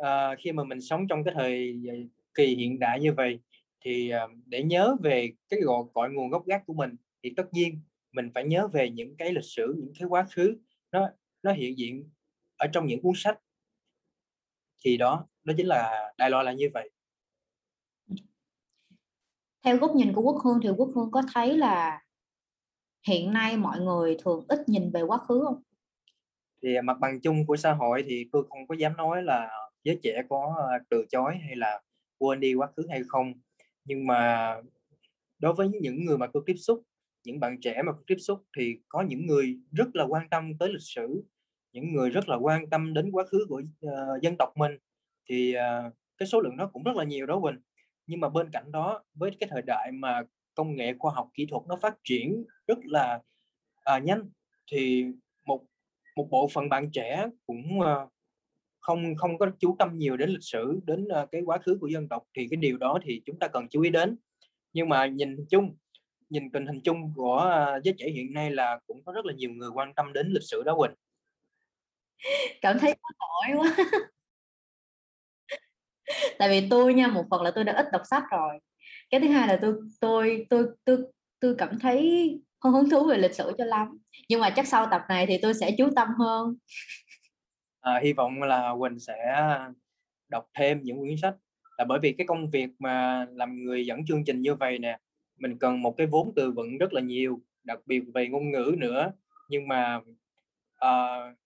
Uh, 0.00 0.38
khi 0.38 0.52
mà 0.52 0.64
mình 0.64 0.80
sống 0.80 1.08
trong 1.08 1.24
cái 1.24 1.34
thời 1.34 1.82
ờ, 1.88 1.94
kỳ 2.34 2.54
hiện 2.54 2.78
đại 2.78 3.00
như 3.00 3.12
vậy 3.12 3.40
thì 3.80 4.12
uh, 4.24 4.30
để 4.46 4.62
nhớ 4.62 4.96
về 5.02 5.32
cái 5.48 5.60
gọi 5.60 5.84
cội 5.94 6.10
nguồn 6.10 6.30
gốc 6.30 6.46
gác 6.46 6.66
của 6.66 6.74
mình 6.74 6.96
thì 7.22 7.32
tất 7.36 7.52
nhiên 7.52 7.80
mình 8.12 8.30
phải 8.34 8.44
nhớ 8.44 8.68
về 8.72 8.90
những 8.90 9.16
cái 9.16 9.32
lịch 9.32 9.44
sử 9.44 9.74
những 9.78 9.92
cái 9.98 10.08
quá 10.08 10.26
khứ 10.34 10.56
nó 10.92 11.08
nó 11.42 11.52
hiện 11.52 11.78
diện 11.78 12.10
ở 12.56 12.66
trong 12.72 12.86
những 12.86 13.02
cuốn 13.02 13.12
sách. 13.16 13.38
Thì 14.84 14.96
đó 14.96 15.28
đó 15.44 15.54
chính 15.56 15.66
là 15.66 16.12
đại 16.18 16.30
loại 16.30 16.44
là 16.44 16.52
như 16.52 16.68
vậy 16.74 16.90
theo 19.68 19.76
góc 19.76 19.94
nhìn 19.94 20.12
của 20.12 20.22
quốc 20.22 20.42
hương 20.44 20.60
thì 20.62 20.68
quốc 20.76 20.90
hương 20.94 21.10
có 21.10 21.22
thấy 21.34 21.56
là 21.56 22.02
hiện 23.08 23.32
nay 23.32 23.56
mọi 23.56 23.80
người 23.80 24.16
thường 24.24 24.44
ít 24.48 24.68
nhìn 24.68 24.90
về 24.90 25.02
quá 25.02 25.18
khứ 25.18 25.42
không? 25.44 25.62
Thì 26.62 26.74
à, 26.74 26.82
mặt 26.82 26.96
bằng 27.00 27.20
chung 27.20 27.46
của 27.46 27.56
xã 27.56 27.72
hội 27.72 28.04
thì 28.06 28.28
tôi 28.32 28.44
không 28.48 28.66
có 28.66 28.74
dám 28.74 28.96
nói 28.96 29.22
là 29.22 29.50
giới 29.84 29.98
trẻ 30.02 30.22
có 30.28 30.54
à, 30.70 30.78
từ 30.90 31.04
chối 31.10 31.34
hay 31.46 31.56
là 31.56 31.80
quên 32.18 32.40
đi 32.40 32.54
quá 32.54 32.68
khứ 32.76 32.86
hay 32.90 33.02
không. 33.08 33.32
Nhưng 33.84 34.06
mà 34.06 34.54
đối 35.38 35.54
với 35.54 35.68
những 35.68 36.04
người 36.04 36.18
mà 36.18 36.26
tôi 36.32 36.42
tiếp 36.46 36.56
xúc 36.56 36.82
những 37.24 37.40
bạn 37.40 37.60
trẻ 37.60 37.82
mà 37.82 37.92
tôi 37.92 38.04
tiếp 38.06 38.18
xúc 38.18 38.44
thì 38.56 38.76
có 38.88 39.02
những 39.02 39.26
người 39.26 39.58
rất 39.72 39.88
là 39.92 40.04
quan 40.04 40.28
tâm 40.28 40.58
tới 40.58 40.68
lịch 40.68 40.82
sử 40.82 41.24
những 41.72 41.92
người 41.92 42.10
rất 42.10 42.28
là 42.28 42.36
quan 42.36 42.70
tâm 42.70 42.94
đến 42.94 43.10
quá 43.10 43.24
khứ 43.24 43.46
của 43.48 43.62
uh, 43.86 44.22
dân 44.22 44.36
tộc 44.38 44.52
mình. 44.56 44.72
Thì 45.28 45.54
uh, 45.56 45.92
cái 46.18 46.26
số 46.26 46.40
lượng 46.40 46.56
nó 46.56 46.66
cũng 46.72 46.82
rất 46.82 46.96
là 46.96 47.04
nhiều 47.04 47.26
đó 47.26 47.40
Quỳnh 47.40 47.58
nhưng 48.08 48.20
mà 48.20 48.28
bên 48.28 48.50
cạnh 48.52 48.72
đó 48.72 49.02
với 49.14 49.30
cái 49.40 49.48
thời 49.52 49.62
đại 49.62 49.92
mà 49.92 50.22
công 50.54 50.76
nghệ 50.76 50.94
khoa 50.98 51.12
học 51.14 51.28
kỹ 51.34 51.46
thuật 51.50 51.62
nó 51.68 51.76
phát 51.76 51.94
triển 52.04 52.44
rất 52.66 52.78
là 52.82 53.20
à, 53.84 53.98
nhanh 53.98 54.30
thì 54.72 55.04
một 55.46 55.64
một 56.16 56.28
bộ 56.30 56.48
phận 56.52 56.68
bạn 56.68 56.90
trẻ 56.92 57.26
cũng 57.46 57.80
à, 57.80 57.94
không 58.80 59.16
không 59.16 59.38
có 59.38 59.50
chú 59.58 59.76
tâm 59.78 59.98
nhiều 59.98 60.16
đến 60.16 60.30
lịch 60.30 60.42
sử 60.42 60.80
đến 60.84 61.08
à, 61.08 61.26
cái 61.32 61.42
quá 61.44 61.58
khứ 61.58 61.78
của 61.80 61.86
dân 61.86 62.08
tộc 62.08 62.22
thì 62.36 62.46
cái 62.50 62.56
điều 62.56 62.78
đó 62.78 62.98
thì 63.02 63.22
chúng 63.26 63.38
ta 63.38 63.48
cần 63.48 63.68
chú 63.68 63.82
ý 63.82 63.90
đến. 63.90 64.16
Nhưng 64.72 64.88
mà 64.88 65.06
nhìn 65.06 65.46
chung 65.50 65.76
nhìn 66.30 66.50
tình 66.52 66.66
hình 66.66 66.80
chung 66.84 67.12
của 67.16 67.36
à, 67.36 67.80
giới 67.84 67.94
trẻ 67.98 68.10
hiện 68.10 68.32
nay 68.32 68.50
là 68.50 68.80
cũng 68.86 69.04
có 69.04 69.12
rất 69.12 69.24
là 69.24 69.32
nhiều 69.32 69.50
người 69.50 69.70
quan 69.74 69.94
tâm 69.94 70.12
đến 70.12 70.28
lịch 70.28 70.42
sử 70.42 70.62
đó 70.62 70.76
Quỳnh. 70.78 70.94
Cảm 72.60 72.78
thấy 72.78 72.94
có 73.02 73.10
tội 73.18 73.56
quá. 73.58 73.76
tại 76.38 76.48
vì 76.48 76.68
tôi 76.70 76.94
nha 76.94 77.06
một 77.06 77.24
phần 77.30 77.42
là 77.42 77.50
tôi 77.50 77.64
đã 77.64 77.72
ít 77.72 77.86
đọc 77.92 78.02
sách 78.10 78.22
rồi. 78.30 78.58
Cái 79.10 79.20
thứ 79.20 79.28
hai 79.28 79.48
là 79.48 79.58
tôi 79.62 79.74
tôi 80.00 80.46
tôi 80.50 80.66
tôi 80.84 80.98
tôi 81.40 81.54
cảm 81.58 81.78
thấy 81.78 82.32
không 82.60 82.72
hứng 82.72 82.90
thú 82.90 83.06
về 83.06 83.18
lịch 83.18 83.34
sử 83.34 83.52
cho 83.58 83.64
lắm. 83.64 83.98
Nhưng 84.28 84.40
mà 84.40 84.50
chắc 84.50 84.66
sau 84.66 84.86
tập 84.90 85.02
này 85.08 85.26
thì 85.26 85.38
tôi 85.42 85.54
sẽ 85.54 85.70
chú 85.78 85.88
tâm 85.96 86.08
hơn. 86.18 86.56
À, 87.80 88.00
hy 88.04 88.12
vọng 88.12 88.42
là 88.42 88.74
Quỳnh 88.78 88.98
sẽ 88.98 89.16
đọc 90.28 90.48
thêm 90.54 90.80
những 90.82 90.98
quyển 90.98 91.16
sách. 91.22 91.34
Là 91.78 91.84
bởi 91.84 91.98
vì 92.02 92.12
cái 92.12 92.26
công 92.26 92.50
việc 92.50 92.68
mà 92.78 93.26
làm 93.32 93.64
người 93.64 93.86
dẫn 93.86 94.06
chương 94.06 94.24
trình 94.24 94.42
như 94.42 94.54
vậy 94.54 94.78
nè 94.78 94.98
mình 95.38 95.58
cần 95.58 95.82
một 95.82 95.94
cái 95.96 96.06
vốn 96.06 96.32
từ 96.36 96.50
vựng 96.50 96.78
rất 96.78 96.92
là 96.92 97.00
nhiều 97.00 97.40
đặc 97.64 97.78
biệt 97.86 98.02
về 98.14 98.28
ngôn 98.28 98.50
ngữ 98.50 98.74
nữa. 98.78 99.12
Nhưng 99.48 99.68
mà 99.68 100.00
uh, 100.84 101.36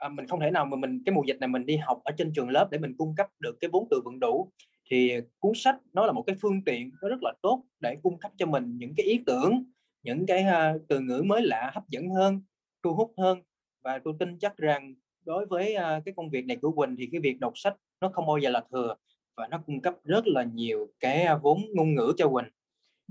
à, 0.00 0.08
mình 0.08 0.26
không 0.26 0.40
thể 0.40 0.50
nào 0.50 0.66
mà 0.66 0.76
mình 0.76 1.02
cái 1.06 1.14
mùa 1.14 1.22
dịch 1.26 1.36
này 1.40 1.48
mình 1.48 1.66
đi 1.66 1.76
học 1.76 2.00
ở 2.04 2.12
trên 2.18 2.32
trường 2.32 2.50
lớp 2.50 2.68
để 2.70 2.78
mình 2.78 2.94
cung 2.98 3.14
cấp 3.16 3.26
được 3.38 3.56
cái 3.60 3.70
vốn 3.72 3.86
từ 3.90 4.00
vựng 4.04 4.20
đủ. 4.20 4.50
Thì 4.90 5.12
cuốn 5.38 5.52
sách 5.54 5.76
nó 5.92 6.06
là 6.06 6.12
một 6.12 6.22
cái 6.26 6.36
phương 6.42 6.64
tiện 6.64 6.90
nó 7.02 7.08
rất 7.08 7.22
là 7.22 7.32
tốt 7.42 7.62
để 7.80 7.96
cung 8.02 8.18
cấp 8.18 8.32
cho 8.36 8.46
mình 8.46 8.78
những 8.78 8.94
cái 8.96 9.06
ý 9.06 9.20
tưởng 9.26 9.64
những 10.02 10.26
cái 10.26 10.44
uh, 10.48 10.82
từ 10.88 11.00
ngữ 11.00 11.22
mới 11.26 11.42
lạ 11.42 11.70
hấp 11.74 11.88
dẫn 11.88 12.10
hơn 12.10 12.42
thu 12.82 12.94
hút 12.94 13.12
hơn. 13.18 13.42
Và 13.84 14.00
tôi 14.04 14.14
tin 14.18 14.38
chắc 14.38 14.56
rằng 14.56 14.94
đối 15.24 15.46
với 15.46 15.76
uh, 15.76 16.04
cái 16.04 16.14
công 16.16 16.30
việc 16.30 16.46
này 16.46 16.56
của 16.56 16.70
Quỳnh 16.70 16.96
thì 16.96 17.08
cái 17.12 17.20
việc 17.20 17.40
đọc 17.40 17.52
sách 17.56 17.76
nó 18.00 18.08
không 18.08 18.26
bao 18.26 18.38
giờ 18.38 18.50
là 18.50 18.62
thừa 18.72 18.94
và 19.36 19.48
nó 19.48 19.58
cung 19.66 19.80
cấp 19.80 19.94
rất 20.04 20.26
là 20.26 20.44
nhiều 20.44 20.88
cái 21.00 21.22
à, 21.22 21.36
vốn 21.36 21.60
ngôn 21.74 21.94
ngữ 21.94 22.12
cho 22.16 22.28
Quỳnh. 22.28 22.50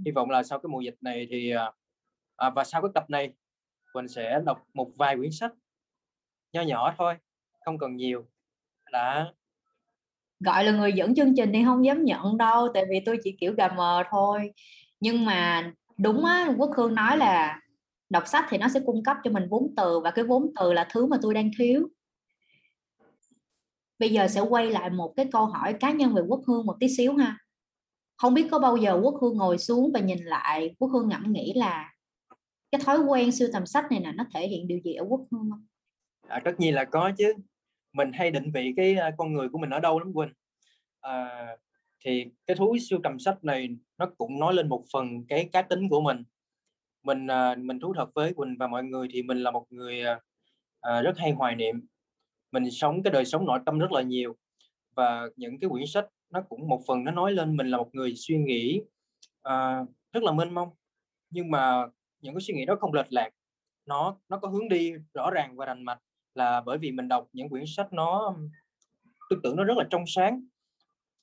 Hy 0.06 0.12
vọng 0.12 0.30
là 0.30 0.44
sau 0.44 0.60
cái 0.60 0.68
mùa 0.70 0.82
dịch 0.82 0.98
này 1.02 1.28
thì 1.30 1.54
uh, 1.56 1.76
à, 2.36 2.50
và 2.50 2.64
sau 2.64 2.82
cái 2.82 2.92
tập 2.94 3.10
này 3.10 3.34
Quỳnh 3.94 4.08
sẽ 4.08 4.42
đọc 4.46 4.68
một 4.74 4.92
vài 4.98 5.16
quyển 5.16 5.32
sách 5.32 5.54
nho 6.54 6.62
nhỏ 6.62 6.96
thôi, 6.98 7.16
không 7.66 7.78
cần 7.78 7.96
nhiều. 7.96 8.26
Đã 8.92 9.32
gọi 10.40 10.64
là 10.64 10.72
người 10.72 10.94
dẫn 10.94 11.16
chương 11.16 11.36
trình 11.36 11.50
thì 11.54 11.64
không 11.66 11.86
dám 11.86 12.04
nhận 12.04 12.38
đâu, 12.38 12.68
tại 12.74 12.86
vì 12.90 13.00
tôi 13.06 13.18
chỉ 13.24 13.36
kiểu 13.40 13.54
gà 13.54 13.68
mờ 13.68 14.04
thôi. 14.12 14.52
Nhưng 15.00 15.26
mà 15.26 15.72
đúng 15.98 16.26
á, 16.26 16.54
quốc 16.58 16.70
hương 16.78 16.96
nói 16.96 17.18
là 17.18 17.60
đọc 18.10 18.24
sách 18.28 18.46
thì 18.50 18.58
nó 18.58 18.68
sẽ 18.68 18.80
cung 18.86 19.04
cấp 19.04 19.18
cho 19.24 19.32
mình 19.32 19.48
vốn 19.50 19.74
từ 19.78 20.00
và 20.00 20.12
cái 20.12 20.26
vốn 20.26 20.52
từ 20.60 20.74
là 20.74 20.88
thứ 20.92 21.06
mà 21.06 21.18
tôi 21.22 21.34
đang 21.34 21.52
thiếu. 21.58 21.88
Bây 24.00 24.10
giờ 24.10 24.28
sẽ 24.28 24.42
quay 24.42 24.72
lại 24.72 24.90
một 24.90 25.14
cái 25.16 25.26
câu 25.32 25.46
hỏi 25.46 25.74
cá 25.74 25.92
nhân 25.92 26.14
về 26.14 26.22
quốc 26.28 26.42
hương 26.48 26.66
một 26.66 26.76
tí 26.80 26.88
xíu 26.98 27.14
ha. 27.14 27.38
Không 28.18 28.34
biết 28.34 28.48
có 28.52 28.60
bao 28.60 28.78
giờ 28.78 29.00
quốc 29.04 29.16
hương 29.22 29.38
ngồi 29.38 29.58
xuống 29.58 29.92
và 29.94 30.00
nhìn 30.00 30.24
lại, 30.24 30.76
quốc 30.80 30.88
hương 30.88 31.10
ngẫm 31.10 31.34
nghĩ 31.34 31.54
là 31.56 31.94
cái 32.72 32.82
thói 32.86 33.00
quen 33.00 33.32
siêu 33.32 33.48
tầm 33.54 33.66
sách 33.66 33.86
này 33.92 34.02
là 34.02 34.12
nó 34.12 34.26
thể 34.34 34.48
hiện 34.48 34.68
điều 34.68 34.80
gì 34.80 34.94
ở 34.94 35.06
quốc 35.10 35.22
hương 35.32 35.50
không? 35.50 35.66
À, 36.30 36.40
tất 36.46 36.60
nhiên 36.60 36.76
là 36.76 36.86
có 36.86 37.12
chứ. 37.18 37.34
Mình 37.94 38.12
hay 38.14 38.32
định 38.32 38.52
vị 38.54 38.74
cái 38.78 38.98
uh, 39.08 39.14
con 39.18 39.34
người 39.34 39.50
của 39.50 39.58
mình 39.58 39.70
ở 39.70 39.80
đâu 39.80 40.00
lắm 40.00 40.14
quỳnh. 40.14 40.30
À, 41.02 41.48
thì 42.06 42.26
cái 42.48 42.56
thú 42.56 42.78
siêu 42.90 43.00
tầm 43.04 43.20
sách 43.20 43.44
này 43.44 43.70
nó 43.98 44.06
cũng 44.18 44.40
nói 44.40 44.54
lên 44.54 44.70
một 44.70 44.84
phần 44.94 45.26
cái 45.28 45.50
cá 45.52 45.62
tính 45.62 45.90
của 45.90 46.02
mình. 46.02 46.24
Mình 47.04 47.28
à, 47.28 47.56
mình 47.56 47.80
thú 47.80 47.94
thật 47.98 48.10
với 48.16 48.34
quỳnh 48.34 48.56
và 48.60 48.68
mọi 48.68 48.84
người 48.84 49.08
thì 49.12 49.24
mình 49.24 49.38
là 49.38 49.52
một 49.52 49.66
người 49.70 50.02
à, 50.02 50.20
à, 50.82 51.02
rất 51.02 51.18
hay 51.18 51.32
hoài 51.32 51.56
niệm. 51.56 51.88
Mình 52.52 52.72
sống 52.72 53.04
cái 53.04 53.12
đời 53.12 53.26
sống 53.26 53.46
nội 53.46 53.60
tâm 53.66 53.80
rất 53.80 53.92
là 53.92 54.02
nhiều 54.02 54.36
và 54.96 55.28
những 55.36 55.60
cái 55.60 55.70
quyển 55.70 55.88
sách 55.88 56.06
nó 56.30 56.42
cũng 56.42 56.68
một 56.68 56.82
phần 56.88 57.04
nó 57.04 57.12
nói 57.12 57.32
lên 57.32 57.58
mình 57.58 57.68
là 57.68 57.78
một 57.78 57.90
người 57.94 58.14
suy 58.16 58.38
nghĩ 58.38 58.82
à, 59.42 59.86
rất 60.12 60.24
là 60.24 60.32
mênh 60.32 60.54
mông. 60.54 60.70
Nhưng 61.30 61.52
mà 61.52 61.86
những 62.22 62.34
cái 62.36 62.42
suy 62.42 62.54
nghĩ 62.54 62.66
đó 62.66 62.76
không 62.80 62.94
lệch 62.94 63.14
lạc. 63.14 63.30
Nó 63.86 64.18
nó 64.30 64.38
có 64.38 64.48
hướng 64.48 64.70
đi 64.70 64.94
rõ 65.14 65.32
ràng 65.32 65.56
và 65.56 65.66
rành 65.66 65.84
mạch 65.84 66.00
là 66.34 66.62
bởi 66.66 66.78
vì 66.78 66.92
mình 66.92 67.08
đọc 67.08 67.28
những 67.34 67.50
quyển 67.50 67.64
sách 67.68 67.94
nó 67.94 68.36
tư 69.30 69.40
tưởng 69.44 69.56
nó 69.56 69.64
rất 69.64 69.78
là 69.78 69.88
trong 69.90 70.04
sáng. 70.08 70.42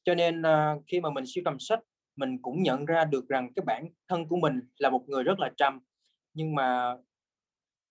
Cho 0.04 0.14
nên 0.14 0.40
uh, 0.40 0.82
khi 0.86 1.00
mà 1.00 1.10
mình 1.10 1.24
siêu 1.26 1.42
tầm 1.44 1.58
sách 1.58 1.80
mình 2.16 2.42
cũng 2.42 2.62
nhận 2.62 2.84
ra 2.84 3.04
được 3.04 3.28
rằng 3.28 3.52
cái 3.56 3.64
bản 3.64 3.88
thân 4.08 4.28
của 4.28 4.36
mình 4.36 4.60
là 4.78 4.90
một 4.90 5.04
người 5.08 5.24
rất 5.24 5.38
là 5.38 5.50
trầm. 5.56 5.80
Nhưng 6.34 6.54
mà 6.54 6.92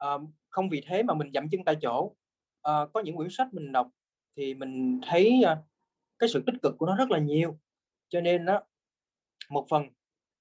uh, 0.06 0.22
không 0.50 0.70
vì 0.70 0.84
thế 0.88 1.04
mà 1.04 1.14
mình 1.14 1.32
dậm 1.34 1.50
chân 1.50 1.62
tại 1.66 1.76
chỗ. 1.82 2.16
Uh, 2.70 2.94
có 2.94 3.02
những 3.04 3.16
quyển 3.16 3.30
sách 3.32 3.54
mình 3.54 3.72
đọc 3.72 3.90
thì 4.38 4.54
mình 4.54 5.00
thấy 5.08 5.42
uh, 5.52 5.58
cái 6.20 6.30
sự 6.30 6.44
tích 6.46 6.56
cực 6.62 6.76
của 6.78 6.86
nó 6.86 6.96
rất 6.96 7.12
là 7.12 7.20
nhiều. 7.20 7.60
Cho 8.10 8.22
nên 8.22 8.46
đó 8.46 8.64
một 9.50 9.66
phần 9.70 9.84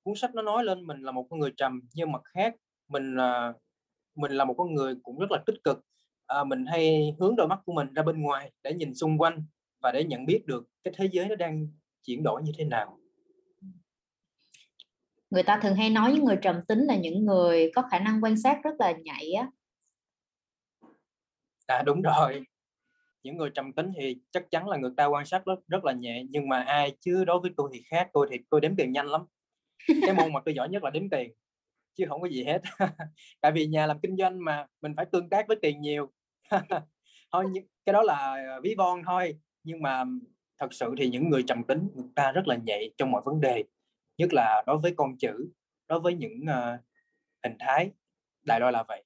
cuốn 0.02 0.14
sách 0.16 0.34
nó 0.34 0.42
nói 0.42 0.64
lên 0.64 0.86
mình 0.86 1.02
là 1.02 1.12
một 1.12 1.26
con 1.30 1.40
người 1.40 1.52
trầm 1.56 1.80
nhưng 1.94 2.12
mặt 2.12 2.22
khác 2.24 2.54
mình 2.88 3.16
là 3.16 3.52
mình 4.14 4.32
là 4.32 4.44
một 4.44 4.54
con 4.58 4.74
người 4.74 4.94
cũng 5.02 5.18
rất 5.18 5.30
là 5.30 5.42
tích 5.46 5.56
cực 5.64 5.80
à, 6.34 6.44
mình 6.44 6.66
hay 6.66 7.14
hướng 7.20 7.36
đôi 7.36 7.48
mắt 7.48 7.58
của 7.64 7.72
mình 7.72 7.94
ra 7.94 8.02
bên 8.02 8.22
ngoài 8.22 8.52
để 8.62 8.74
nhìn 8.74 8.94
xung 8.94 9.18
quanh 9.18 9.44
và 9.82 9.92
để 9.92 10.04
nhận 10.04 10.26
biết 10.26 10.46
được 10.46 10.64
cái 10.84 10.94
thế 10.96 11.08
giới 11.12 11.28
nó 11.28 11.34
đang 11.34 11.68
chuyển 12.02 12.22
đổi 12.22 12.42
như 12.42 12.52
thế 12.58 12.64
nào. 12.64 12.98
Người 15.30 15.42
ta 15.42 15.60
thường 15.62 15.74
hay 15.74 15.90
nói 15.90 16.12
những 16.12 16.24
người 16.24 16.38
trầm 16.42 16.60
tính 16.68 16.78
là 16.78 16.96
những 16.96 17.24
người 17.24 17.70
có 17.74 17.82
khả 17.90 17.98
năng 17.98 18.24
quan 18.24 18.36
sát 18.36 18.60
rất 18.64 18.74
là 18.78 18.92
nhạy 18.92 19.32
á. 19.32 19.50
À 21.66 21.82
đúng 21.82 22.02
rồi. 22.02 22.42
Những 23.22 23.36
người 23.36 23.50
trầm 23.54 23.72
tính 23.72 23.92
thì 23.96 24.16
chắc 24.30 24.50
chắn 24.50 24.68
là 24.68 24.76
người 24.76 24.90
ta 24.96 25.06
quan 25.06 25.26
sát 25.26 25.44
rất 25.44 25.58
rất 25.68 25.84
là 25.84 25.92
nhẹ 25.92 26.24
nhưng 26.30 26.48
mà 26.48 26.60
ai 26.60 26.96
chứ 27.00 27.24
đối 27.24 27.40
với 27.40 27.50
tôi 27.56 27.70
thì 27.72 27.82
khác 27.86 28.10
tôi 28.12 28.28
thì 28.30 28.38
tôi 28.50 28.60
đếm 28.60 28.76
tiền 28.76 28.92
nhanh 28.92 29.06
lắm. 29.06 29.20
Cái 29.86 30.14
môn 30.14 30.32
mà 30.32 30.40
tôi 30.44 30.54
giỏi 30.54 30.68
nhất 30.68 30.82
là 30.82 30.90
đếm 30.90 31.10
tiền 31.10 31.32
chứ 31.94 32.04
không 32.08 32.20
có 32.20 32.28
gì 32.28 32.44
hết. 32.44 32.62
Tại 33.40 33.52
vì 33.52 33.66
nhà 33.66 33.86
làm 33.86 34.00
kinh 34.00 34.16
doanh 34.16 34.44
mà 34.44 34.66
mình 34.80 34.92
phải 34.96 35.06
tương 35.12 35.28
tác 35.28 35.48
với 35.48 35.56
tiền 35.62 35.80
nhiều 35.80 36.12
thôi 37.32 37.44
cái 37.86 37.92
đó 37.92 38.02
là 38.02 38.36
ví 38.62 38.74
von 38.78 39.02
thôi. 39.06 39.38
Nhưng 39.62 39.82
mà 39.82 40.04
thật 40.58 40.74
sự 40.74 40.94
thì 40.98 41.08
những 41.08 41.30
người 41.30 41.42
trầm 41.46 41.64
tính 41.64 41.88
người 41.94 42.08
ta 42.14 42.32
rất 42.32 42.48
là 42.48 42.56
nhạy 42.56 42.90
trong 42.96 43.10
mọi 43.10 43.22
vấn 43.24 43.40
đề 43.40 43.64
nhất 44.18 44.32
là 44.32 44.62
đối 44.66 44.78
với 44.78 44.94
con 44.96 45.18
chữ 45.18 45.48
đối 45.88 46.00
với 46.00 46.14
những 46.14 46.40
uh, 46.42 46.80
hình 47.44 47.56
thái. 47.58 47.90
Đại 48.42 48.60
loại 48.60 48.72
là 48.72 48.84
vậy. 48.88 49.04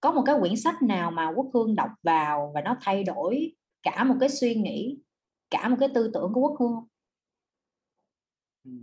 Có 0.00 0.12
một 0.12 0.22
cái 0.26 0.36
quyển 0.40 0.56
sách 0.56 0.82
nào 0.82 1.10
mà 1.10 1.32
quốc 1.36 1.46
hương 1.54 1.76
đọc 1.76 1.90
vào 2.02 2.52
và 2.54 2.60
nó 2.60 2.76
thay 2.80 3.04
đổi 3.04 3.52
cả 3.82 4.04
một 4.04 4.14
cái 4.20 4.28
suy 4.28 4.54
nghĩ 4.54 4.98
cả 5.50 5.68
một 5.68 5.76
cái 5.80 5.88
tư 5.94 6.10
tưởng 6.14 6.32
của 6.32 6.40
quốc 6.40 6.56
hương 6.60 6.88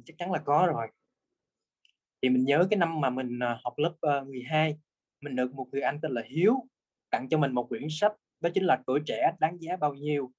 chắc 0.05 0.17
chắn 0.17 0.31
là 0.31 0.39
có 0.45 0.67
rồi. 0.73 0.87
Thì 2.21 2.29
mình 2.29 2.45
nhớ 2.45 2.67
cái 2.69 2.77
năm 2.77 3.01
mà 3.01 3.09
mình 3.09 3.39
ờ, 3.39 3.57
học 3.63 3.73
lớp 3.77 4.23
12 4.27 4.69
ờ, 4.69 4.75
mình 5.21 5.35
được 5.35 5.53
một 5.53 5.67
người 5.71 5.81
anh 5.81 5.99
tên 6.01 6.11
là 6.11 6.21
Hiếu 6.25 6.55
tặng 7.09 7.29
cho 7.29 7.37
mình 7.37 7.51
một 7.51 7.69
quyển 7.69 7.87
sách 7.89 8.13
đó 8.41 8.49
chính 8.53 8.63
là 8.63 8.81
tuổi 8.87 8.99
trẻ 9.05 9.31
đáng 9.39 9.57
giá 9.61 9.77
bao 9.77 9.93
nhiêu 9.93 10.31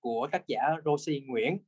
của 0.00 0.28
tác 0.32 0.46
giả 0.46 0.58
Rosie 0.84 1.20
Nguyễn. 1.20 1.58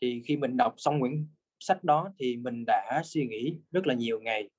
Thì 0.00 0.22
khi 0.26 0.36
mình 0.36 0.56
đọc 0.56 0.74
xong 0.76 1.00
quyển 1.00 1.26
sách 1.60 1.84
đó 1.84 2.12
thì 2.18 2.36
mình 2.36 2.64
đã 2.66 3.02
suy 3.04 3.26
nghĩ 3.26 3.56
rất 3.72 3.86
là 3.86 3.94
nhiều 3.94 4.20
ngày. 4.20 4.50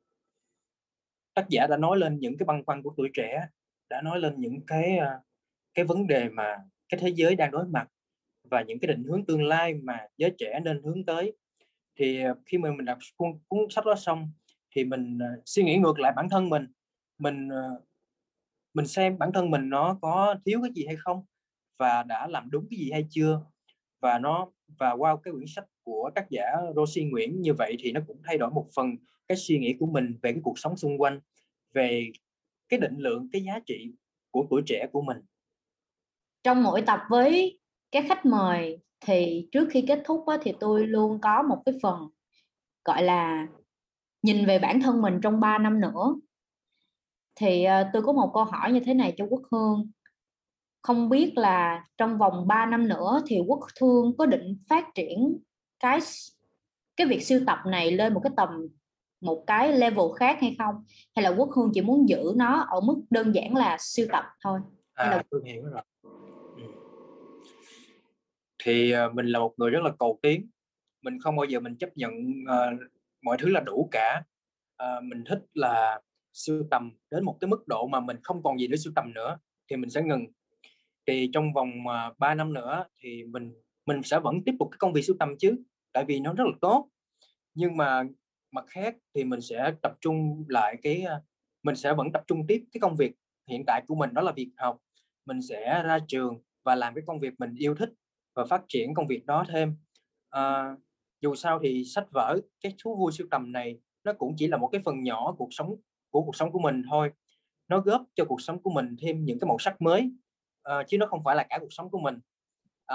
Tác 1.33 1.49
giả 1.49 1.67
đã 1.67 1.77
nói 1.77 1.97
lên 1.97 2.19
những 2.19 2.37
cái 2.37 2.45
băn 2.45 2.63
khoăn 2.65 2.81
của 2.81 2.93
tuổi 2.97 3.09
trẻ 3.13 3.47
đã 3.89 4.01
nói 4.01 4.19
lên 4.19 4.33
những 4.37 4.65
cái 4.67 4.97
ờ, 4.97 5.19
cái 5.73 5.85
vấn 5.85 6.07
đề 6.07 6.29
mà 6.29 6.57
cái 6.89 6.99
thế 6.99 7.09
giới 7.09 7.35
đang 7.35 7.51
đối 7.51 7.65
mặt 7.67 7.87
và 8.43 8.61
những 8.61 8.79
cái 8.79 8.87
định 8.87 9.03
hướng 9.03 9.25
tương 9.25 9.43
lai 9.43 9.73
mà 9.73 10.07
giới 10.17 10.31
trẻ 10.37 10.59
nên 10.63 10.81
hướng 10.83 11.05
tới. 11.05 11.33
Thì 11.95 12.21
ờ, 12.21 12.35
khi 12.45 12.57
mà 12.57 12.71
mình 12.71 12.85
đọc 12.85 12.97
cuốn, 13.15 13.29
cuốn 13.47 13.59
sách 13.69 13.85
đó 13.85 13.95
xong 13.95 14.31
thì 14.71 14.83
mình 14.83 15.17
ờ, 15.19 15.27
suy 15.45 15.63
nghĩ 15.63 15.77
ngược 15.77 15.99
lại 15.99 16.13
bản 16.15 16.29
thân 16.29 16.49
mình 16.49 16.67
mình 17.17 17.49
ờ, 17.49 17.81
mình 18.73 18.87
xem 18.87 19.17
bản 19.17 19.31
thân 19.33 19.51
mình 19.51 19.69
nó 19.69 19.97
có 20.01 20.35
thiếu 20.45 20.59
cái 20.63 20.71
gì 20.75 20.85
hay 20.85 20.95
không 20.95 21.25
và 21.79 22.03
đã 22.03 22.27
làm 22.27 22.51
đúng 22.51 22.67
cái 22.69 22.79
gì 22.79 22.91
hay 22.91 23.05
chưa? 23.09 23.41
Và 24.01 24.19
nó 24.19 24.51
và 24.79 24.91
qua 24.91 25.15
cái 25.23 25.31
quyển 25.31 25.47
sách 25.47 25.65
của 25.83 26.09
tác 26.15 26.29
giả 26.29 26.43
Rosie 26.75 27.05
Nguyễn 27.05 27.41
như 27.41 27.53
vậy 27.53 27.75
thì 27.79 27.91
nó 27.91 28.01
cũng 28.07 28.21
thay 28.23 28.37
đổi 28.37 28.49
một 28.49 28.67
phần 28.75 28.95
cái 29.27 29.37
suy 29.37 29.59
nghĩ 29.59 29.75
của 29.79 29.85
mình 29.85 30.17
về 30.21 30.31
cái 30.31 30.41
cuộc 30.43 30.59
sống 30.59 30.77
xung 30.77 31.01
quanh 31.01 31.19
về 31.73 32.11
cái 32.69 32.79
định 32.79 32.97
lượng 32.97 33.29
cái 33.31 33.43
giá 33.43 33.59
trị 33.65 33.93
của 34.31 34.47
tuổi 34.49 34.61
trẻ 34.65 34.87
của 34.91 35.01
mình. 35.01 35.17
Trong 36.43 36.63
mỗi 36.63 36.81
tập 36.81 36.99
với 37.09 37.59
các 37.91 38.05
khách 38.07 38.25
mời 38.25 38.79
thì 38.99 39.49
trước 39.51 39.67
khi 39.71 39.85
kết 39.87 40.01
thúc 40.05 40.27
á, 40.27 40.37
thì 40.41 40.53
tôi 40.59 40.87
luôn 40.87 41.21
có 41.21 41.43
một 41.43 41.61
cái 41.65 41.75
phần 41.81 42.09
gọi 42.85 43.03
là 43.03 43.47
nhìn 44.21 44.45
về 44.45 44.59
bản 44.59 44.81
thân 44.81 45.01
mình 45.01 45.19
trong 45.23 45.39
3 45.39 45.57
năm 45.57 45.81
nữa 45.81 46.15
thì 47.35 47.65
uh, 47.81 47.87
tôi 47.93 48.01
có 48.01 48.13
một 48.13 48.31
câu 48.33 48.43
hỏi 48.43 48.71
như 48.71 48.79
thế 48.79 48.93
này 48.93 49.13
cho 49.17 49.25
Quốc 49.29 49.41
Hương. 49.51 49.91
Không 50.81 51.09
biết 51.09 51.33
là 51.35 51.85
trong 51.97 52.17
vòng 52.17 52.47
3 52.47 52.65
năm 52.65 52.87
nữa 52.87 53.21
thì 53.27 53.39
Quốc 53.47 53.59
Thương 53.79 54.17
có 54.17 54.25
định 54.25 54.57
phát 54.69 54.85
triển 54.95 55.37
cái 55.79 55.99
cái 56.97 57.07
việc 57.07 57.23
siêu 57.23 57.39
tập 57.47 57.59
này 57.65 57.91
lên 57.91 58.13
một 58.13 58.21
cái 58.23 58.31
tầm 58.37 58.67
một 59.21 59.43
cái 59.47 59.71
level 59.73 60.05
khác 60.19 60.37
hay 60.41 60.55
không? 60.59 60.75
Hay 61.15 61.23
là 61.23 61.29
Quốc 61.29 61.49
Hương 61.55 61.71
chỉ 61.73 61.81
muốn 61.81 62.09
giữ 62.09 62.33
nó 62.35 62.59
ở 62.69 62.81
mức 62.81 63.01
đơn 63.09 63.35
giản 63.35 63.55
là 63.55 63.77
siêu 63.79 64.07
tập 64.11 64.25
thôi? 64.43 64.59
À, 64.93 65.09
là... 65.09 65.23
tôi 65.29 65.41
hiểu 65.45 65.63
rồi. 65.63 65.81
Thì 68.63 68.93
uh, 68.95 69.13
mình 69.13 69.25
là 69.25 69.39
một 69.39 69.53
người 69.57 69.69
rất 69.69 69.83
là 69.83 69.91
cầu 69.99 70.19
tiến. 70.21 70.49
Mình 71.01 71.19
không 71.19 71.35
bao 71.35 71.45
giờ 71.45 71.59
mình 71.59 71.77
chấp 71.77 71.89
nhận 71.97 72.13
uh, 72.43 72.79
mọi 73.21 73.37
thứ 73.39 73.49
là 73.49 73.59
đủ 73.59 73.89
cả. 73.91 74.23
Uh, 74.83 75.03
mình 75.03 75.23
thích 75.29 75.39
là 75.53 76.01
sưu 76.35 76.63
tầm 76.71 76.91
đến 77.11 77.25
một 77.25 77.37
cái 77.41 77.47
mức 77.47 77.67
độ 77.67 77.87
mà 77.87 77.99
mình 77.99 78.17
không 78.23 78.43
còn 78.43 78.59
gì 78.59 78.67
để 78.67 78.77
sưu 78.77 78.93
tầm 78.95 79.13
nữa 79.13 79.37
thì 79.69 79.75
mình 79.75 79.89
sẽ 79.89 80.01
ngừng. 80.01 80.25
Thì 81.07 81.29
trong 81.33 81.53
vòng 81.53 81.87
à, 81.87 82.07
uh, 82.07 82.19
3 82.19 82.35
năm 82.35 82.53
nữa 82.53 82.85
thì 82.99 83.23
mình 83.23 83.53
mình 83.85 84.03
sẽ 84.03 84.19
vẫn 84.19 84.43
tiếp 84.45 84.55
tục 84.59 84.67
cái 84.71 84.77
công 84.79 84.93
việc 84.93 85.01
sưu 85.01 85.15
tầm 85.19 85.37
chứ 85.39 85.55
tại 85.93 86.05
vì 86.07 86.19
nó 86.19 86.33
rất 86.33 86.43
là 86.47 86.53
tốt. 86.61 86.89
Nhưng 87.53 87.77
mà 87.77 88.03
mặt 88.51 88.65
khác 88.67 88.95
thì 89.13 89.23
mình 89.23 89.41
sẽ 89.41 89.73
tập 89.81 89.91
trung 90.01 90.45
lại 90.49 90.77
cái 90.81 91.01
à, 91.01 91.21
mình 91.63 91.75
sẽ 91.75 91.93
vẫn 91.93 92.11
tập 92.11 92.23
trung 92.27 92.47
tiếp 92.47 92.63
cái 92.71 92.79
công 92.81 92.95
việc 92.95 93.13
hiện 93.49 93.63
tại 93.67 93.83
của 93.87 93.95
mình 93.95 94.13
đó 94.13 94.21
là 94.21 94.31
việc 94.31 94.51
học. 94.57 94.77
Mình 95.25 95.41
sẽ 95.41 95.83
ra 95.83 95.99
trường 96.07 96.41
và 96.63 96.75
làm 96.75 96.93
cái 96.95 97.03
công 97.07 97.19
việc 97.19 97.33
mình 97.39 97.55
yêu 97.55 97.75
thích 97.75 97.89
và 98.35 98.45
phát 98.45 98.61
triển 98.67 98.93
công 98.93 99.07
việc 99.07 99.25
đó 99.25 99.45
thêm. 99.49 99.75
À, 100.29 100.75
dù 101.21 101.35
sao 101.35 101.59
thì 101.63 101.83
sách 101.85 102.07
vở 102.11 102.39
cái 102.61 102.73
thú 102.83 102.95
vui 102.95 103.11
sưu 103.11 103.27
tầm 103.31 103.51
này 103.51 103.79
nó 104.03 104.13
cũng 104.13 104.35
chỉ 104.37 104.47
là 104.47 104.57
một 104.57 104.67
cái 104.71 104.81
phần 104.85 105.03
nhỏ 105.03 105.35
cuộc 105.37 105.49
sống 105.51 105.75
của 106.15 106.21
cuộc 106.21 106.35
sống 106.35 106.51
của 106.51 106.59
mình 106.59 106.83
thôi. 106.89 107.11
Nó 107.67 107.79
góp 107.79 108.03
cho 108.15 108.25
cuộc 108.25 108.41
sống 108.41 108.61
của 108.61 108.69
mình 108.69 108.95
thêm 109.01 109.25
những 109.25 109.39
cái 109.39 109.47
màu 109.47 109.59
sắc 109.59 109.81
mới 109.81 110.11
uh, 110.69 110.87
chứ 110.87 110.97
nó 110.97 111.05
không 111.05 111.23
phải 111.23 111.35
là 111.35 111.43
cả 111.49 111.57
cuộc 111.61 111.73
sống 111.73 111.89
của 111.89 111.99
mình. 111.99 112.15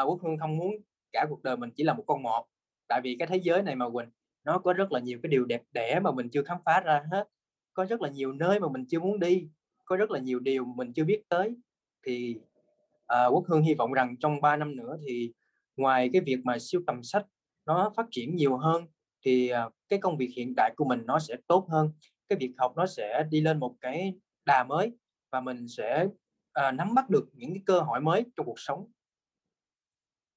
Uh, 0.00 0.08
quốc 0.08 0.18
hương 0.22 0.38
không 0.38 0.56
muốn 0.56 0.74
cả 1.12 1.26
cuộc 1.30 1.42
đời 1.42 1.56
mình 1.56 1.70
chỉ 1.76 1.84
là 1.84 1.94
một 1.94 2.04
con 2.06 2.22
mọt 2.22 2.44
tại 2.88 3.00
vì 3.04 3.16
cái 3.18 3.28
thế 3.28 3.36
giới 3.42 3.62
này 3.62 3.76
mà 3.76 3.90
quỳnh 3.90 4.08
nó 4.44 4.58
có 4.58 4.72
rất 4.72 4.92
là 4.92 5.00
nhiều 5.00 5.18
cái 5.22 5.30
điều 5.30 5.44
đẹp 5.44 5.62
đẽ 5.72 6.00
mà 6.02 6.10
mình 6.10 6.28
chưa 6.28 6.42
khám 6.42 6.58
phá 6.64 6.80
ra 6.80 7.02
hết. 7.12 7.28
Có 7.72 7.84
rất 7.84 8.00
là 8.00 8.08
nhiều 8.08 8.32
nơi 8.32 8.60
mà 8.60 8.68
mình 8.68 8.84
chưa 8.88 9.00
muốn 9.00 9.20
đi 9.20 9.48
có 9.84 9.96
rất 9.96 10.10
là 10.10 10.18
nhiều 10.18 10.38
điều 10.40 10.64
mình 10.64 10.92
chưa 10.92 11.04
biết 11.04 11.22
tới. 11.28 11.56
Thì 12.06 12.36
uh, 13.12 13.32
quốc 13.32 13.44
hương 13.46 13.62
hy 13.62 13.74
vọng 13.74 13.92
rằng 13.92 14.16
trong 14.16 14.40
3 14.40 14.56
năm 14.56 14.76
nữa 14.76 14.96
thì 15.06 15.32
ngoài 15.76 16.10
cái 16.12 16.22
việc 16.22 16.38
mà 16.44 16.58
siêu 16.58 16.82
tầm 16.86 17.02
sách 17.02 17.26
nó 17.66 17.92
phát 17.96 18.06
triển 18.10 18.36
nhiều 18.36 18.56
hơn 18.56 18.84
thì 19.24 19.52
uh, 19.66 19.72
cái 19.88 19.98
công 19.98 20.16
việc 20.16 20.30
hiện 20.36 20.54
tại 20.56 20.72
của 20.76 20.84
mình 20.84 21.02
nó 21.06 21.18
sẽ 21.18 21.36
tốt 21.46 21.66
hơn 21.70 21.92
cái 22.30 22.38
việc 22.38 22.54
học 22.58 22.72
nó 22.76 22.86
sẽ 22.86 23.24
đi 23.30 23.40
lên 23.40 23.60
một 23.60 23.74
cái 23.80 24.14
đà 24.44 24.64
mới 24.64 24.92
và 25.32 25.40
mình 25.40 25.68
sẽ 25.68 26.06
à, 26.52 26.72
nắm 26.72 26.94
bắt 26.94 27.10
được 27.10 27.28
những 27.32 27.54
cái 27.54 27.62
cơ 27.66 27.80
hội 27.80 28.00
mới 28.00 28.24
trong 28.36 28.46
cuộc 28.46 28.58
sống. 28.60 28.92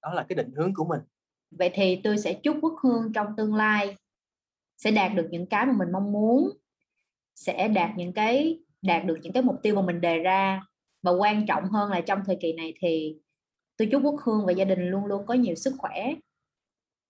Đó 0.02 0.14
là 0.14 0.26
cái 0.30 0.36
định 0.36 0.52
hướng 0.56 0.74
của 0.74 0.86
mình. 0.86 1.02
Vậy 1.52 1.72
thì 1.74 2.02
tôi 2.04 2.18
sẽ 2.18 2.34
chúc 2.34 2.58
quốc 2.62 2.74
hương 2.84 3.14
trong 3.14 3.28
tương 3.38 3.56
lai 3.56 3.96
sẽ 4.78 4.92
đạt 4.92 5.12
được 5.16 5.28
những 5.32 5.46
cái 5.46 5.66
mà 5.66 5.74
mình 5.78 5.92
mong 5.92 6.12
muốn 6.12 6.50
sẽ 7.36 7.68
đạt 7.68 7.90
những 7.98 8.14
cái 8.14 8.60
đạt 8.82 9.06
được 9.06 9.18
những 9.22 9.34
cái 9.34 9.44
mục 9.44 9.56
tiêu 9.64 9.76
mà 9.76 9.82
mình 9.82 10.02
đề 10.02 10.20
ra. 10.20 10.62
Và 11.02 11.12
quan 11.12 11.46
trọng 11.48 11.70
hơn 11.70 11.92
là 11.92 12.02
trong 12.02 12.20
thời 12.26 12.38
kỳ 12.42 12.54
này 12.54 12.74
thì 12.80 13.18
tôi 13.78 13.88
chúc 13.92 14.02
quốc 14.06 14.22
hương 14.24 14.46
và 14.46 14.52
gia 14.52 14.66
đình 14.66 14.90
luôn 14.90 15.06
luôn 15.06 15.26
có 15.26 15.34
nhiều 15.34 15.56
sức 15.56 15.74
khỏe. 15.78 16.14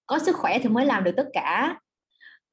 Có 0.05 0.19
sức 0.19 0.36
khỏe 0.36 0.59
thì 0.63 0.69
mới 0.69 0.86
làm 0.86 1.03
được 1.03 1.13
tất 1.17 1.29
cả 1.34 1.79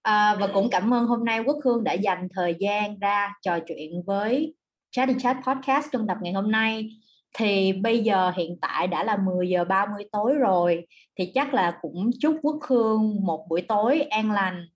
à, 0.03 0.37
và 0.41 0.47
cũng 0.55 0.71
cảm 0.71 0.95
ơn 0.95 1.07
hôm 1.07 1.25
nay 1.25 1.41
quốc 1.41 1.57
hương 1.65 1.85
đã 1.85 1.93
dành 1.93 2.29
thời 2.35 2.57
gian 2.61 2.99
ra 2.99 3.33
trò 3.43 3.59
chuyện 3.67 4.03
với 4.07 4.55
Chatty 4.91 5.15
Chat 5.19 5.37
Podcast 5.47 5.87
trong 5.93 6.07
tập 6.07 6.17
ngày 6.23 6.33
hôm 6.33 6.51
nay 6.51 6.91
thì 7.39 7.73
bây 7.73 7.99
giờ 7.99 8.31
hiện 8.31 8.59
tại 8.61 8.87
đã 8.87 9.05
là 9.05 9.17
10 9.17 9.49
giờ 9.49 9.65
30 9.65 10.05
tối 10.13 10.35
rồi 10.35 10.87
thì 11.19 11.33
chắc 11.35 11.55
là 11.55 11.79
cũng 11.81 12.11
chúc 12.21 12.37
Quốc 12.43 12.59
Hương 12.69 13.17
một 13.25 13.47
buổi 13.49 13.63
tối 13.63 14.01
an 14.01 14.33
lành. 14.33 14.67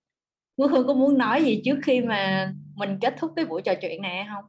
Quốc 0.57 0.71
Hương 0.71 0.87
có 0.87 0.93
muốn 0.93 1.17
nói 1.17 1.43
gì 1.43 1.61
trước 1.65 1.79
khi 1.83 2.01
mà 2.01 2.51
mình 2.75 2.97
kết 3.01 3.13
thúc 3.17 3.31
cái 3.35 3.45
buổi 3.45 3.61
trò 3.61 3.73
chuyện 3.81 4.01
này 4.01 4.27
không? 4.33 4.43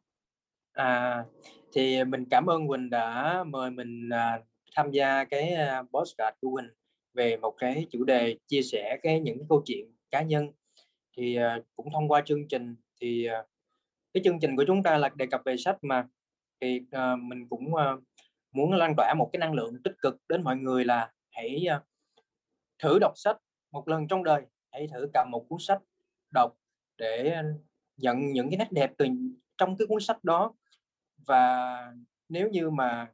À, 0.73 1.25
thì 1.73 2.05
mình 2.05 2.25
cảm 2.31 2.47
ơn 2.47 2.69
Quỳnh 2.69 2.91
đã 2.91 3.45
mời 3.47 3.71
mình 3.71 4.09
à, 4.13 4.41
tham 4.77 4.91
gia 4.91 5.25
cái 5.25 5.55
à, 5.55 5.83
podcast 5.83 6.35
của 6.41 6.51
Quỳnh 6.51 6.69
về 7.15 7.37
một 7.37 7.55
cái 7.59 7.87
chủ 7.91 8.05
đề 8.05 8.37
chia 8.49 8.63
sẻ 8.63 8.99
cái 9.03 9.21
những 9.21 9.39
câu 9.49 9.63
chuyện 9.67 9.87
cá 10.11 10.23
nhân 10.23 10.51
thì 11.17 11.37
ờ, 11.37 11.63
cũng 11.77 11.91
thông 11.93 12.09
qua 12.09 12.23
chương 12.27 12.49
trình 12.49 12.77
thì 13.01 13.25
ờ, 13.25 13.47
cái 14.15 14.23
chương 14.25 14.41
trình 14.41 14.57
của 14.57 14.65
chúng 14.67 14.83
ta 14.83 14.97
là 14.97 15.09
đề 15.09 15.27
cập 15.27 15.41
về 15.45 15.57
sách 15.57 15.79
mà. 15.83 16.09
Thì 16.61 16.81
uh, 16.97 17.19
mình 17.23 17.49
cũng 17.49 17.75
uh, 17.75 18.03
muốn 18.53 18.73
lan 18.73 18.95
tỏa 18.97 19.15
một 19.19 19.31
cái 19.33 19.41
năng 19.41 19.55
lượng 19.55 19.83
tích 19.85 19.95
cực 20.03 20.17
đến 20.29 20.43
mọi 20.43 20.57
người 20.57 20.85
là 20.85 21.13
hãy 21.31 21.67
uh, 21.77 21.83
thử 22.79 22.99
đọc 23.01 23.13
sách 23.17 23.37
một 23.71 23.89
lần 23.89 24.09
trong 24.09 24.25
đời. 24.25 24.43
Hãy 24.73 24.89
thử 24.93 25.09
cầm 25.15 25.31
một 25.31 25.47
cuốn 25.49 25.59
sách 25.61 25.83
đọc 26.35 26.53
để 26.99 27.43
nhận 27.97 28.33
những 28.33 28.51
cái 28.51 28.59
nét 28.59 28.69
đẹp 28.71 28.93
từ 28.99 29.07
trong 29.59 29.77
cái 29.77 29.87
cuốn 29.87 30.01
sách 30.01 30.25
đó. 30.25 30.55
Và 31.27 31.77
nếu 32.29 32.49
như 32.49 32.71
mà 32.71 33.13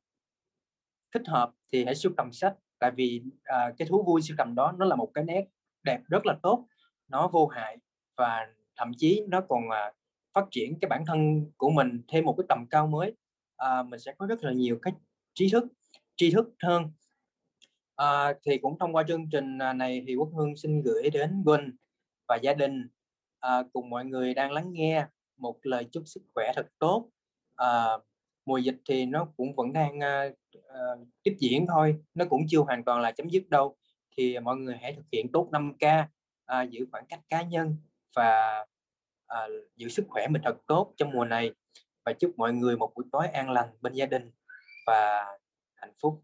thích 1.15 1.23
hợp 1.27 1.51
thì 1.73 1.85
hãy 1.85 1.95
sưu 1.95 2.13
tầm 2.17 2.33
sách 2.33 2.55
tại 2.79 2.91
vì 2.97 3.23
à, 3.45 3.73
cái 3.79 3.89
thú 3.89 4.03
vui 4.07 4.23
sưu 4.23 4.35
tầm 4.39 4.55
đó 4.55 4.73
nó 4.79 4.85
là 4.85 4.97
một 4.97 5.11
cái 5.15 5.25
nét 5.25 5.45
đẹp 5.83 6.01
rất 6.09 6.27
là 6.27 6.37
tốt 6.43 6.67
nó 7.09 7.29
vô 7.29 7.47
hại 7.47 7.79
và 8.17 8.47
thậm 8.77 8.93
chí 8.97 9.23
nó 9.29 9.41
còn 9.41 9.71
à, 9.71 9.93
phát 10.35 10.45
triển 10.51 10.79
cái 10.81 10.89
bản 10.89 11.05
thân 11.07 11.51
của 11.57 11.71
mình 11.71 12.03
thêm 12.09 12.25
một 12.25 12.35
cái 12.39 12.45
tầm 12.49 12.67
cao 12.71 12.87
mới. 12.87 13.13
À, 13.57 13.83
mình 13.83 14.01
sẽ 14.01 14.13
có 14.19 14.27
rất 14.27 14.45
là 14.45 14.53
nhiều 14.53 14.79
cái 14.83 14.93
trí 15.35 15.49
thức 15.49 15.65
tri 16.17 16.31
thức 16.31 16.55
hơn. 16.63 16.91
À, 17.97 18.35
thì 18.47 18.59
cũng 18.59 18.79
thông 18.79 18.97
qua 18.97 19.05
chương 19.09 19.31
trình 19.31 19.59
à, 19.59 19.73
này 19.73 20.05
thì 20.07 20.15
quốc 20.15 20.29
hương 20.37 20.57
xin 20.57 20.83
gửi 20.83 21.11
đến 21.11 21.43
Quỳnh 21.45 21.71
và 22.29 22.37
gia 22.37 22.55
đình 22.55 22.89
à, 23.41 23.63
cùng 23.73 23.91
mọi 23.91 24.05
người 24.05 24.35
đang 24.35 24.53
lắng 24.53 24.73
nghe 24.73 25.07
một 25.37 25.59
lời 25.63 25.87
chúc 25.93 26.03
sức 26.07 26.23
khỏe 26.35 26.53
thật 26.55 26.67
tốt. 26.79 27.09
À, 27.57 27.85
mùa 28.47 28.59
dịch 28.59 28.77
thì 28.89 29.07
nó 29.07 29.29
cũng 29.37 29.55
vẫn 29.55 29.73
đang 29.73 30.01
à, 30.03 30.31
à, 30.69 30.81
tiếp 31.23 31.37
diễn 31.39 31.67
thôi 31.69 31.97
nó 32.15 32.25
cũng 32.31 32.43
chưa 32.49 32.61
hoàn 32.61 32.85
toàn 32.85 33.01
là 33.01 33.13
chấm 33.13 33.29
dứt 33.29 33.49
đâu. 33.51 33.77
Thì 34.17 34.39
mọi 34.39 34.57
người 34.57 34.77
hãy 34.83 34.93
thực 34.93 35.05
hiện 35.13 35.33
tốt 35.33 35.49
5k 35.53 36.05
à, 36.45 36.63
giữ 36.63 36.87
khoảng 36.91 37.07
cách 37.07 37.21
cá 37.29 37.43
nhân 37.43 37.77
và 38.17 38.65
à, 39.27 39.47
giữ 39.77 39.89
sức 39.89 40.05
khỏe 40.09 40.29
mình 40.29 40.43
thật 40.45 40.57
tốt 40.67 40.95
trong 40.97 41.11
mùa 41.11 41.25
này 41.25 41.53
và 42.05 42.13
chúc 42.13 42.33
mọi 42.37 42.53
người 42.53 42.77
một 42.77 42.93
buổi 42.97 43.05
tối 43.13 43.27
an 43.29 43.51
lành 43.51 43.69
bên 43.81 43.93
gia 43.93 44.07
đình 44.07 44.31
và 44.87 45.25
hạnh 45.75 45.93
phúc 46.03 46.23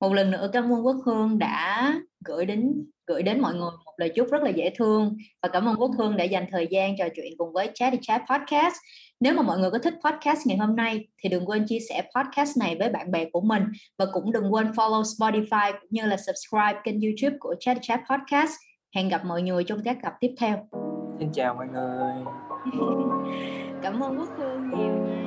một 0.00 0.12
lần 0.12 0.30
nữa 0.30 0.50
cảm 0.52 0.72
ơn 0.72 0.86
Quốc 0.86 0.96
Hương 1.06 1.38
đã 1.38 1.94
gửi 2.24 2.44
đến 2.44 2.86
gửi 3.06 3.22
đến 3.22 3.40
mọi 3.40 3.54
người 3.54 3.70
một 3.84 3.92
lời 3.96 4.12
chúc 4.14 4.28
rất 4.30 4.42
là 4.42 4.50
dễ 4.50 4.70
thương 4.78 5.16
và 5.42 5.48
cảm 5.48 5.68
ơn 5.68 5.76
Quốc 5.76 5.90
Hương 5.98 6.16
đã 6.16 6.24
dành 6.24 6.46
thời 6.50 6.66
gian 6.70 6.96
trò 6.98 7.04
chuyện 7.16 7.32
cùng 7.38 7.52
với 7.52 7.70
Chatty 7.74 7.98
Chat 8.02 8.22
Podcast. 8.30 8.74
Nếu 9.20 9.34
mà 9.34 9.42
mọi 9.42 9.58
người 9.58 9.70
có 9.70 9.78
thích 9.78 9.94
podcast 10.04 10.46
ngày 10.46 10.56
hôm 10.56 10.76
nay 10.76 11.08
thì 11.18 11.28
đừng 11.28 11.48
quên 11.48 11.66
chia 11.66 11.78
sẻ 11.88 12.02
podcast 12.16 12.56
này 12.58 12.76
với 12.78 12.88
bạn 12.88 13.10
bè 13.10 13.24
của 13.32 13.40
mình 13.40 13.62
và 13.98 14.06
cũng 14.12 14.32
đừng 14.32 14.54
quên 14.54 14.70
follow 14.70 15.02
Spotify 15.02 15.72
cũng 15.72 15.90
như 15.90 16.06
là 16.06 16.16
subscribe 16.16 16.80
kênh 16.84 17.00
YouTube 17.00 17.36
của 17.40 17.54
Chatty 17.60 17.80
Chat 17.82 18.00
Podcast. 18.10 18.52
Hẹn 18.94 19.08
gặp 19.08 19.24
mọi 19.24 19.42
người 19.42 19.64
trong 19.64 19.78
các 19.84 19.98
tập 20.02 20.14
tiếp 20.20 20.34
theo. 20.40 20.56
Xin 21.18 21.32
chào 21.32 21.54
mọi 21.54 21.66
người. 21.66 22.24
cảm 23.82 24.00
ơn 24.00 24.18
Quốc 24.18 24.28
Hương 24.38 24.70
nhiều 24.70 24.94
nha 25.06 25.26